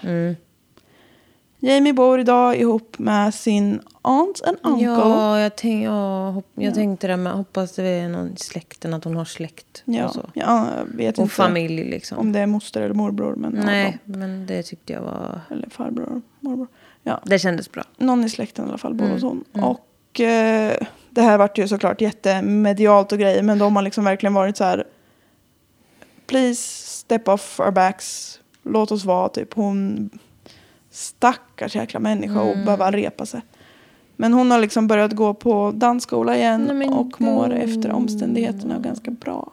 Jamie 1.66 1.94
bor 1.94 2.20
idag 2.20 2.56
ihop 2.58 3.00
med 3.00 3.34
sin 3.34 3.82
aunt 4.02 4.42
and 4.46 4.58
uncle. 4.64 4.86
Ja, 4.86 5.40
jag, 5.40 5.56
tänk, 5.56 5.86
ja, 5.86 6.30
hopp, 6.30 6.46
jag 6.56 6.74
tänkte 6.74 7.08
det 7.08 7.18
med, 7.18 7.34
hoppas 7.34 7.76
det 7.76 7.84
är 7.84 8.10
någon 8.10 8.34
i 8.34 8.38
släkten, 8.38 8.94
att 8.94 9.04
hon 9.04 9.16
har 9.16 9.26
släkt 9.26 9.84
Ja, 9.86 10.06
och 10.06 10.14
så. 10.14 10.30
ja, 10.34 10.68
jag 10.78 10.86
vet 10.98 11.18
Och 11.18 11.24
inte 11.24 11.36
familj 11.36 11.84
liksom. 11.84 12.18
om 12.18 12.32
det 12.32 12.40
är 12.40 12.46
moster 12.46 12.82
eller 12.82 12.96
morbror. 12.96 13.36
Men 13.36 13.52
Nej, 13.52 14.00
Ja, 14.06 14.18
men 14.18 14.46
det 14.46 14.64
tyckte 14.64 14.94
jag 14.94 15.02
var... 15.02 15.42
eller 15.52 15.70
farbror 15.70 16.22
morbror. 16.40 16.68
Ja, 17.04 17.22
Det 17.26 17.40
kändes 17.40 17.72
bra. 17.72 17.84
någon 17.98 18.24
i 18.24 18.30
släkten 18.30 18.66
i 18.66 18.68
alla 18.70 18.78
fall 18.78 18.94
bor 18.94 19.06
Mm, 19.06 19.14
hos 19.16 19.24
hon. 19.24 19.44
Och 19.64 20.20
eh, 20.20 20.78
det 21.10 21.22
här 21.22 21.38
vart 21.38 21.58
ju 21.58 21.68
såklart 21.68 22.02
jättemedialt 22.02 23.12
och 23.12 23.20
grejer. 23.20 23.44
Men 23.44 23.60
de 23.60 23.76
har 23.76 23.84
liksom 23.84 24.04
verkligen 24.04 24.34
varit 24.34 24.58
så 24.58 24.64
här. 24.64 24.84
Please 26.28 26.62
step 26.88 27.28
off 27.28 27.60
our 27.60 27.72
backs. 27.72 28.40
Låt 28.64 28.92
oss 28.92 29.06
vara 29.06 29.30
typ. 29.30 29.54
Hon 29.54 30.10
stackars 30.96 31.76
jäkla 31.76 32.00
människa 32.00 32.42
och 32.42 32.52
Mm. 32.54 32.66
behöva 32.66 32.92
repa 32.92 33.26
sig. 33.26 33.42
Men 34.16 34.34
hon 34.34 34.52
har 34.52 34.60
liksom 34.60 34.88
börjat 34.88 35.12
gå 35.12 35.34
på 35.34 35.72
dansskola 35.76 36.38
igen 36.38 36.70
Nej, 36.74 36.88
och 36.88 37.22
mår 37.22 37.48
gud. 37.50 37.58
efter 37.58 37.92
omständigheterna 37.92 38.80
ganska 38.80 39.12
bra. 39.12 39.52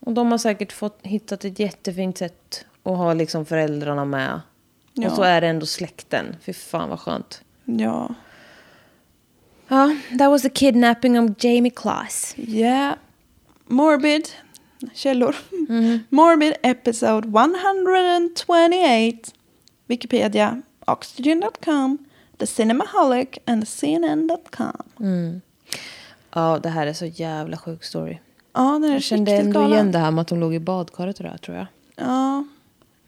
Och 0.00 0.12
de 0.12 0.30
har 0.30 0.38
säkert 0.38 0.72
fått, 0.72 0.98
hittat 1.02 1.44
ett 1.44 1.58
jättefint 1.58 2.18
sätt 2.18 2.64
att 2.82 2.96
ha 2.96 3.14
liksom 3.14 3.46
föräldrarna 3.46 4.04
med. 4.04 4.40
Ja. 4.94 5.08
Och 5.10 5.16
så 5.16 5.22
är 5.22 5.40
det 5.40 5.46
ändå 5.46 5.66
släkten. 5.66 6.36
Fy 6.42 6.52
fan 6.52 6.88
vad 6.88 7.00
skönt. 7.00 7.42
Ja. 7.64 8.14
Ja, 9.68 9.96
that 10.18 10.30
was 10.30 10.42
the 10.42 10.48
kidnapping 10.48 11.18
of 11.20 11.44
Jamie 11.44 11.70
Class. 11.70 12.34
Yeah. 12.36 12.94
Morbid. 13.66 14.28
Källor. 14.94 15.36
Mm-hmm. 15.50 15.98
Morbid 16.08 16.54
episode 16.62 17.28
128. 17.28 19.30
Wikipedia. 19.90 20.62
Oxygen.com. 20.86 21.98
The 22.38 22.46
Cinemaholic 22.46 23.38
and 23.46 23.68
CNN.com. 23.68 25.40
Ja, 26.34 26.58
det 26.62 26.68
här 26.68 26.86
är 26.86 26.92
så 26.92 27.06
jävla 27.06 27.56
sjuk 27.56 27.84
story. 27.84 28.18
Ja, 28.52 28.60
den 28.72 28.84
är 28.84 28.92
Jag 28.92 29.02
kände 29.02 29.32
ändå 29.36 29.60
galen. 29.60 29.72
igen 29.72 29.92
det 29.92 29.98
här 29.98 30.10
med 30.10 30.22
att 30.22 30.30
hon 30.30 30.40
låg 30.40 30.54
i 30.54 30.60
badkaret 30.60 31.16
och 31.18 31.24
det 31.24 31.30
här, 31.30 31.38
tror 31.38 31.56
jag. 31.56 31.66
Ja. 31.96 32.44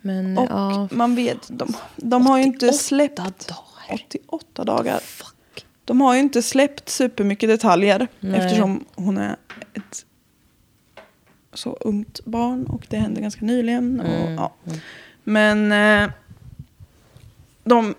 Men 0.01 0.39
Och 0.39 0.47
ja, 0.51 0.89
man 0.93 1.14
vet, 1.14 1.49
de, 1.49 1.74
de 1.97 2.26
har 2.26 2.39
ju 2.39 2.45
inte 2.45 2.66
88 2.66 2.78
släppt... 2.78 3.16
dagar. 3.16 4.07
88 4.28 4.64
dagar. 4.64 4.99
fuck. 4.99 5.66
De 5.85 6.01
har 6.01 6.14
ju 6.14 6.20
inte 6.20 6.43
släppt 6.43 6.89
supermycket 6.89 7.49
detaljer 7.49 8.09
Nej. 8.20 8.41
eftersom 8.41 8.85
hon 8.95 9.18
är 9.18 9.37
ett 9.74 10.05
så 11.55 11.76
ungt 11.80 12.24
barn 12.24 12.66
och 12.66 12.87
det 12.89 12.97
hände 12.97 13.20
ganska 13.20 13.45
nyligen. 13.45 14.01
Och, 14.01 14.07
Mm, 14.07 14.35
ja. 14.35 14.53
Men 15.24 15.72
eh, 15.72 16.11
de, 17.65 17.95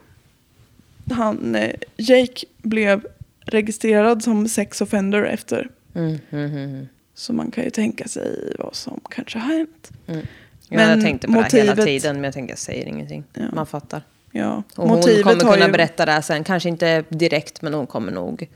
han, 1.11 1.55
eh, 1.55 1.76
Jake 1.97 2.45
blev 2.57 3.05
registrerad 3.45 4.24
som 4.24 4.47
sex 4.47 4.82
offender 4.82 5.24
efter. 5.24 5.70
Mm, 5.95 6.20
mm, 6.30 6.55
mm, 6.57 6.88
Så 7.14 7.34
man 7.34 7.51
kan 7.51 7.64
ju 7.64 7.70
tänka 7.70 8.07
sig 8.07 8.53
vad 8.59 8.76
som 8.76 8.99
kanske 9.09 9.39
har 9.39 9.53
hänt. 9.57 9.91
mm. 10.07 10.26
Ja, 10.70 10.78
Men 10.80 10.89
jag 10.89 11.01
tänkte 11.01 11.28
på 11.28 11.34
det 11.34 11.39
här 11.41 11.51
hela 11.51 11.72
motivet- 11.76 11.86
tiden, 12.01 12.16
men 12.16 12.24
jag 12.24 12.34
tänkte 12.34 12.51
jag 12.51 12.59
säger 12.59 12.86
ingenting. 12.86 13.24
Ja. 13.34 13.41
Man 13.53 13.66
fattar. 13.66 14.01
Ja, 14.32 14.64
Och 14.76 14.88
hon 14.89 14.97
motivet 14.97 15.24
kommer 15.24 15.43
har 15.43 15.53
kunna 15.53 15.66
ju, 15.66 15.72
berätta 15.72 16.05
det 16.05 16.22
sen. 16.22 16.43
Kanske 16.43 16.70
inte 16.70 17.03
direkt, 17.09 17.61
men 17.61 17.74
hon 17.74 17.88
kommer 17.88 18.11
nog 18.11 18.49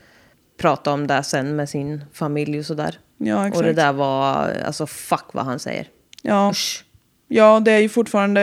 prata 0.56 0.92
om 0.92 1.06
det 1.06 1.22
sen 1.22 1.56
med 1.56 1.68
sin 1.68 2.04
familj 2.12 2.58
och 2.58 2.66
sådär. 2.66 2.98
Ja, 3.18 3.46
exakt. 3.46 3.56
Och 3.56 3.62
det 3.62 3.72
där 3.72 3.92
var, 3.92 4.50
alltså 4.66 4.86
fuck 4.86 5.24
vad 5.32 5.44
han 5.44 5.58
säger. 5.58 5.86
Ja. 6.22 6.50
Usch. 6.50 6.84
Ja, 7.28 7.60
det 7.60 7.72
är 7.72 7.78
ju 7.78 7.88
fortfarande 7.88 8.40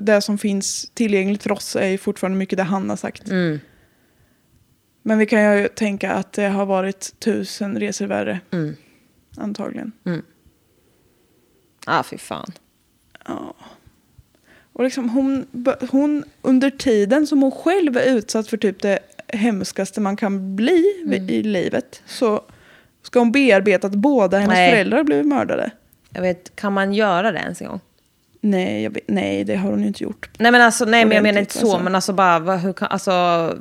det 0.00 0.20
som 0.20 0.38
finns 0.38 0.90
tillgängligt 0.94 1.42
för 1.42 1.52
oss 1.52 1.76
är 1.76 1.86
ju 1.88 1.98
fortfarande 1.98 2.38
mycket 2.38 2.56
det 2.56 2.62
han 2.62 2.90
har 2.90 2.96
sagt. 2.96 3.28
Mm. 3.28 3.60
Men 5.02 5.18
vi 5.18 5.26
kan 5.26 5.58
ju 5.58 5.68
tänka 5.68 6.12
att 6.12 6.32
det 6.32 6.48
har 6.48 6.66
varit 6.66 7.14
tusen 7.18 7.80
resor 7.80 8.06
värre. 8.06 8.40
Mm. 8.50 8.76
Antagligen. 9.36 9.92
Ah, 11.86 12.02
fy 12.02 12.18
fan. 12.18 12.52
Ja. 13.26 13.54
Och 14.72 14.84
liksom 14.84 15.08
hon, 15.08 15.46
hon, 15.90 16.24
under 16.42 16.70
tiden 16.70 17.26
som 17.26 17.42
hon 17.42 17.50
själv 17.50 17.96
är 17.96 18.16
utsatt 18.16 18.48
för 18.48 18.56
typ 18.56 18.82
det 18.82 18.98
hemskaste 19.28 20.00
man 20.00 20.16
kan 20.16 20.56
bli 20.56 21.02
Mm. 21.04 21.28
i 21.30 21.42
livet. 21.42 22.02
Så 22.06 22.44
ska 23.02 23.18
hon 23.18 23.32
bearbeta 23.32 23.86
att 23.86 23.94
båda 23.94 24.38
hennes 24.38 24.54
Nej. 24.54 24.70
föräldrar 24.70 25.04
blivit 25.04 25.26
mördade. 25.26 25.70
Jag 26.10 26.22
vet, 26.22 26.56
kan 26.56 26.72
man 26.72 26.92
göra 26.92 27.32
det 27.32 27.38
ens 27.38 27.60
en 27.62 27.68
gång? 27.68 27.80
Nej, 28.44 28.82
jag 28.82 28.98
nej, 29.06 29.44
det 29.44 29.56
har 29.56 29.70
hon 29.70 29.80
ju 29.80 29.86
inte 29.86 30.02
gjort. 30.04 30.30
Nej 30.38 30.52
men 30.52 30.60
alltså, 30.60 30.84
nej 30.84 31.04
men 31.04 31.14
jag 31.14 31.22
menar 31.22 31.40
inte 31.40 31.58
så, 31.58 31.66
alltså. 31.66 31.82
men 31.82 31.94
alltså 31.94 32.12
bara, 32.12 32.38
vad, 32.38 32.58
hur 32.58 32.72
kan, 32.72 32.88
alltså... 32.88 33.58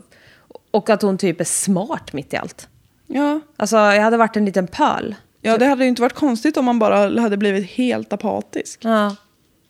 Och 0.71 0.89
att 0.89 1.01
hon 1.01 1.17
typ 1.17 1.39
är 1.39 1.45
smart 1.45 2.13
mitt 2.13 2.33
i 2.33 2.37
allt. 2.37 2.67
Ja. 3.07 3.39
Alltså 3.57 3.75
jag 3.75 4.01
hade 4.01 4.17
varit 4.17 4.37
en 4.37 4.45
liten 4.45 4.67
pöl. 4.67 5.15
ja, 5.41 5.57
det 5.57 5.65
hade 5.65 5.83
ju 5.83 5.89
inte 5.89 6.01
varit 6.01 6.13
konstigt 6.13 6.57
om 6.57 6.65
man 6.65 6.79
bara 6.79 7.21
hade 7.21 7.37
blivit 7.37 7.69
helt 7.69 8.13
apatisk. 8.13 8.79
Ja. 8.83 9.15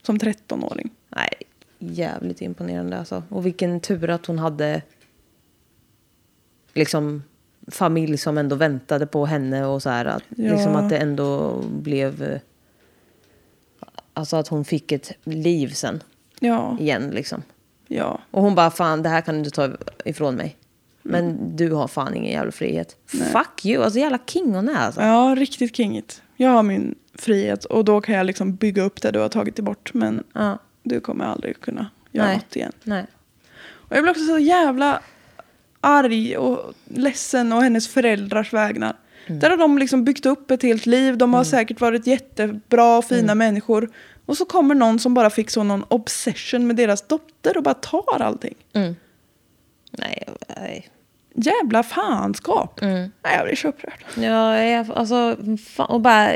Som 0.01 0.18
13-åring. 0.20 0.89
Nej, 1.09 1.34
jävligt 1.80 2.41
imponerande 2.41 2.99
alltså. 2.99 3.24
Och 3.30 3.45
vilken 3.45 3.80
tur 3.80 4.09
att 4.09 4.26
hon 4.26 4.39
hade 4.39 4.82
liksom 6.74 7.24
familj 7.68 8.18
som 8.18 8.38
ändå 8.38 8.55
väntade 8.55 9.07
på 9.07 9.26
henne 9.26 9.66
och 9.66 9.82
så 9.82 9.89
här. 9.89 10.05
Att, 10.05 10.24
Ja. 10.30 10.53
Liksom 10.53 10.76
att 10.76 10.89
det 10.89 10.97
ändå 10.97 11.62
blev... 11.62 12.39
Alltså 14.14 14.36
att 14.38 14.47
hon 14.47 14.66
fick 14.66 14.91
ett 14.91 15.12
liv 15.24 15.68
sen 15.74 16.03
Ja, 16.39 16.78
igen 16.80 17.09
liksom. 17.09 17.43
Ja. 17.88 18.20
Och 18.32 18.41
hon 18.41 18.55
bara, 18.55 18.72
fan 18.72 19.03
det 19.03 19.09
här 19.09 19.22
kan 19.22 19.36
du 19.36 19.39
inte 19.39 19.49
ta 19.51 19.70
ifrån 20.05 20.36
mig. 20.36 20.57
Men 21.03 21.55
du 21.55 21.72
har 21.72 21.88
fan 21.88 22.16
ingen 22.16 22.32
jävla 22.34 22.51
frihet. 22.51 22.97
Fuck 23.07 23.66
you, 23.66 23.84
alltså 23.84 23.99
jävla 23.99 24.20
king 24.28 24.55
hon 24.55 24.70
är 24.70 24.76
alltså. 24.76 25.01
ja, 25.01 25.36
riktigt 25.38 25.76
kingigt. 25.76 26.22
Jag 26.36 26.49
har 26.49 26.64
min 26.64 26.95
frihet 27.14 27.66
och 27.66 27.86
då 27.86 28.01
kan 28.01 28.16
jag 28.16 28.26
liksom 28.26 28.55
bygga 28.55 28.84
upp 28.84 29.01
det 29.01 29.12
du 29.12 29.20
har 29.20 29.30
tagit 29.30 29.59
bort. 29.59 29.93
Men 29.93 30.24
Ja. 30.34 30.57
du 30.84 30.99
kommer 30.99 31.26
aldrig 31.26 31.62
kunna 31.62 31.89
göra 32.12 32.26
Nej. 32.28 32.36
något 32.36 32.55
igen. 32.55 32.72
Nej. 32.84 33.05
Och 33.64 33.95
jag 33.95 34.03
blir 34.03 34.12
också 34.12 34.26
så 34.26 34.39
jävla 34.39 35.01
arg 35.82 36.38
och 36.38 36.74
ledsen 36.86 37.53
och 37.53 37.64
hennes 37.64 37.88
föräldrars 37.88 38.53
vägnar. 38.53 38.95
Mm. 39.28 39.39
Där 39.39 39.49
har 39.49 39.57
de 39.57 39.78
liksom 39.78 40.03
byggt 40.03 40.26
upp 40.26 40.51
ett 40.51 40.63
helt 40.63 40.86
liv. 40.86 41.17
De 41.17 41.34
har 41.34 41.43
säkert 41.43 41.82
varit 41.82 42.07
jättebra 42.07 42.97
och 42.97 43.05
fina 43.05 43.22
Mm. 43.32 43.38
människor. 43.38 43.89
Och 44.26 44.38
så 44.38 44.45
kommer 44.45 44.76
någon 44.76 44.99
som 44.99 45.13
bara 45.13 45.30
fick 45.30 45.49
så 45.49 45.63
någon 45.63 45.84
obsession 45.88 46.67
med 46.67 46.76
deras 46.76 47.01
dotter 47.07 47.57
och 47.57 47.63
bara 47.63 47.74
tar 47.74 48.22
allting. 48.22 48.55
Nej, 49.91 50.28
nej. 50.57 50.89
Jävla 51.36 51.84
fanskap. 51.84 52.82
Mm. 52.82 53.11
Nej, 53.24 53.36
jag 53.38 53.45
blir 53.45 53.55
så 53.55 53.67
upprörd. 53.67 54.05
Ja, 54.15 54.57
jag, 54.63 54.91
alltså, 54.91 55.38
fan, 55.69 55.89
och 55.89 56.01
bara 56.01 56.34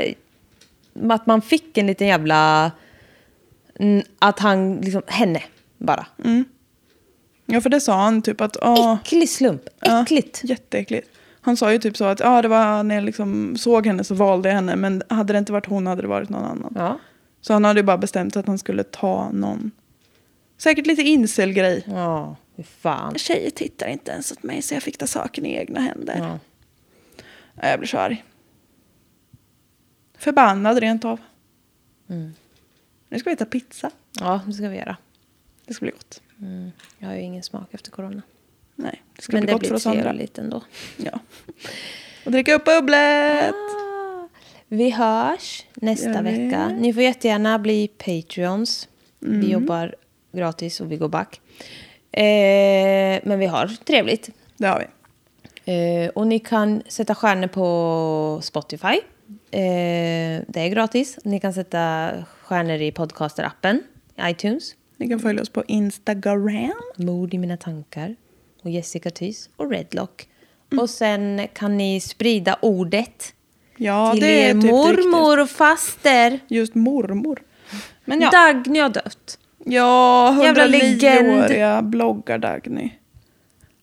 att 1.10 1.26
man 1.26 1.42
fick 1.42 1.78
en 1.78 1.86
liten 1.86 2.06
jävla... 2.06 2.70
mm, 3.78 4.02
Att 4.18 4.38
han, 4.38 4.76
liksom, 4.76 5.02
henne 5.06 5.42
bara. 5.78 6.06
Ja, 7.46 7.60
för 7.60 7.70
det 7.70 7.80
sa 7.80 7.94
han 8.02 8.22
typ 8.22 8.40
att... 8.40 8.56
Åh, 8.62 8.98
Äcklig 9.04 9.28
slump, 9.28 9.62
ja, 9.80 10.02
äckligt. 10.02 10.40
jätteäckligt. 10.44 11.08
Han 11.46 11.56
sa 11.56 11.72
ju 11.72 11.78
typ 11.78 11.96
så 11.96 12.04
att 12.04 12.20
ja, 12.20 12.42
det 12.42 12.48
var 12.48 12.82
när 12.82 12.94
jag 12.94 13.04
liksom 13.04 13.56
såg 13.56 13.86
henne 13.86 14.04
så 14.04 14.14
valde 14.14 14.48
jag 14.48 14.56
henne. 14.56 14.76
Men 14.76 15.02
hade 15.08 15.32
det 15.32 15.38
inte 15.38 15.52
varit 15.52 15.66
hon 15.66 15.86
hade 15.86 16.02
det 16.02 16.08
varit 16.08 16.28
någon 16.28 16.44
annan. 16.44 16.72
Ja. 16.76 16.98
Så 17.40 17.52
han 17.52 17.64
hade 17.64 17.80
ju 17.80 17.84
bara 17.84 17.98
bestämt 17.98 18.36
att 18.36 18.46
han 18.46 18.58
skulle 18.58 18.82
ta 18.82 19.30
någon. 19.32 19.70
Säkert 20.58 20.86
lite 20.86 21.02
incel-grej. 21.02 21.84
Ja, 21.86 22.36
fy 22.56 22.62
fan. 22.62 23.14
Tjejer 23.18 23.50
tittar 23.50 23.86
inte 23.86 24.10
ens 24.12 24.32
åt 24.32 24.42
mig 24.42 24.62
så 24.62 24.74
jag 24.74 24.82
fick 24.82 24.98
ta 24.98 25.06
saken 25.06 25.46
i 25.46 25.56
egna 25.56 25.80
händer. 25.80 26.16
Ja. 26.18 26.38
Ja, 27.60 27.68
Jag 27.68 27.78
blir 27.78 27.88
så 27.88 27.98
arg. 27.98 28.24
Förbannad 30.18 30.78
rent 30.78 31.04
av. 31.04 31.20
Mm. 32.08 32.34
Nu 33.08 33.18
ska 33.18 33.30
vi 33.30 33.34
äta 33.34 33.44
pizza. 33.44 33.90
ja, 34.20 34.40
det 34.46 34.52
ska 34.52 34.68
vi 34.68 34.76
göra. 34.76 34.96
Det 35.66 35.74
ska 35.74 35.84
bli 35.84 35.92
gott. 35.92 36.22
Mm. 36.40 36.70
Jag 36.98 37.08
har 37.08 37.14
ju 37.14 37.20
ingen 37.20 37.42
smak 37.42 37.74
efter 37.74 37.90
corona. 37.90 38.22
Nej, 38.76 39.02
det 39.16 39.22
ska 39.22 39.32
Men 39.32 39.40
bli 39.40 39.46
det 39.46 39.52
gott 39.52 39.60
blir 39.60 39.68
för 39.68 39.76
oss 39.76 39.86
andra. 39.86 40.02
trevligt 40.02 40.38
ändå. 40.38 40.62
Ja. 40.96 41.18
Och 42.24 42.32
dricka 42.32 42.54
upp 42.54 42.64
bubblet! 42.64 43.54
Ah, 43.54 44.28
Vi 44.68 44.90
hörs 44.90 45.66
nästa 45.74 46.22
vecka. 46.22 46.68
Ni 46.68 46.92
får 46.92 47.02
jättegärna 47.02 47.58
bli 47.58 47.88
Patreons. 47.88 48.88
Vi 49.18 49.50
jobbar 49.50 49.94
gratis 50.32 50.80
och 50.80 50.92
vi 50.92 50.96
går 50.96 51.08
back. 51.08 51.40
Eh, 52.12 53.20
men 53.24 53.38
vi 53.38 53.46
har 53.46 53.66
trevligt. 53.84 54.30
Det 54.56 54.66
har 54.66 54.78
vi. 54.78 54.86
Eh, 56.04 56.08
och 56.08 56.26
ni 56.26 56.38
kan 56.38 56.82
sätta 56.88 57.14
stjärnor 57.14 57.46
på 57.48 58.40
Spotify. 58.42 58.86
Eh, 59.50 60.42
det 60.48 60.60
är 60.60 60.68
gratis. 60.68 61.18
Ni 61.24 61.40
kan 61.40 61.52
sätta 61.54 62.12
stjärnor 62.42 62.76
i 62.80 62.92
podcasterappen, 62.92 63.82
iTunes. 64.22 64.74
Ni 64.96 65.08
kan 65.08 65.18
följa 65.20 65.42
oss 65.42 65.48
på 65.48 65.64
Instagram. 65.68 66.72
Mord 66.96 67.34
i 67.34 67.38
mina 67.38 67.56
tankar. 67.56 68.16
Och 68.66 68.72
Jessica 68.72 69.10
Thys 69.10 69.48
och 69.56 69.70
Redlock. 69.70 70.28
Och 70.80 70.90
sen 70.90 71.48
kan 71.52 71.76
ni 71.76 72.00
sprida 72.00 72.56
ordet 72.62 73.34
Ja, 73.76 74.12
till 74.12 74.20
det 74.20 74.26
är 74.44 74.50
er 74.50 74.60
typ 74.60 74.70
mormor 74.70 75.40
och 75.40 75.50
faster. 75.50 76.40
Just 76.48 76.74
mormor. 76.74 77.42
Men 78.04 78.20
ja, 78.20 78.30
Dagny 78.30 78.78
har 78.78 78.88
dött. 78.88 79.38
ja 79.64 80.42
Jävla 80.42 80.66
legend. 80.66 81.26
109-åriga 81.28 81.82
bloggar 81.82 82.38
Dagny. 82.38 82.90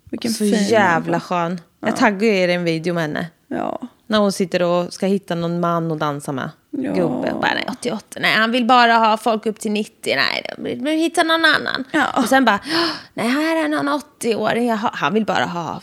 Vilken 0.10 0.32
Så 0.32 0.38
fin 0.44 0.64
jävla 0.68 1.20
skön. 1.20 1.62
Jag 1.80 1.98
taggar 1.98 2.28
er 2.28 2.50
en 2.50 2.64
video 2.64 2.94
med 2.94 3.04
henne. 3.04 3.28
Ja. 3.48 3.88
När 4.08 4.20
hon 4.20 4.32
sitter 4.32 4.62
och 4.64 4.94
ska 4.94 5.06
hitta 5.06 5.36
någon 5.36 5.60
man 5.60 5.92
att 5.92 6.00
dansa 6.00 6.32
med. 6.32 6.50
Ja. 6.78 6.92
Gubbe. 6.94 7.32
Och 7.32 7.42
bara, 7.42 7.54
nej, 7.54 7.66
88. 7.72 8.20
Nej, 8.20 8.32
han 8.34 8.52
vill 8.52 8.66
bara 8.66 8.94
ha 8.94 9.18
folk 9.18 9.46
upp 9.46 9.60
till 9.60 9.72
90. 9.72 10.16
Nej, 10.16 10.46
då 10.58 10.64
vill 10.64 10.80
vi 10.82 10.96
hitta 10.96 11.24
någon 11.24 11.46
annan. 11.46 11.84
Ja. 11.92 12.06
Och 12.18 12.26
sen 12.30 12.46
bara, 12.46 12.60
"Åh, 12.66 12.90
nej, 13.14 13.28
här 13.28 13.64
är 13.64 13.68
någon 13.68 13.88
80-åring. 13.90 14.68
Jag 14.68 14.76
har- 14.78 14.92
Han 14.94 15.14
vill 15.14 15.26
bara 15.26 15.46
ha 15.46 15.82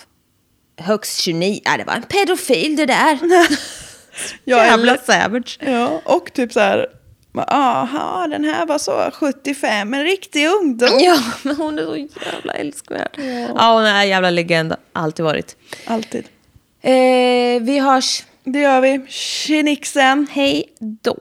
högst 0.78 1.18
29. 1.20 1.61
Nej, 1.66 1.78
det 1.78 1.84
var 1.84 1.95
en 1.95 2.03
pedofil 2.03 2.76
det 2.76 2.86
där. 2.86 3.18
Ja, 4.45 4.64
Jävla 4.64 4.97
savage. 4.97 5.59
ja, 5.61 6.01
och 6.05 6.32
typ 6.32 6.53
så 6.53 6.61
här. 6.61 6.86
Aha, 7.49 8.26
den 8.30 8.45
här 8.45 8.66
var 8.66 8.78
så 8.78 9.11
75, 9.14 9.95
en 9.95 10.05
riktig 10.05 10.47
ungdom. 10.49 10.88
Ja, 11.01 11.18
men 11.43 11.57
hon 11.57 11.78
är 11.78 11.82
så 11.86 11.97
jävla 12.34 12.53
älskvärd. 12.53 13.11
Ja, 13.57 13.72
hon 13.74 13.84
är 13.84 14.01
en 14.01 14.09
jävla 14.09 14.30
legend. 14.30 14.74
Alltid 14.93 15.24
varit. 15.24 15.57
Alltid. 15.86 16.24
Eh, 16.82 17.62
vi 17.62 17.78
hörs. 17.78 18.22
Det 18.45 18.59
gör 18.59 18.80
vi. 18.80 19.01
Tjenixen! 19.09 20.26
Hej 20.30 20.64
då. 21.03 21.16